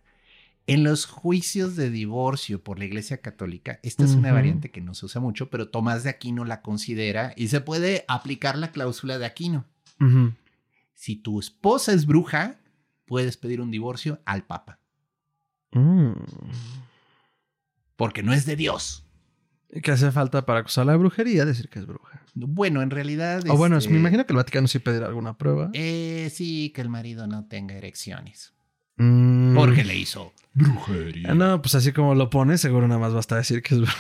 [0.68, 4.94] En los juicios de divorcio por la Iglesia Católica, esta es una variante que no
[4.94, 9.18] se usa mucho, pero Tomás de Aquino la considera y se puede aplicar la cláusula
[9.18, 9.66] de Aquino.
[10.00, 10.34] Ujú.
[11.02, 12.60] Si tu esposa es bruja,
[13.08, 14.78] puedes pedir un divorcio al Papa,
[15.72, 16.12] Mm.
[17.96, 19.04] porque no es de Dios.
[19.82, 21.44] ¿Qué hace falta para acusar la brujería?
[21.44, 22.22] Decir que es bruja.
[22.36, 23.42] Bueno, en realidad...
[23.50, 25.72] O bueno, este, me imagino que el Vaticano sí pedirá alguna prueba.
[25.74, 28.54] eh, sí, que el marido no tenga erecciones.
[28.98, 29.56] Mm.
[29.56, 31.32] Porque le hizo brujería.
[31.32, 33.98] Ah, No, pues así como lo pones, seguro nada más basta decir que es bruja.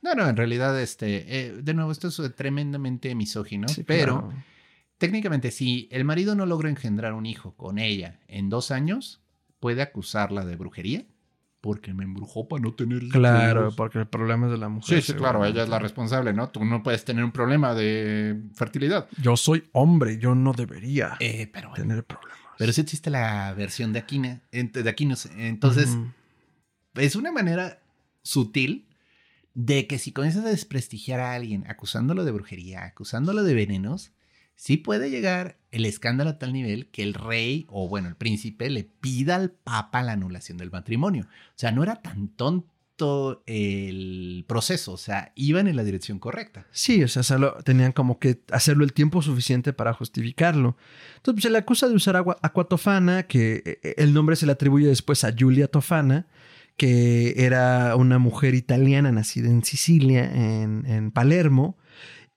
[0.00, 4.44] No, no, en realidad, este, eh, de nuevo, esto es tremendamente misógino, Sí, pero claro.
[5.00, 9.22] Técnicamente si el marido no logra engendrar un hijo con ella en dos años,
[9.58, 11.06] puede acusarla de brujería
[11.62, 13.18] porque me embrujó para no tener hijos.
[13.18, 15.02] Claro, porque el problema es de la mujer.
[15.02, 16.50] Sí, sí, claro, ella es la responsable, ¿no?
[16.50, 19.08] Tú no puedes tener un problema de fertilidad.
[19.20, 22.38] Yo soy hombre, yo no debería Eh, pero tener problemas.
[22.58, 25.30] Pero sí existe la versión de Aquina, de Aquinos.
[25.36, 25.96] Entonces,
[26.94, 27.80] es una manera
[28.22, 28.86] sutil
[29.54, 34.12] de que si comienzas a desprestigiar a alguien acusándolo de brujería, acusándolo de venenos,
[34.60, 38.68] sí puede llegar el escándalo a tal nivel que el rey o bueno, el príncipe
[38.68, 41.24] le pida al papa la anulación del matrimonio.
[41.24, 46.66] O sea, no era tan tonto el proceso, o sea, iban en la dirección correcta.
[46.72, 47.22] Sí, o sea,
[47.64, 50.76] tenían como que hacerlo el tiempo suficiente para justificarlo.
[51.16, 54.52] Entonces, pues, se le acusa de usar agua, aquatofana, que eh, el nombre se le
[54.52, 56.26] atribuye después a Giulia Tofana,
[56.76, 61.78] que era una mujer italiana nacida en Sicilia, en Palermo,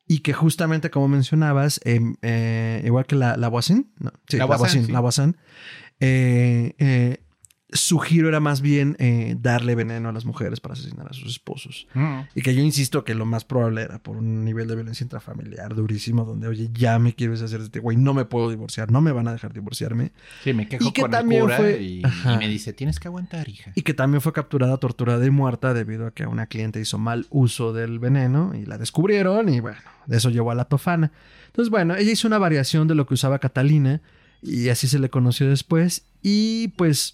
[0.07, 3.47] y que justamente, como mencionabas, em, eh, igual que la, la
[3.99, 5.35] no, sí, la, La sí.
[5.99, 7.22] eh, eh,
[7.73, 11.27] su giro era más bien eh, darle veneno a las mujeres para asesinar a sus
[11.31, 11.87] esposos.
[12.35, 15.75] Y que yo insisto que lo más probable era por un nivel de violencia intrafamiliar
[15.75, 19.01] durísimo, donde, oye, ya me quiero deshacer de este güey, no me puedo divorciar, no
[19.01, 20.11] me van a dejar divorciarme.
[20.43, 22.99] Sí, me quejo Y que con también el cura fue- y, y me dice, tienes
[22.99, 23.71] que aguantar, hija.
[23.75, 27.25] Y que también fue capturada, torturada y muerta debido a que una cliente hizo mal
[27.29, 31.11] uso del veneno y la descubrieron y bueno, de eso llevó a la tofana.
[31.47, 34.01] Entonces, bueno, ella hizo una variación de lo que usaba Catalina
[34.41, 36.05] y así se le conoció después.
[36.21, 37.13] Y pues,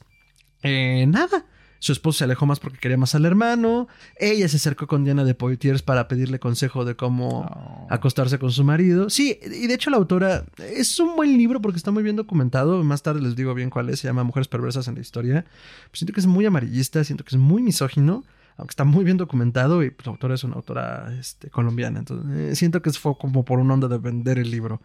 [0.63, 1.45] eh, nada.
[1.81, 3.87] Su esposo se alejó más porque quería más al hermano.
[4.17, 7.87] Ella se acercó con Diana de Poitiers para pedirle consejo de cómo No.
[7.89, 9.09] acostarse con su marido.
[9.09, 12.83] Sí, y de hecho la autora es un buen libro porque está muy bien documentado.
[12.83, 14.01] Más tarde les digo bien cuál es.
[14.01, 15.45] Se llama Mujeres Perversas en la Historia.
[15.89, 18.25] Pues siento que es muy amarillista, siento que es muy misógino,
[18.57, 21.99] aunque está muy bien documentado y pues, la autora es una autora este, colombiana.
[21.99, 24.81] Entonces eh, siento que fue como por un onda de vender el libro.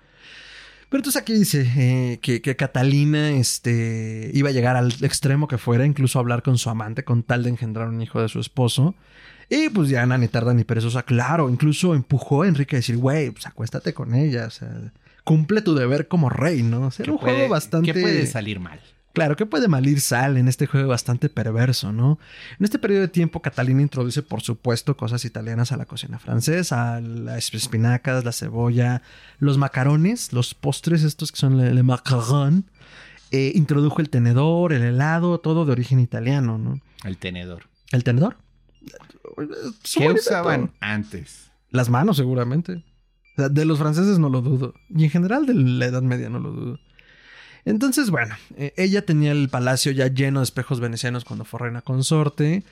[0.95, 5.59] Pero entonces aquí dice eh, que, que Catalina este, iba a llegar al extremo que
[5.59, 8.39] fuera, incluso a hablar con su amante con tal de engendrar un hijo de su
[8.39, 8.95] esposo.
[9.51, 12.97] Y pues ya Ana ni tarda ni perezosa, claro, incluso empujó a Enrique a decir,
[12.97, 14.93] güey, pues acuéstate con ella, o sea,
[15.25, 16.87] cumple tu deber como rey, ¿no?
[16.87, 17.93] O sea, ¿Qué era un puede- juego bastante...
[17.93, 18.79] ¿Qué puede salir mal?
[19.15, 22.19] Claro que puede malir sal en este juego bastante perverso, ¿no?
[22.59, 27.01] En este periodo de tiempo, Catalina introduce, por supuesto, cosas italianas a la cocina francesa,
[27.01, 29.03] las espinacas, la cebolla,
[29.39, 32.69] los macarones, los postres estos que son el macaron.
[33.31, 36.81] Eh, introdujo el tenedor, el helado, todo de origen italiano, ¿no?
[37.05, 37.69] El tenedor.
[37.93, 38.37] ¿El tenedor?
[39.95, 41.53] ¿Qué usaban antes?
[41.71, 42.85] Las manos, seguramente.
[43.37, 44.75] de los franceses no lo dudo.
[44.89, 46.81] Y en general de la Edad Media no lo dudo.
[47.65, 51.81] Entonces, bueno, eh, ella tenía el palacio ya lleno de espejos venecianos cuando fue reina
[51.81, 52.63] consorte,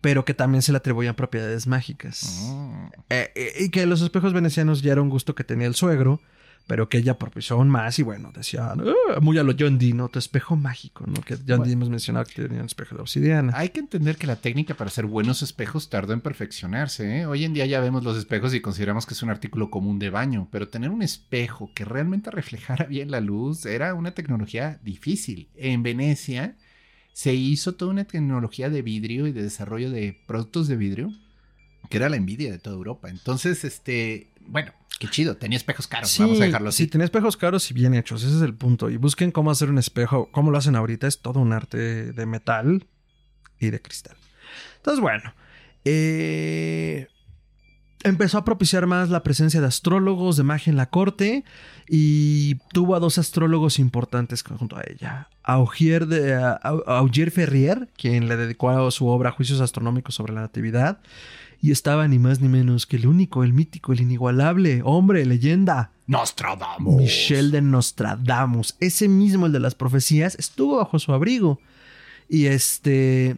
[0.00, 2.40] pero que también se le atribuían propiedades mágicas.
[2.44, 2.86] Mm.
[3.10, 6.20] Eh, eh, y que los espejos venecianos ya era un gusto que tenía el suegro,
[6.68, 9.94] pero que ella propició aún más y bueno, decía, ah, muy a lo John Dee,
[9.94, 10.10] ¿no?
[10.10, 11.14] Tu espejo mágico, ¿no?
[11.22, 13.54] Que John Dee hemos mencionado que tenía un espejo de obsidiana.
[13.56, 17.20] Hay que entender que la técnica para hacer buenos espejos tardó en perfeccionarse.
[17.20, 17.26] ¿eh?
[17.26, 20.10] Hoy en día ya vemos los espejos y consideramos que es un artículo común de
[20.10, 25.48] baño, pero tener un espejo que realmente reflejara bien la luz era una tecnología difícil.
[25.56, 26.54] En Venecia
[27.14, 31.12] se hizo toda una tecnología de vidrio y de desarrollo de productos de vidrio
[31.88, 33.08] que era la envidia de toda Europa.
[33.08, 36.84] Entonces, este, bueno, qué chido, tenía espejos caros, vamos a dejarlo así.
[36.84, 38.90] Sí, tenía espejos caros y bien hechos, ese es el punto.
[38.90, 42.26] Y busquen cómo hacer un espejo, cómo lo hacen ahorita, es todo un arte de
[42.26, 42.86] metal
[43.58, 44.16] y de cristal.
[44.76, 45.34] Entonces, bueno,
[45.84, 47.08] eh,
[48.04, 51.44] empezó a propiciar más la presencia de astrólogos, de magia en la corte
[51.88, 55.28] y tuvo a dos astrólogos importantes junto a ella.
[55.42, 56.34] Augier, de,
[56.86, 61.00] Augier Ferrier, quien le dedicó su obra Juicios Astronómicos sobre la Natividad,
[61.60, 65.92] y estaba ni más ni menos que el único, el mítico, el inigualable, hombre, leyenda.
[66.06, 66.96] Nostradamus.
[66.96, 68.76] Michel de Nostradamus.
[68.80, 71.60] Ese mismo, el de las profecías, estuvo bajo su abrigo.
[72.28, 73.36] Y este.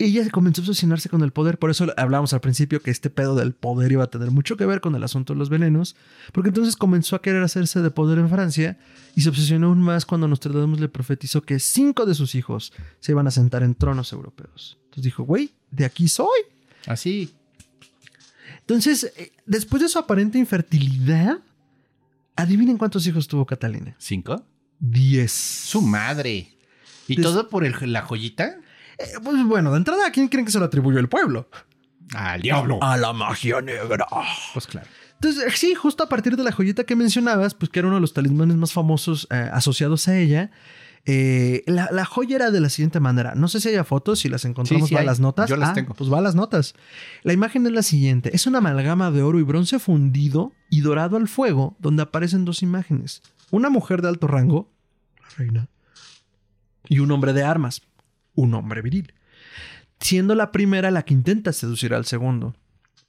[0.00, 3.34] Ella comenzó a obsesionarse con el poder, por eso hablábamos al principio que este pedo
[3.34, 5.96] del poder iba a tener mucho que ver con el asunto de los venenos,
[6.32, 8.78] porque entonces comenzó a querer hacerse de poder en Francia
[9.16, 13.10] y se obsesionó aún más cuando Nostradamus le profetizó que cinco de sus hijos se
[13.10, 14.78] iban a sentar en tronos europeos.
[14.84, 16.42] Entonces dijo, güey, de aquí soy.
[16.86, 17.34] Así.
[18.60, 21.38] Entonces, eh, después de su aparente infertilidad,
[22.36, 23.94] adivinen cuántos hijos tuvo Catalina.
[23.98, 24.44] ¿Cinco?
[24.78, 25.32] Diez.
[25.32, 26.48] Su madre.
[27.06, 28.58] ¿Y todo por la joyita?
[28.98, 31.48] Eh, pues bueno, de entrada, ¿a quién creen que se lo atribuyó el pueblo?
[32.14, 32.78] Al diablo.
[32.82, 34.06] A la magia negra.
[34.52, 34.86] Pues claro.
[35.14, 38.00] Entonces, sí, justo a partir de la joyita que mencionabas, pues que era uno de
[38.00, 40.50] los talismanes más famosos eh, asociados a ella,
[41.04, 43.34] eh, la, joya era de la siguiente manera.
[43.34, 45.48] No sé si haya fotos, si las encontramos, va a las notas.
[45.48, 45.94] Yo las ah, tengo.
[45.94, 46.74] Pues va a las notas.
[47.22, 51.16] La imagen es la siguiente: es una amalgama de oro y bronce fundido y dorado
[51.16, 54.70] al fuego, donde aparecen dos imágenes: una mujer de alto rango,
[55.20, 55.68] la reina,
[56.88, 57.82] y un hombre de armas,
[58.34, 59.14] un hombre viril.
[60.00, 62.54] Siendo la primera la que intenta seducir al segundo.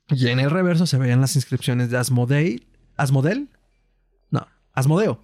[0.08, 2.66] Y en el reverso se veían las inscripciones de Asmodei.
[2.98, 3.50] ¿Asmodel?
[4.32, 5.22] No, Asmodeo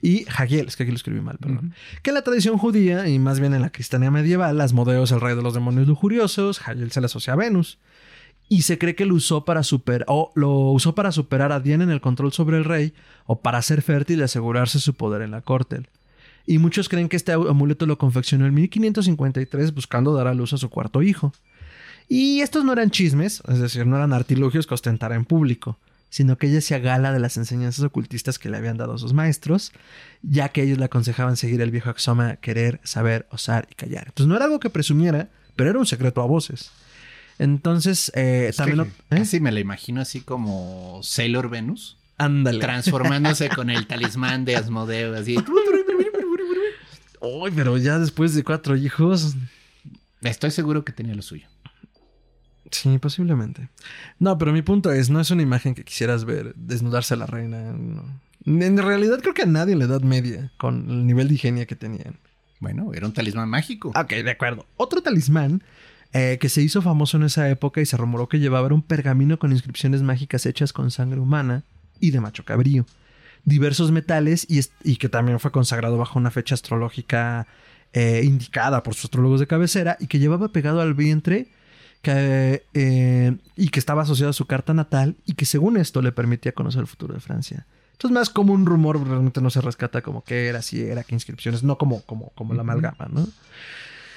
[0.00, 1.74] y Hagiel, es que aquí lo escribí mal, perdón.
[2.02, 5.20] Que en la tradición judía, y más bien en la cristianía medieval, Asmodeo es el
[5.20, 7.78] rey de los demonios lujuriosos, Hagiel se le asocia a Venus.
[8.48, 11.84] Y se cree que lo usó para super, o lo usó para superar a Diana
[11.84, 12.92] en el control sobre el rey,
[13.24, 15.82] o para ser fértil y asegurarse su poder en la corte.
[16.46, 20.58] Y muchos creen que este amuleto lo confeccionó en 1553 buscando dar a luz a
[20.58, 21.32] su cuarto hijo.
[22.08, 25.78] Y estos no eran chismes, es decir, no eran artilugios que ostentara en público
[26.12, 29.72] sino que ella se gala de las enseñanzas ocultistas que le habían dado sus maestros,
[30.20, 34.08] ya que ellos le aconsejaban seguir el viejo axioma querer, saber, osar y callar.
[34.08, 36.70] Entonces no era algo que presumiera, pero era un secreto a voces.
[37.38, 38.92] Entonces, eh, también...
[39.10, 39.40] ¿eh?
[39.40, 41.96] me la imagino así como Sailor Venus.
[42.18, 42.60] Ándale.
[42.60, 45.38] Transformándose con el talismán de Asmodeo, así.
[47.22, 49.34] Uy, pero ya después de cuatro hijos...
[50.20, 51.46] Estoy seguro que tenía lo suyo.
[52.72, 53.68] Sí, posiblemente.
[54.18, 57.26] No, pero mi punto es, no es una imagen que quisieras ver desnudarse a la
[57.26, 57.74] reina.
[58.44, 61.66] En realidad creo que a nadie en la Edad Media, con el nivel de higiene
[61.66, 62.18] que tenían.
[62.58, 63.90] Bueno, era un talismán mágico.
[63.90, 64.66] Ok, de acuerdo.
[64.76, 65.62] Otro talismán
[66.14, 68.82] eh, que se hizo famoso en esa época y se rumoró que llevaba era un
[68.82, 71.64] pergamino con inscripciones mágicas hechas con sangre humana
[72.00, 72.86] y de macho cabrío.
[73.44, 77.46] Diversos metales y, que también fue consagrado bajo una fecha astrológica
[77.92, 81.48] eh, indicada por sus astrólogos de cabecera y que llevaba pegado al vientre
[82.02, 86.12] que, eh, y que estaba asociado a su carta natal y que según esto le
[86.12, 87.66] permitía conocer el futuro de Francia.
[87.92, 91.14] Entonces, más como un rumor, realmente no se rescata como que era, si era, que
[91.14, 93.28] inscripciones, no como, como, como la amalgama, ¿no?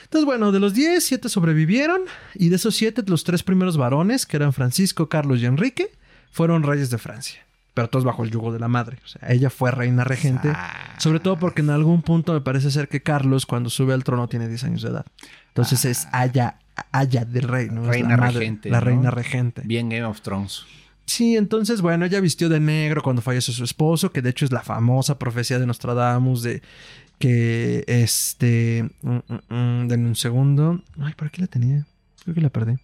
[0.04, 2.02] Entonces, bueno, de los 10, 7 sobrevivieron
[2.34, 5.92] y de esos 7, los tres primeros varones, que eran Francisco, Carlos y Enrique,
[6.32, 7.46] fueron reyes de Francia
[7.76, 9.00] pero todos bajo el yugo de la madre.
[9.04, 10.52] O sea, ella fue reina regente,
[10.98, 14.30] sobre todo porque en algún punto me parece ser que Carlos, cuando sube al trono,
[14.30, 15.06] tiene 10 años de edad.
[15.50, 16.58] Entonces es Aya
[16.92, 17.86] Aya del rey, ¿no?
[17.86, 18.70] Reina regente.
[18.70, 19.62] La reina regente.
[19.66, 20.66] Bien Game of Thrones.
[21.06, 24.52] Sí, entonces, bueno, ella vistió de negro cuando falleció su esposo, que de hecho es
[24.52, 26.62] la famosa profecía de Nostradamus de
[27.20, 28.90] que este...
[29.02, 30.82] mm, mm, mm, denme un segundo.
[31.00, 31.86] Ay, ¿por aquí la tenía?
[32.24, 32.78] Creo que la perdí.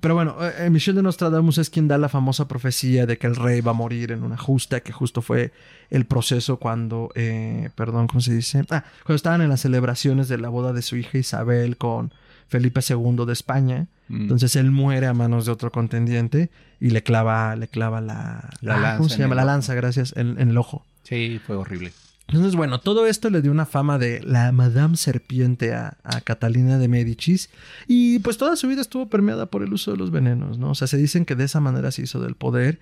[0.00, 3.26] Pero bueno, eh, eh, Michel de Nostradamus es quien da la famosa profecía de que
[3.26, 5.52] el rey va a morir en una justa, que justo fue
[5.90, 8.64] el proceso cuando, eh, perdón, ¿cómo se dice?
[8.70, 12.12] Ah, cuando estaban en las celebraciones de la boda de su hija Isabel con
[12.48, 13.86] Felipe II de España.
[14.08, 14.22] Mm.
[14.22, 16.50] Entonces él muere a manos de otro contendiente
[16.80, 19.34] y le clava, le clava la, La lanza ¿cómo se llama?
[19.34, 20.84] La lanza, gracias, en, en el ojo.
[21.02, 21.92] Sí, fue horrible.
[22.28, 26.78] Entonces, bueno, todo esto le dio una fama de la Madame Serpiente a, a Catalina
[26.78, 27.48] de Medicis.
[27.86, 30.72] Y pues toda su vida estuvo permeada por el uso de los venenos, ¿no?
[30.72, 32.80] O sea, se dicen que de esa manera se hizo del poder.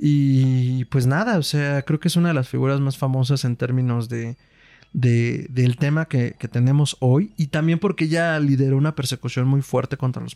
[0.00, 3.56] Y pues nada, o sea, creo que es una de las figuras más famosas en
[3.56, 4.36] términos de,
[5.00, 7.32] de- del tema que, que tenemos hoy.
[7.36, 10.34] Y también porque ella lideró una persecución muy fuerte contra los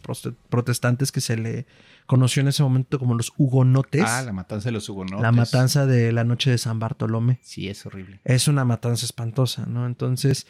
[0.48, 1.66] protestantes que se le
[2.06, 4.04] conoció en ese momento como los hugonotes.
[4.06, 5.20] Ah, la matanza de los hugonotes.
[5.22, 8.20] la matanza de la noche de San Bartolomé Sí, es horrible.
[8.24, 9.86] es una matanza espantosa, ¿no?
[9.86, 10.46] Entonces,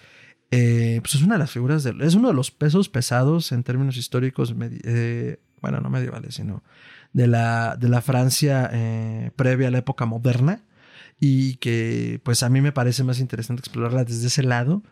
[0.51, 3.63] eh, pues es una de las figuras, de, es uno de los pesos pesados en
[3.63, 6.63] términos históricos, eh, bueno, no medievales, sino
[7.13, 10.63] de la, de la Francia eh, previa a la época moderna
[11.24, 14.82] y que pues a mí me parece más interesante explorarla desde ese lado.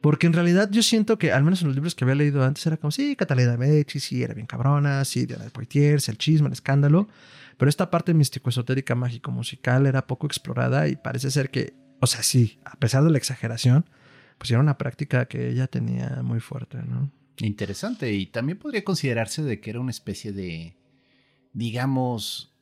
[0.00, 2.64] Porque en realidad yo siento que, al menos en los libros que había leído antes,
[2.64, 6.46] era como, sí, Catalina Medici, sí, era bien cabrona, sí, Diana de Poitiers, el chisme,
[6.46, 7.08] el escándalo.
[7.58, 12.60] Pero esta parte místico-esotérica, mágico-musical era poco explorada y parece ser que, o sea, sí,
[12.64, 13.84] a pesar de la exageración,
[14.38, 17.10] pues era una práctica que ella tenía muy fuerte, ¿no?
[17.38, 18.12] Interesante.
[18.12, 20.76] Y también podría considerarse de que era una especie de,
[21.52, 22.54] digamos,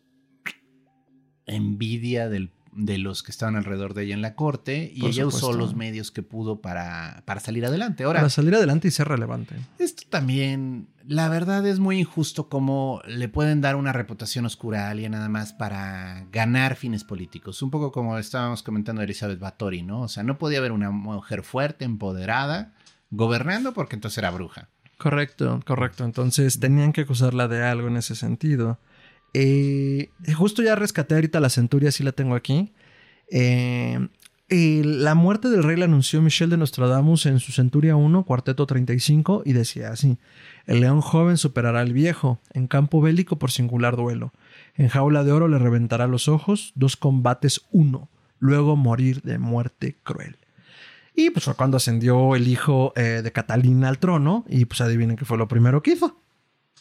[1.47, 4.91] envidia del- de los que estaban alrededor de ella en la corte.
[4.95, 8.05] Y Por ella usó los medios que pudo para, para salir adelante.
[8.05, 9.57] Ahora, Para salir adelante y ser relevante.
[9.81, 14.91] esto también, la verdad es muy injusto como le pueden dar una reputación oscura a
[14.91, 17.61] alguien nada más para ganar fines políticos.
[17.63, 20.03] Un poco como estábamos comentando de Elizabeth Bathory, ¿no?
[20.03, 22.75] O sea, no podía haber una mujer fuerte, empoderada,
[23.11, 24.69] gobernando porque entonces era bruja.
[24.99, 26.05] Correcto, correcto.
[26.05, 28.79] Entonces tenían que acusarla de algo en ese sentido.
[29.35, 32.73] Eh, justo ya rescaté ahorita la centuria, sí la tengo aquí.
[33.31, 34.09] Eh,
[34.51, 39.43] la muerte del rey la anunció Michel de Nostradamus en su Centuria 1, cuarteto 35,
[39.45, 40.19] y decía así:
[40.67, 44.33] El león joven superará al viejo, en campo bélico por singular duelo.
[44.75, 49.99] En jaula de oro le reventará los ojos, dos combates uno, luego morir de muerte
[50.03, 50.39] cruel.
[51.19, 54.45] Y pues fue cuando ascendió el hijo eh, de Catalina al trono.
[54.49, 56.23] Y pues adivinen qué fue lo primero que hizo.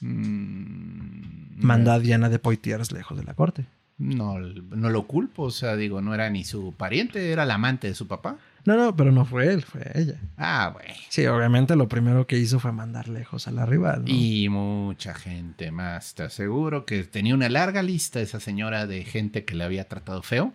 [0.01, 3.65] Mm, Mandó a Diana de Poitiers lejos de la corte.
[3.97, 7.87] No, no lo culpo, o sea, digo, no era ni su pariente, era la amante
[7.87, 8.37] de su papá.
[8.63, 10.19] No, no, pero no fue él, fue ella.
[10.37, 10.93] Ah, güey.
[11.09, 14.03] Sí, obviamente lo primero que hizo fue mandar lejos a la rival.
[14.03, 14.09] ¿no?
[14.09, 19.45] Y mucha gente más, te aseguro que tenía una larga lista esa señora de gente
[19.45, 20.53] que le había tratado feo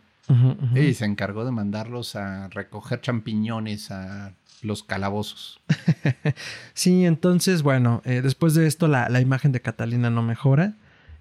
[0.77, 4.33] y se encargó de mandarlos a recoger champiñones a
[4.63, 5.61] los calabozos.
[6.75, 10.77] Sí, entonces, bueno, eh, después de esto la, la imagen de Catalina no mejora.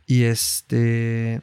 [0.07, 1.41] Y este.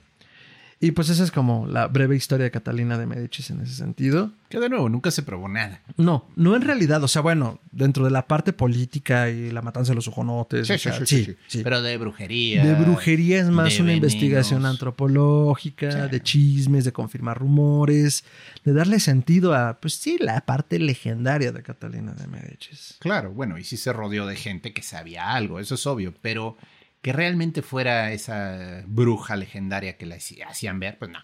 [0.81, 4.31] Y pues esa es como la breve historia de Catalina de Medicis en ese sentido.
[4.49, 5.83] Que de nuevo, nunca se probó nada.
[5.97, 7.03] No, no en realidad.
[7.03, 10.71] O sea, bueno, dentro de la parte política y la matanza de los ojonotes.
[10.71, 11.37] o sea, sí.
[11.65, 12.65] Pero de brujería.
[12.65, 14.13] De brujería es más una venenos.
[14.15, 16.11] investigación antropológica, Sí.
[16.11, 18.25] de chismes, de confirmar rumores,
[18.65, 22.97] de darle sentido a, pues sí, la parte legendaria de Catalina de Medicis.
[23.01, 26.57] Claro, bueno, y sí se rodeó de gente que sabía algo, eso es obvio, pero
[27.03, 31.19] que realmente fuera esa bruja legendaria que la hacía- hacían ver, pues no.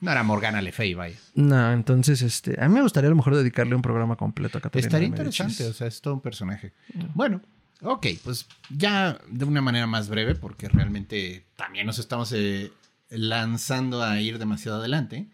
[0.00, 1.16] No era Morgana Le Fay, vaya.
[1.34, 4.60] No, entonces, este, a mí me gustaría a lo mejor dedicarle un programa completo a
[4.60, 6.72] Catalina Estaría interesante, o sea, es todo un personaje.
[7.14, 7.40] Bueno,
[7.80, 12.70] ok, pues ya de una manera más breve, porque realmente también nos estamos eh,
[13.08, 15.28] lanzando a ir demasiado adelante.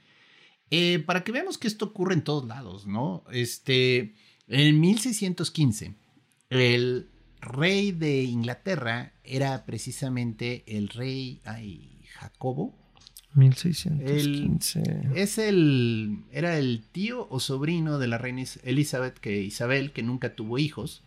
[0.70, 3.24] eh, para que veamos que esto ocurre en todos lados, ¿no?
[3.32, 4.14] Este,
[4.47, 5.97] en 1615,
[6.48, 7.10] el
[7.41, 12.75] rey de Inglaterra era precisamente el rey, ay, Jacobo.
[13.35, 15.11] 1615.
[15.15, 16.25] Es el.
[16.33, 21.03] Era el tío o sobrino de la reina Elizabeth, que Isabel, que nunca tuvo hijos.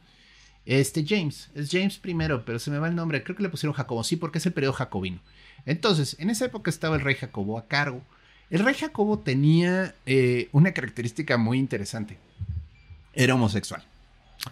[0.66, 1.52] Este James.
[1.56, 3.24] Es James primero, pero se me va el nombre.
[3.24, 4.04] Creo que le pusieron Jacobo.
[4.04, 5.20] Sí, porque es el periodo jacobino.
[5.66, 8.02] Entonces, en esa época estaba el rey Jacobo a cargo.
[8.50, 12.18] El rey Jacobo tenía eh, una característica muy interesante.
[13.14, 13.84] Era homosexual.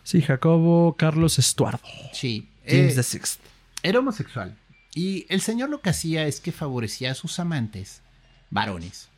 [0.04, 1.82] Sí, Jacobo Carlos Estuardo.
[2.14, 2.48] Sí.
[2.66, 3.50] James eh, VI.
[3.84, 4.56] era homosexual.
[4.94, 8.02] Y el señor lo que hacía es que favorecía a sus amantes,
[8.50, 9.10] varones,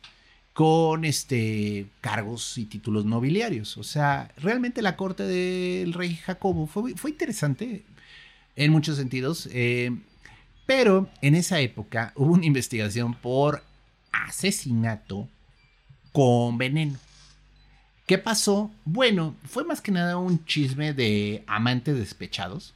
[0.52, 3.76] con este cargos y títulos nobiliarios.
[3.76, 7.84] O sea, realmente la corte del rey Jacobo fue, fue interesante
[8.56, 9.48] en muchos sentidos.
[9.52, 9.90] eh,
[10.66, 13.62] pero en esa época hubo una investigación por
[14.12, 15.28] asesinato
[16.12, 16.98] con veneno.
[18.06, 18.70] ¿Qué pasó?
[18.84, 22.74] Bueno, fue más que nada un chisme de amantes despechados.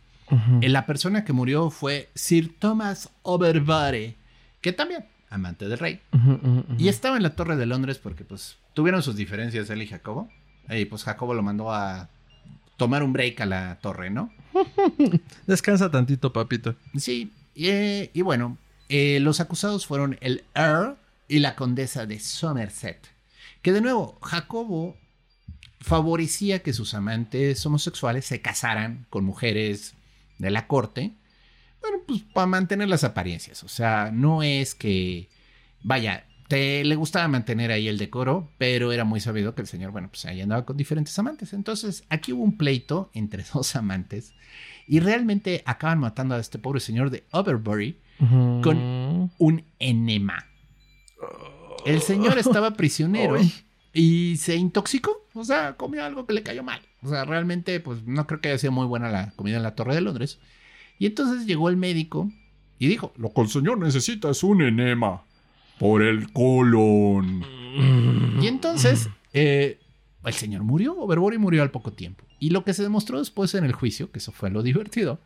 [0.60, 4.14] La persona que murió fue Sir Thomas Overbury,
[4.60, 6.00] que también amante del rey.
[6.78, 10.28] Y estaba en la Torre de Londres porque pues tuvieron sus diferencias él y Jacobo.
[10.68, 12.08] Y pues Jacobo lo mandó a
[12.76, 14.30] tomar un break a la torre, ¿no?
[15.46, 16.76] Descansa tantito, papito.
[16.96, 18.56] Sí, y, eh, y bueno,
[18.88, 20.96] eh, los acusados fueron el Earl
[21.26, 22.98] y la condesa de Somerset.
[23.62, 24.96] Que de nuevo, Jacobo
[25.80, 29.94] favorecía que sus amantes homosexuales se casaran con mujeres
[30.38, 31.12] de la corte.
[31.80, 33.62] Bueno, pues para mantener las apariencias.
[33.64, 35.28] O sea, no es que,
[35.82, 39.92] vaya, te le gustaba mantener ahí el decoro, pero era muy sabido que el señor,
[39.92, 41.52] bueno, pues ahí andaba con diferentes amantes.
[41.52, 44.32] Entonces, aquí hubo un pleito entre dos amantes
[44.88, 47.98] y realmente acaban matando a este pobre señor de Overbury.
[48.18, 50.44] Con- un enema.
[51.86, 53.36] El señor estaba prisionero.
[53.98, 55.26] Y se intoxicó.
[55.34, 56.80] O sea, comió algo que le cayó mal.
[57.02, 59.74] O sea, realmente, pues no creo que haya sido muy buena la comida en la
[59.74, 60.38] Torre de Londres.
[61.00, 62.30] Y entonces llegó el médico
[62.78, 65.24] y dijo: Lo que el señor necesita es un enema
[65.80, 67.44] por el colon.
[68.40, 69.80] Y entonces, eh,
[70.24, 72.24] el señor murió, Overbury murió al poco tiempo.
[72.38, 75.18] Y lo que se demostró después en el juicio, que eso fue lo divertido,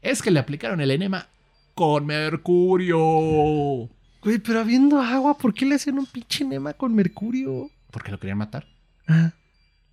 [0.00, 1.26] es que le aplicaron el enema
[1.74, 2.98] con mercurio.
[4.22, 7.68] Güey, pero habiendo agua, ¿por qué le hacen un pinche enema con mercurio?
[7.92, 8.66] Porque lo querían matar.
[9.06, 9.32] Ah,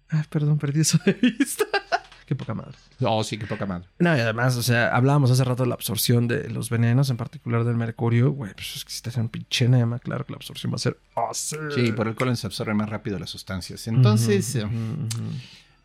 [0.10, 1.66] ah perdón, perdí eso de vista.
[2.26, 2.78] Qué poca madre.
[3.02, 3.88] Oh, sí, qué poca madre.
[3.98, 7.18] No, y además, o sea, hablábamos hace rato de la absorción de los venenos, en
[7.18, 8.30] particular del mercurio.
[8.34, 10.76] Güey, pues es que si te hacen un pinche enema, claro que la absorción va
[10.76, 11.74] a ser awesome.
[11.74, 13.88] Sí, por el colon se absorben más rápido las sustancias.
[13.88, 14.60] Entonces,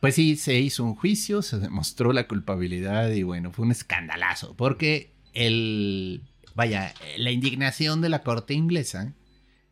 [0.01, 4.55] pues sí, se hizo un juicio, se demostró la culpabilidad y bueno, fue un escandalazo.
[4.55, 6.21] Porque el,
[6.55, 9.15] vaya, la indignación de la corte inglesa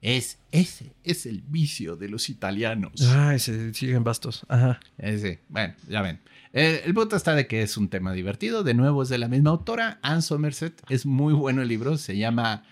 [0.02, 3.00] es ese, es el vicio de los italianos.
[3.08, 4.44] Ay, se siguen bastos.
[4.48, 4.80] Ajá.
[4.98, 6.20] Ese, bueno, ya ven.
[6.52, 8.64] Eh, el punto está de que es un tema divertido.
[8.64, 10.82] De nuevo, es de la misma autora, Anne Somerset.
[10.88, 11.96] Es muy bueno el libro.
[11.96, 12.64] Se llama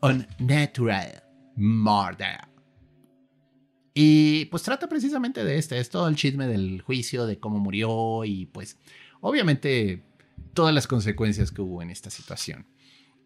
[0.00, 1.22] Unnatural
[1.56, 2.40] Murder.
[3.92, 5.78] Y pues trata precisamente de este.
[5.78, 8.78] Es todo el chisme del juicio, de cómo murió y pues
[9.20, 10.02] obviamente
[10.54, 12.66] todas las consecuencias que hubo en esta situación.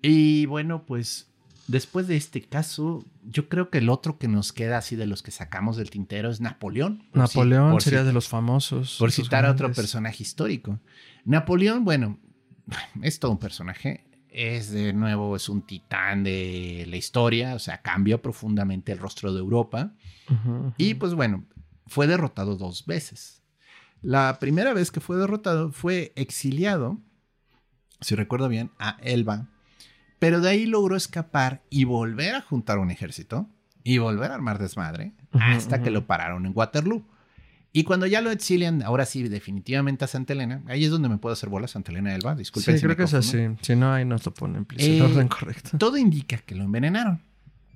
[0.03, 1.31] Y bueno, pues
[1.69, 5.23] después de este caso, yo creo que el otro que nos queda así de los
[5.23, 7.03] que sacamos del tintero es Napoleón.
[7.13, 8.97] Si- Napoleón por sería si- de los famosos.
[8.99, 10.79] por citar a otro personaje histórico.
[11.25, 12.19] Napoleón, bueno,
[13.03, 14.05] es todo un personaje.
[14.31, 19.33] Es de nuevo, es un titán de la historia, o sea, cambió profundamente el rostro
[19.33, 19.95] de Europa.
[20.77, 21.47] Y pues bueno,
[21.87, 23.43] fue derrotado dos veces.
[24.03, 26.99] La primera vez que fue derrotado fue exiliado,
[28.03, 29.49] si recuerdo bien, a Elba.
[30.19, 33.49] Pero de ahí logró escapar y volver a juntar un ejército
[33.85, 37.05] y volver a armar desmadre hasta que lo pararon en Waterloo.
[37.73, 41.19] Y cuando ya lo exilian, ahora sí, definitivamente a Santa Elena, ahí es donde me
[41.19, 42.75] puedo hacer bola Santa Elena Elba, disculpen.
[42.75, 43.39] Sí, si creo que es así.
[43.61, 45.77] Si no, ahí nos lo ponen, please, Eh, en orden correcto.
[45.77, 47.21] Todo indica que lo envenenaron.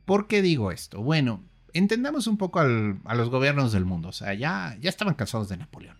[0.06, 1.02] ¿Por qué digo esto?
[1.02, 1.44] Bueno,
[1.74, 4.08] entendamos un poco al- a los gobiernos del mundo.
[4.08, 5.98] O sea, ya, ya estaban cansados de Napoleón.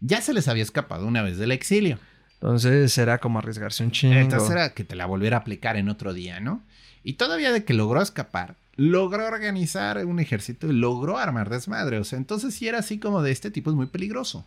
[0.00, 1.98] Ya se les había escapado una vez del exilio.
[2.46, 4.14] Entonces será como arriesgarse un chingo.
[4.14, 6.62] Entonces era que te la volviera a aplicar en otro día, ¿no?
[7.02, 11.98] Y todavía de que logró escapar, logró organizar un ejército y logró armar desmadre.
[11.98, 14.46] O sea, entonces sí era así como de este tipo es muy peligroso.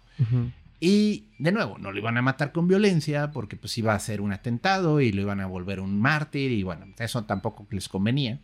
[0.79, 4.21] Y de nuevo, no lo iban a matar con violencia porque pues iba a ser
[4.21, 8.39] un atentado y lo iban a volver un mártir y bueno, eso tampoco les convenía.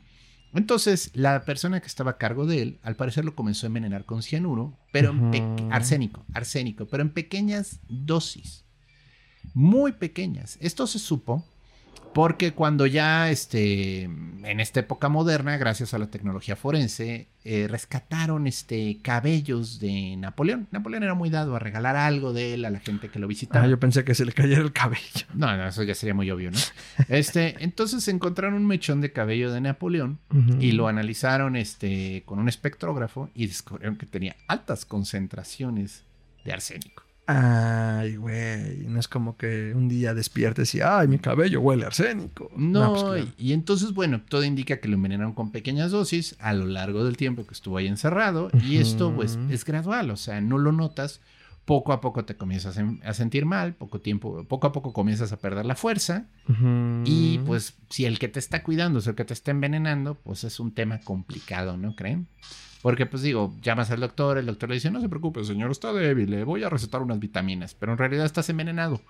[0.54, 4.04] Entonces, la persona que estaba a cargo de él, al parecer lo comenzó a envenenar
[4.04, 8.65] con cianuro, pero en arsénico, arsénico, pero en pequeñas dosis.
[9.54, 10.58] Muy pequeñas.
[10.62, 11.44] Esto se supo
[12.16, 18.48] porque cuando ya este, en esta época moderna, gracias a la tecnología forense, eh, rescataron
[18.48, 20.70] este, cabellos de Napoleón.
[20.72, 23.66] Napoleón era muy dado a regalar algo de él a la gente que lo visitaba.
[23.66, 25.28] Ah, yo pensé que se le cayera el cabello.
[25.34, 26.58] No, no, eso ya sería muy obvio, ¿no?
[27.10, 30.18] Este, entonces encontraron un mechón de cabello de Napoleón
[30.62, 36.04] y lo analizaron este, con un espectrógrafo y descubrieron que tenía altas concentraciones
[36.46, 37.05] de arsénico.
[37.28, 38.86] Ay, güey.
[38.88, 42.52] No es como que un día despiertes y, ay, mi cabello huele a arsénico.
[42.56, 43.18] No, pues, claro.
[43.38, 47.04] y, y entonces, bueno, todo indica que lo envenenaron con pequeñas dosis a lo largo
[47.04, 48.50] del tiempo que estuvo ahí encerrado.
[48.64, 51.20] Y esto, pues, es gradual, o sea, no lo notas.
[51.66, 54.94] Poco a poco te comienzas a, sen- a sentir mal, poco tiempo, poco a poco
[54.94, 56.28] comienzas a perder la fuerza.
[57.06, 60.44] Y pues, si el que te está cuidando es el que te está envenenando, pues
[60.44, 62.28] es un tema complicado, ¿no creen?
[62.84, 65.92] Porque, pues digo, llamas al doctor, el doctor le dice, no se preocupe, señor, está
[65.92, 69.02] débil, le voy a recetar unas vitaminas, pero en realidad estás envenenado.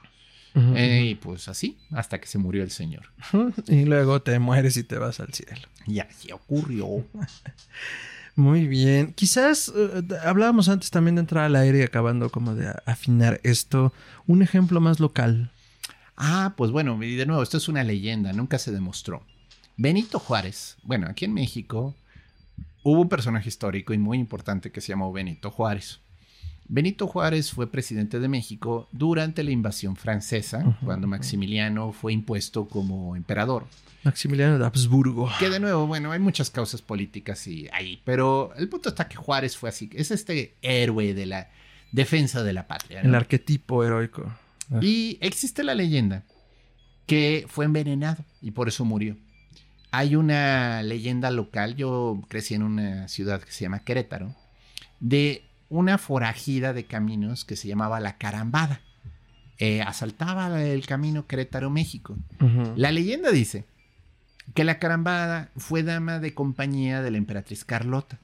[0.77, 3.11] Eh, y pues así, hasta que se murió el señor.
[3.67, 5.67] Y luego te mueres y te vas al cielo.
[5.85, 7.03] Y así ocurrió.
[8.35, 9.13] Muy bien.
[9.13, 13.93] Quizás eh, hablábamos antes también de entrar al aire y acabando como de afinar esto.
[14.27, 15.51] Un ejemplo más local.
[16.17, 19.23] Ah, pues bueno, y de nuevo, esto es una leyenda, nunca se demostró.
[19.77, 21.93] Benito Juárez, bueno, aquí en México
[22.83, 25.99] hubo un personaje histórico y muy importante que se llamó Benito Juárez.
[26.67, 31.05] Benito Juárez fue presidente de México durante la invasión francesa, cuando.
[31.07, 33.67] Maximiliano fue impuesto como emperador.
[34.05, 35.31] Maximiliano de Habsburgo.
[35.39, 39.15] Que de nuevo, bueno, hay muchas causas políticas y ahí, pero el punto está que
[39.15, 41.49] Juárez fue así, es este héroe de la
[41.91, 43.01] defensa de la patria.
[43.01, 43.09] ¿no?
[43.09, 44.31] El arquetipo heroico.
[44.71, 44.79] Ah.
[44.79, 46.23] Y existe la leyenda
[47.07, 49.17] que fue envenenado y por eso murió.
[49.89, 54.35] Hay una leyenda local, yo crecí en una ciudad que se llama Querétaro,
[54.99, 58.81] de una forajida de caminos que se llamaba La Carambada.
[59.57, 62.17] Eh, asaltaba el camino Querétaro-México.
[62.75, 63.63] La leyenda dice
[64.53, 68.19] que la carambada fue dama de compañía de la emperatriz Carlota.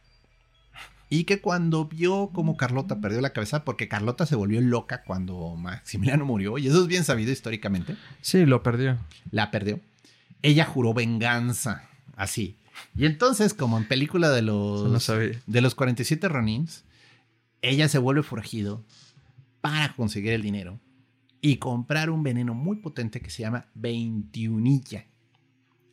[1.10, 5.56] Y que cuando vio cómo Carlota perdió la cabeza, porque Carlota se volvió loca cuando
[5.57, 8.98] Maximiliano murió, y eso es bien sabido históricamente, Sí, lo perdió.
[9.30, 9.81] la perdió.
[10.41, 12.57] Ella juró venganza, así.
[12.95, 15.07] Y entonces, como en película de no los,
[15.45, 16.85] de los 47 Ronins,
[17.61, 18.84] ella se vuelve forajido
[19.60, 20.80] para conseguir el dinero
[21.41, 25.06] y comprar un veneno muy potente que se llama veintiunilla.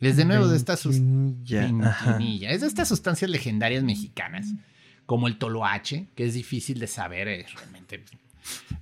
[0.01, 2.11] Es de nuevo de estas sus- Veintiunilla, ajá.
[2.13, 2.51] veintiunilla.
[2.53, 4.55] Es de estas sustancias legendarias mexicanas,
[5.07, 8.05] como el toloache, que es difícil de saber eh, realmente.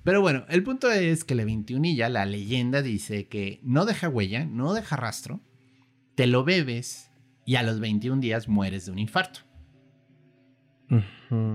[0.03, 4.45] Pero bueno, el punto es que la veintiunilla, la leyenda dice que no deja huella,
[4.45, 5.41] no deja rastro,
[6.15, 7.09] te lo bebes
[7.45, 9.41] y a los 21 días mueres de un infarto.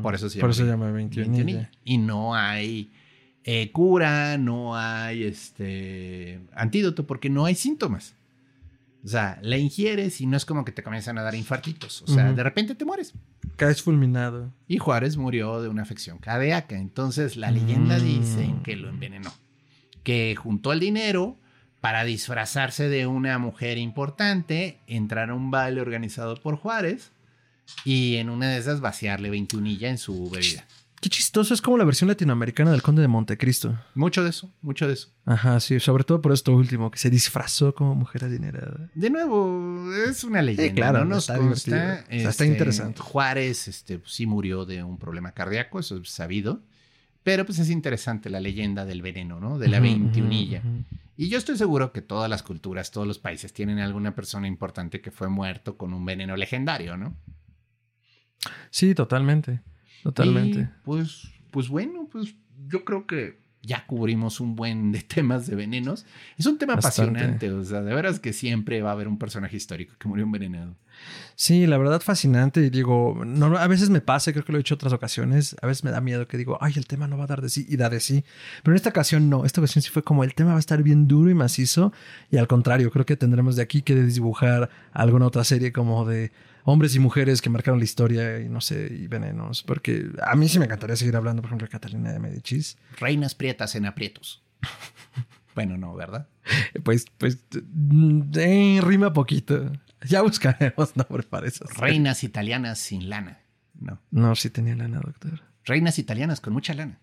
[0.02, 1.32] Por eso se Por llama eso se llama veintiunilla.
[1.44, 1.70] Veintiunilla.
[1.84, 2.90] Y no hay
[3.44, 8.14] eh, cura, no hay este antídoto porque no hay síntomas.
[9.04, 12.02] O sea, la ingieres y no es como que te comienzan a dar infartitos.
[12.02, 13.12] O sea, de repente te mueres.
[13.56, 14.52] Caes fulminado.
[14.68, 16.76] Y Juárez murió de una afección cardíaca.
[16.78, 18.02] Entonces, la leyenda Mm.
[18.04, 19.32] dice que lo envenenó.
[20.04, 21.36] Que juntó el dinero
[21.80, 27.10] para disfrazarse de una mujer importante, entrar a un baile organizado por Juárez
[27.84, 30.64] y en una de esas vaciarle veintiunilla en su bebida.
[31.02, 33.76] Qué chistoso, es como la versión latinoamericana del Conde de Montecristo.
[33.96, 35.08] Mucho de eso, mucho de eso.
[35.24, 38.88] Ajá, sí, sobre todo por esto último, que se disfrazó como mujer adinerada.
[38.94, 40.72] De nuevo, es una leyenda.
[40.76, 41.70] claro, no nos está consta.
[41.72, 42.04] divertido.
[42.04, 43.00] O sea, está Este, interesante.
[43.00, 46.62] Juárez este, pues, sí murió de un problema cardíaco, eso es sabido.
[47.24, 49.58] Pero pues es interesante la leyenda del veneno, ¿no?
[49.58, 50.62] De la veintiunilla.
[51.16, 55.00] Y yo estoy seguro que todas las culturas, todos los países tienen alguna persona importante
[55.00, 57.16] que fue muerto con un veneno legendario, ¿no?
[58.70, 59.62] Sí, totalmente.
[60.02, 60.60] Totalmente.
[60.60, 62.34] Y, pues, pues bueno, pues
[62.68, 66.04] yo creo que ya cubrimos un buen de temas de venenos.
[66.36, 67.10] Es un tema Bastante.
[67.10, 70.24] apasionante, o sea, de veras que siempre va a haber un personaje histórico que murió
[70.24, 70.76] envenenado.
[71.36, 72.60] Sí, la verdad fascinante.
[72.60, 75.56] Y digo, no, a veces me pasa, creo que lo he dicho otras ocasiones.
[75.62, 77.48] A veces me da miedo que digo, ay, el tema no va a dar de
[77.48, 78.24] sí y da de sí.
[78.62, 79.44] Pero en esta ocasión no.
[79.44, 81.92] Esta ocasión sí fue como el tema va a estar bien duro y macizo.
[82.30, 86.32] Y al contrario, creo que tendremos de aquí que dibujar alguna otra serie como de
[86.64, 89.62] hombres y mujeres que marcaron la historia y no sé, y venenos.
[89.62, 92.76] Porque a mí sí me encantaría seguir hablando, por ejemplo, de Catalina de Medicis.
[92.98, 94.43] Reinas prietas en aprietos.
[95.55, 96.28] bueno, no, ¿verdad?
[96.82, 97.39] Pues, pues,
[98.36, 99.72] eh, rima poquito.
[100.05, 101.64] Ya buscaremos nombre para eso.
[101.76, 103.40] Reinas italianas sin lana.
[103.78, 104.01] No.
[104.10, 105.40] No, sí tenía lana, doctor.
[105.64, 106.98] Reinas italianas con mucha lana.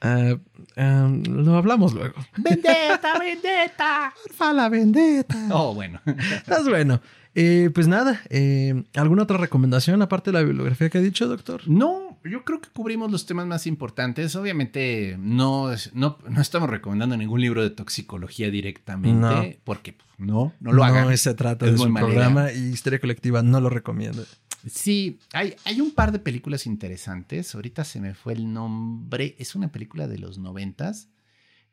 [0.00, 0.36] Ah,
[0.76, 2.14] ah, lo hablamos luego.
[2.36, 4.14] ¡Vendetta, vendetta!
[4.32, 5.48] ¡Fa la vendetta!
[5.50, 6.00] Oh, bueno.
[6.06, 7.00] Estás bueno.
[7.34, 11.62] Eh, pues nada, eh, ¿alguna otra recomendación aparte de la bibliografía que ha dicho, doctor?
[11.68, 14.34] No, yo creo que cubrimos los temas más importantes.
[14.36, 19.44] Obviamente, no, no, no estamos recomendando ningún libro de toxicología directamente, No.
[19.64, 21.08] porque pues, no, no lo hagan.
[21.08, 24.22] No se trata Es de su programa y Historia Colectiva no lo recomienda.
[24.66, 27.54] Sí, hay, hay un par de películas interesantes.
[27.54, 29.36] Ahorita se me fue el nombre.
[29.38, 31.08] Es una película de los noventas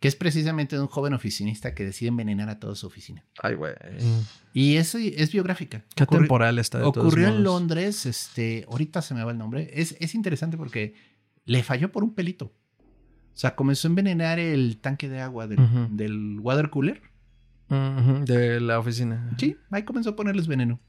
[0.06, 3.26] que es precisamente de un joven oficinista que decide envenenar a toda su oficina.
[3.42, 3.74] Ay, güey.
[4.54, 5.84] Y eso es biográfica.
[5.96, 7.44] Qué Ocurri- temporal está de todos Ocurrió en modos.
[7.44, 9.70] Londres, este, ahorita se me va el nombre.
[9.74, 10.94] Es, es interesante porque
[11.46, 12.46] le falló por un pelito.
[12.46, 17.02] O sea, comenzó a envenenar el tanque de agua del, water cooler.
[17.70, 19.32] De la oficina.
[19.38, 20.80] Sí, ahí comenzó a ponerles veneno.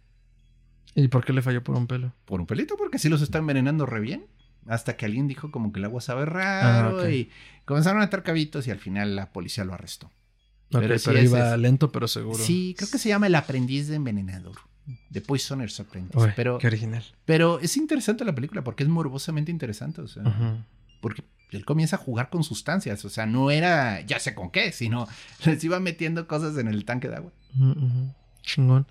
[0.95, 2.13] ¿Y por qué le falló por un pelo?
[2.25, 4.27] Por un pelito, porque sí los está envenenando re bien.
[4.69, 7.09] Hasta que alguien dijo como que el agua sabe raro Ah, ok.
[7.11, 7.31] y
[7.65, 10.07] comenzaron a atar cabitos y al final la policía lo arrestó.
[10.73, 12.39] Ok, Pero iba es- lento pero seguro.
[12.43, 14.57] Sí, creo que se llama El aprendiz de envenenador.
[15.13, 16.33] The Poisoner's Apprentice.
[16.37, 17.05] Pero, Qué original.
[17.25, 20.01] pero es interesante la película porque es morbosamente interesante.
[20.01, 20.23] O sea,
[21.01, 23.05] porque él comienza a jugar con sustancias.
[23.05, 25.07] O sea, no era ya sé con qué, sino
[25.45, 27.33] les iba metiendo cosas en el tanque de agua.
[28.43, 28.87] Chingón.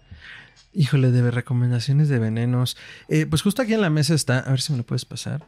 [0.73, 2.75] Híjole, de recomendaciones de venenos.
[3.07, 5.45] Eh, pues justo aquí en la mesa está, a ver si me lo puedes pasar.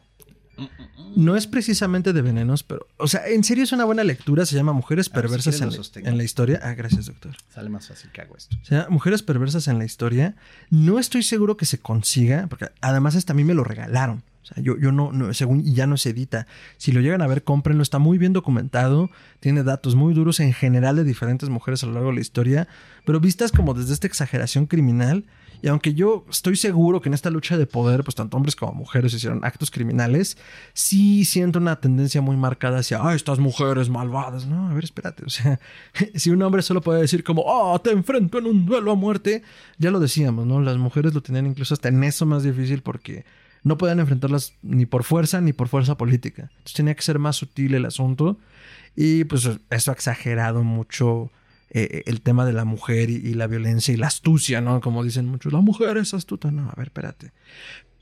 [1.16, 4.46] No es precisamente de venenos, pero, o sea, en serio es una buena lectura.
[4.46, 6.60] Se llama Mujeres si perversas en, la- en la historia.
[6.64, 7.36] Ah, gracias, doctor.
[7.54, 8.56] Sale más fácil que hago esto.
[8.62, 10.36] O sea, Mujeres perversas en la historia.
[10.70, 14.24] No estoy seguro que se consiga, porque además hasta a mí me lo regalaron.
[14.44, 16.48] O sea, yo, yo no, no, según ya no se edita.
[16.78, 17.84] Si lo llegan a ver, cómprenlo.
[17.84, 19.10] Está muy bien documentado.
[19.42, 22.68] Tiene datos muy duros en general de diferentes mujeres a lo largo de la historia.
[23.06, 25.26] Pero vistas como desde esta exageración criminal.
[25.62, 28.74] Y aunque yo estoy seguro que en esta lucha de poder, pues tanto hombres como
[28.74, 30.38] mujeres hicieron actos criminales,
[30.74, 34.46] sí siento una tendencia muy marcada hacia, ah, estas mujeres malvadas.
[34.46, 35.24] No, a ver, espérate.
[35.26, 35.60] O sea,
[36.16, 39.44] si un hombre solo puede decir como, oh, te enfrento en un duelo a muerte,
[39.78, 40.62] ya lo decíamos, ¿no?
[40.62, 43.26] Las mujeres lo tenían incluso hasta en eso más difícil porque
[43.64, 46.44] no podían enfrentarlas ni por fuerza ni por fuerza política.
[46.52, 48.38] Entonces tenía que ser más sutil el asunto.
[48.96, 51.32] Y pues eso ha exagerado mucho
[51.69, 54.80] eh, el tema de la mujer y, la violencia y la astucia, ¿no?
[54.81, 56.49] Como dicen muchos, la mujer es astuta.
[56.52, 57.31] No, a ver, espérate.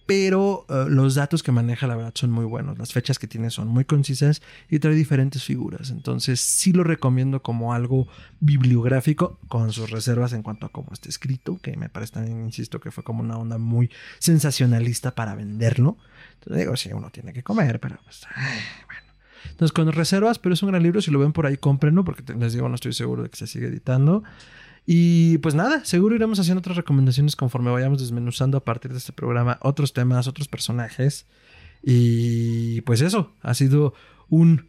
[0.06, 2.78] Pero eh, los datos que maneja, la verdad, son muy buenos.
[2.78, 5.90] Las fechas que tiene son muy concisas y trae diferentes figuras.
[5.90, 8.08] Entonces, sí lo recomiendo como algo
[8.40, 12.80] bibliográfico, con sus reservas en cuanto a cómo está escrito, que me parece también, insisto,
[12.80, 13.90] que fue como una onda muy
[14.20, 15.98] sensacionalista para venderlo.
[16.36, 18.22] Entonces, digo, sí, uno tiene que comer, pero pues,
[18.86, 19.05] bueno.
[19.52, 21.02] Entonces, con reservas, pero es un gran libro.
[21.02, 23.48] Si lo ven por ahí, cómprenlo, porque les digo, no estoy seguro de que se
[23.48, 24.24] siga editando.
[24.86, 29.14] Y pues nada, seguro iremos haciendo otras recomendaciones conforme vayamos desmenuzando a partir de este
[29.14, 31.26] programa otros temas, otros personajes.
[31.82, 33.94] Y pues eso, ha sido
[34.30, 34.68] un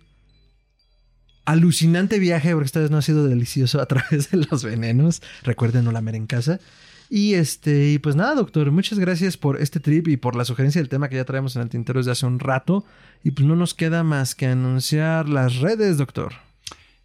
[1.45, 5.23] alucinante viaje, porque esta vez no ha sido delicioso a través de los venenos.
[5.43, 6.61] Recuerden no lamer en casa.
[7.09, 10.81] Y este, y pues nada, doctor, muchas gracias por este trip y por la sugerencia
[10.81, 12.85] del tema que ya traemos en el tintero desde hace un rato.
[13.23, 16.35] Y pues no nos queda más que anunciar las redes, doctor.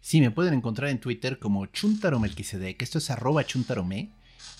[0.00, 2.82] Sí, me pueden encontrar en Twitter como Chuntaromelquisedec.
[2.82, 4.10] Esto es arroba chuntarome.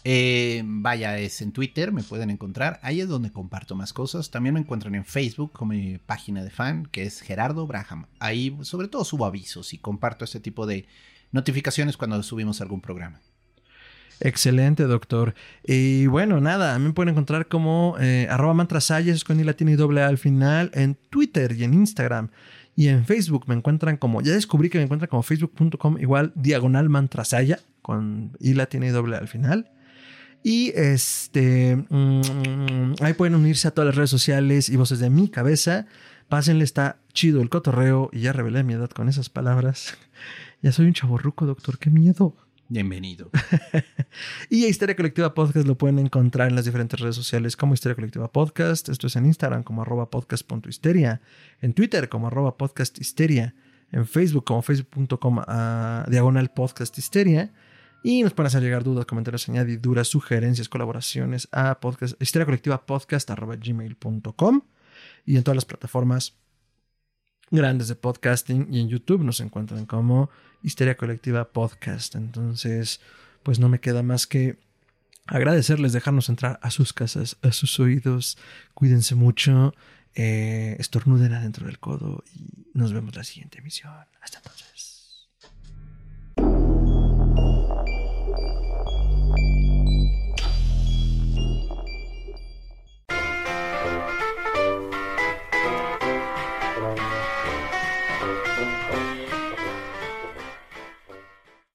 [0.05, 2.79] Eh, vaya, es en Twitter, me pueden encontrar.
[2.83, 4.31] Ahí es donde comparto más cosas.
[4.31, 8.07] También me encuentran en Facebook como mi página de fan, que es Gerardo Braham.
[8.21, 10.87] Ahí sobre todo subo avisos y comparto este tipo de
[11.33, 13.21] notificaciones cuando subimos algún programa.
[14.21, 15.35] Excelente, doctor.
[15.65, 20.19] Y bueno, nada, me pueden encontrar como eh, arroba mantrasayas con i y doble al
[20.19, 22.31] final en Twitter y en Instagram.
[22.75, 26.89] Y en Facebook me encuentran como, ya descubrí que me encuentran como facebook.com igual diagonal
[26.89, 29.71] mantrasaya con i y doble al final.
[30.43, 35.29] Y este, mm, ahí pueden unirse a todas las redes sociales y voces de mi
[35.29, 35.87] cabeza.
[36.29, 38.11] Pásenle, está chido el cotorreo.
[38.13, 39.97] Y ya revelé mi edad con esas palabras.
[40.65, 42.37] Ya soy un chaborruco, doctor, qué miedo.
[42.73, 43.31] Bienvenido.
[44.49, 47.95] Y a Histeria Colectiva Podcast lo pueden encontrar en las diferentes redes sociales como Histeria
[47.95, 48.89] Colectiva Podcast.
[48.89, 51.21] Esto es en Instagram como arroba podcast.histeria.
[51.61, 53.55] En Twitter como arroba podcast histeria.
[53.91, 57.53] En Facebook como facebook.com a diagonal podcast histeria.
[58.05, 63.31] Y nos pueden hacer llegar dudas, comentarios, añadiduras, sugerencias, colaboraciones a podcast, histeria colectiva podcast
[63.31, 64.63] arroba gmail.com.
[65.27, 66.39] Y en todas las plataformas
[67.51, 70.31] grandes de podcasting y en YouTube nos encuentran como
[70.63, 72.15] Histeria Colectiva Podcast.
[72.15, 73.01] Entonces,
[73.43, 74.59] pues no me queda más que
[75.27, 78.39] agradecerles, dejarnos entrar a sus casas, a sus oídos.
[78.75, 79.75] Cuídense mucho,
[80.15, 83.93] eh, estornuden adentro del codo y nos vemos la siguiente emisión.
[84.21, 84.72] Hasta entonces.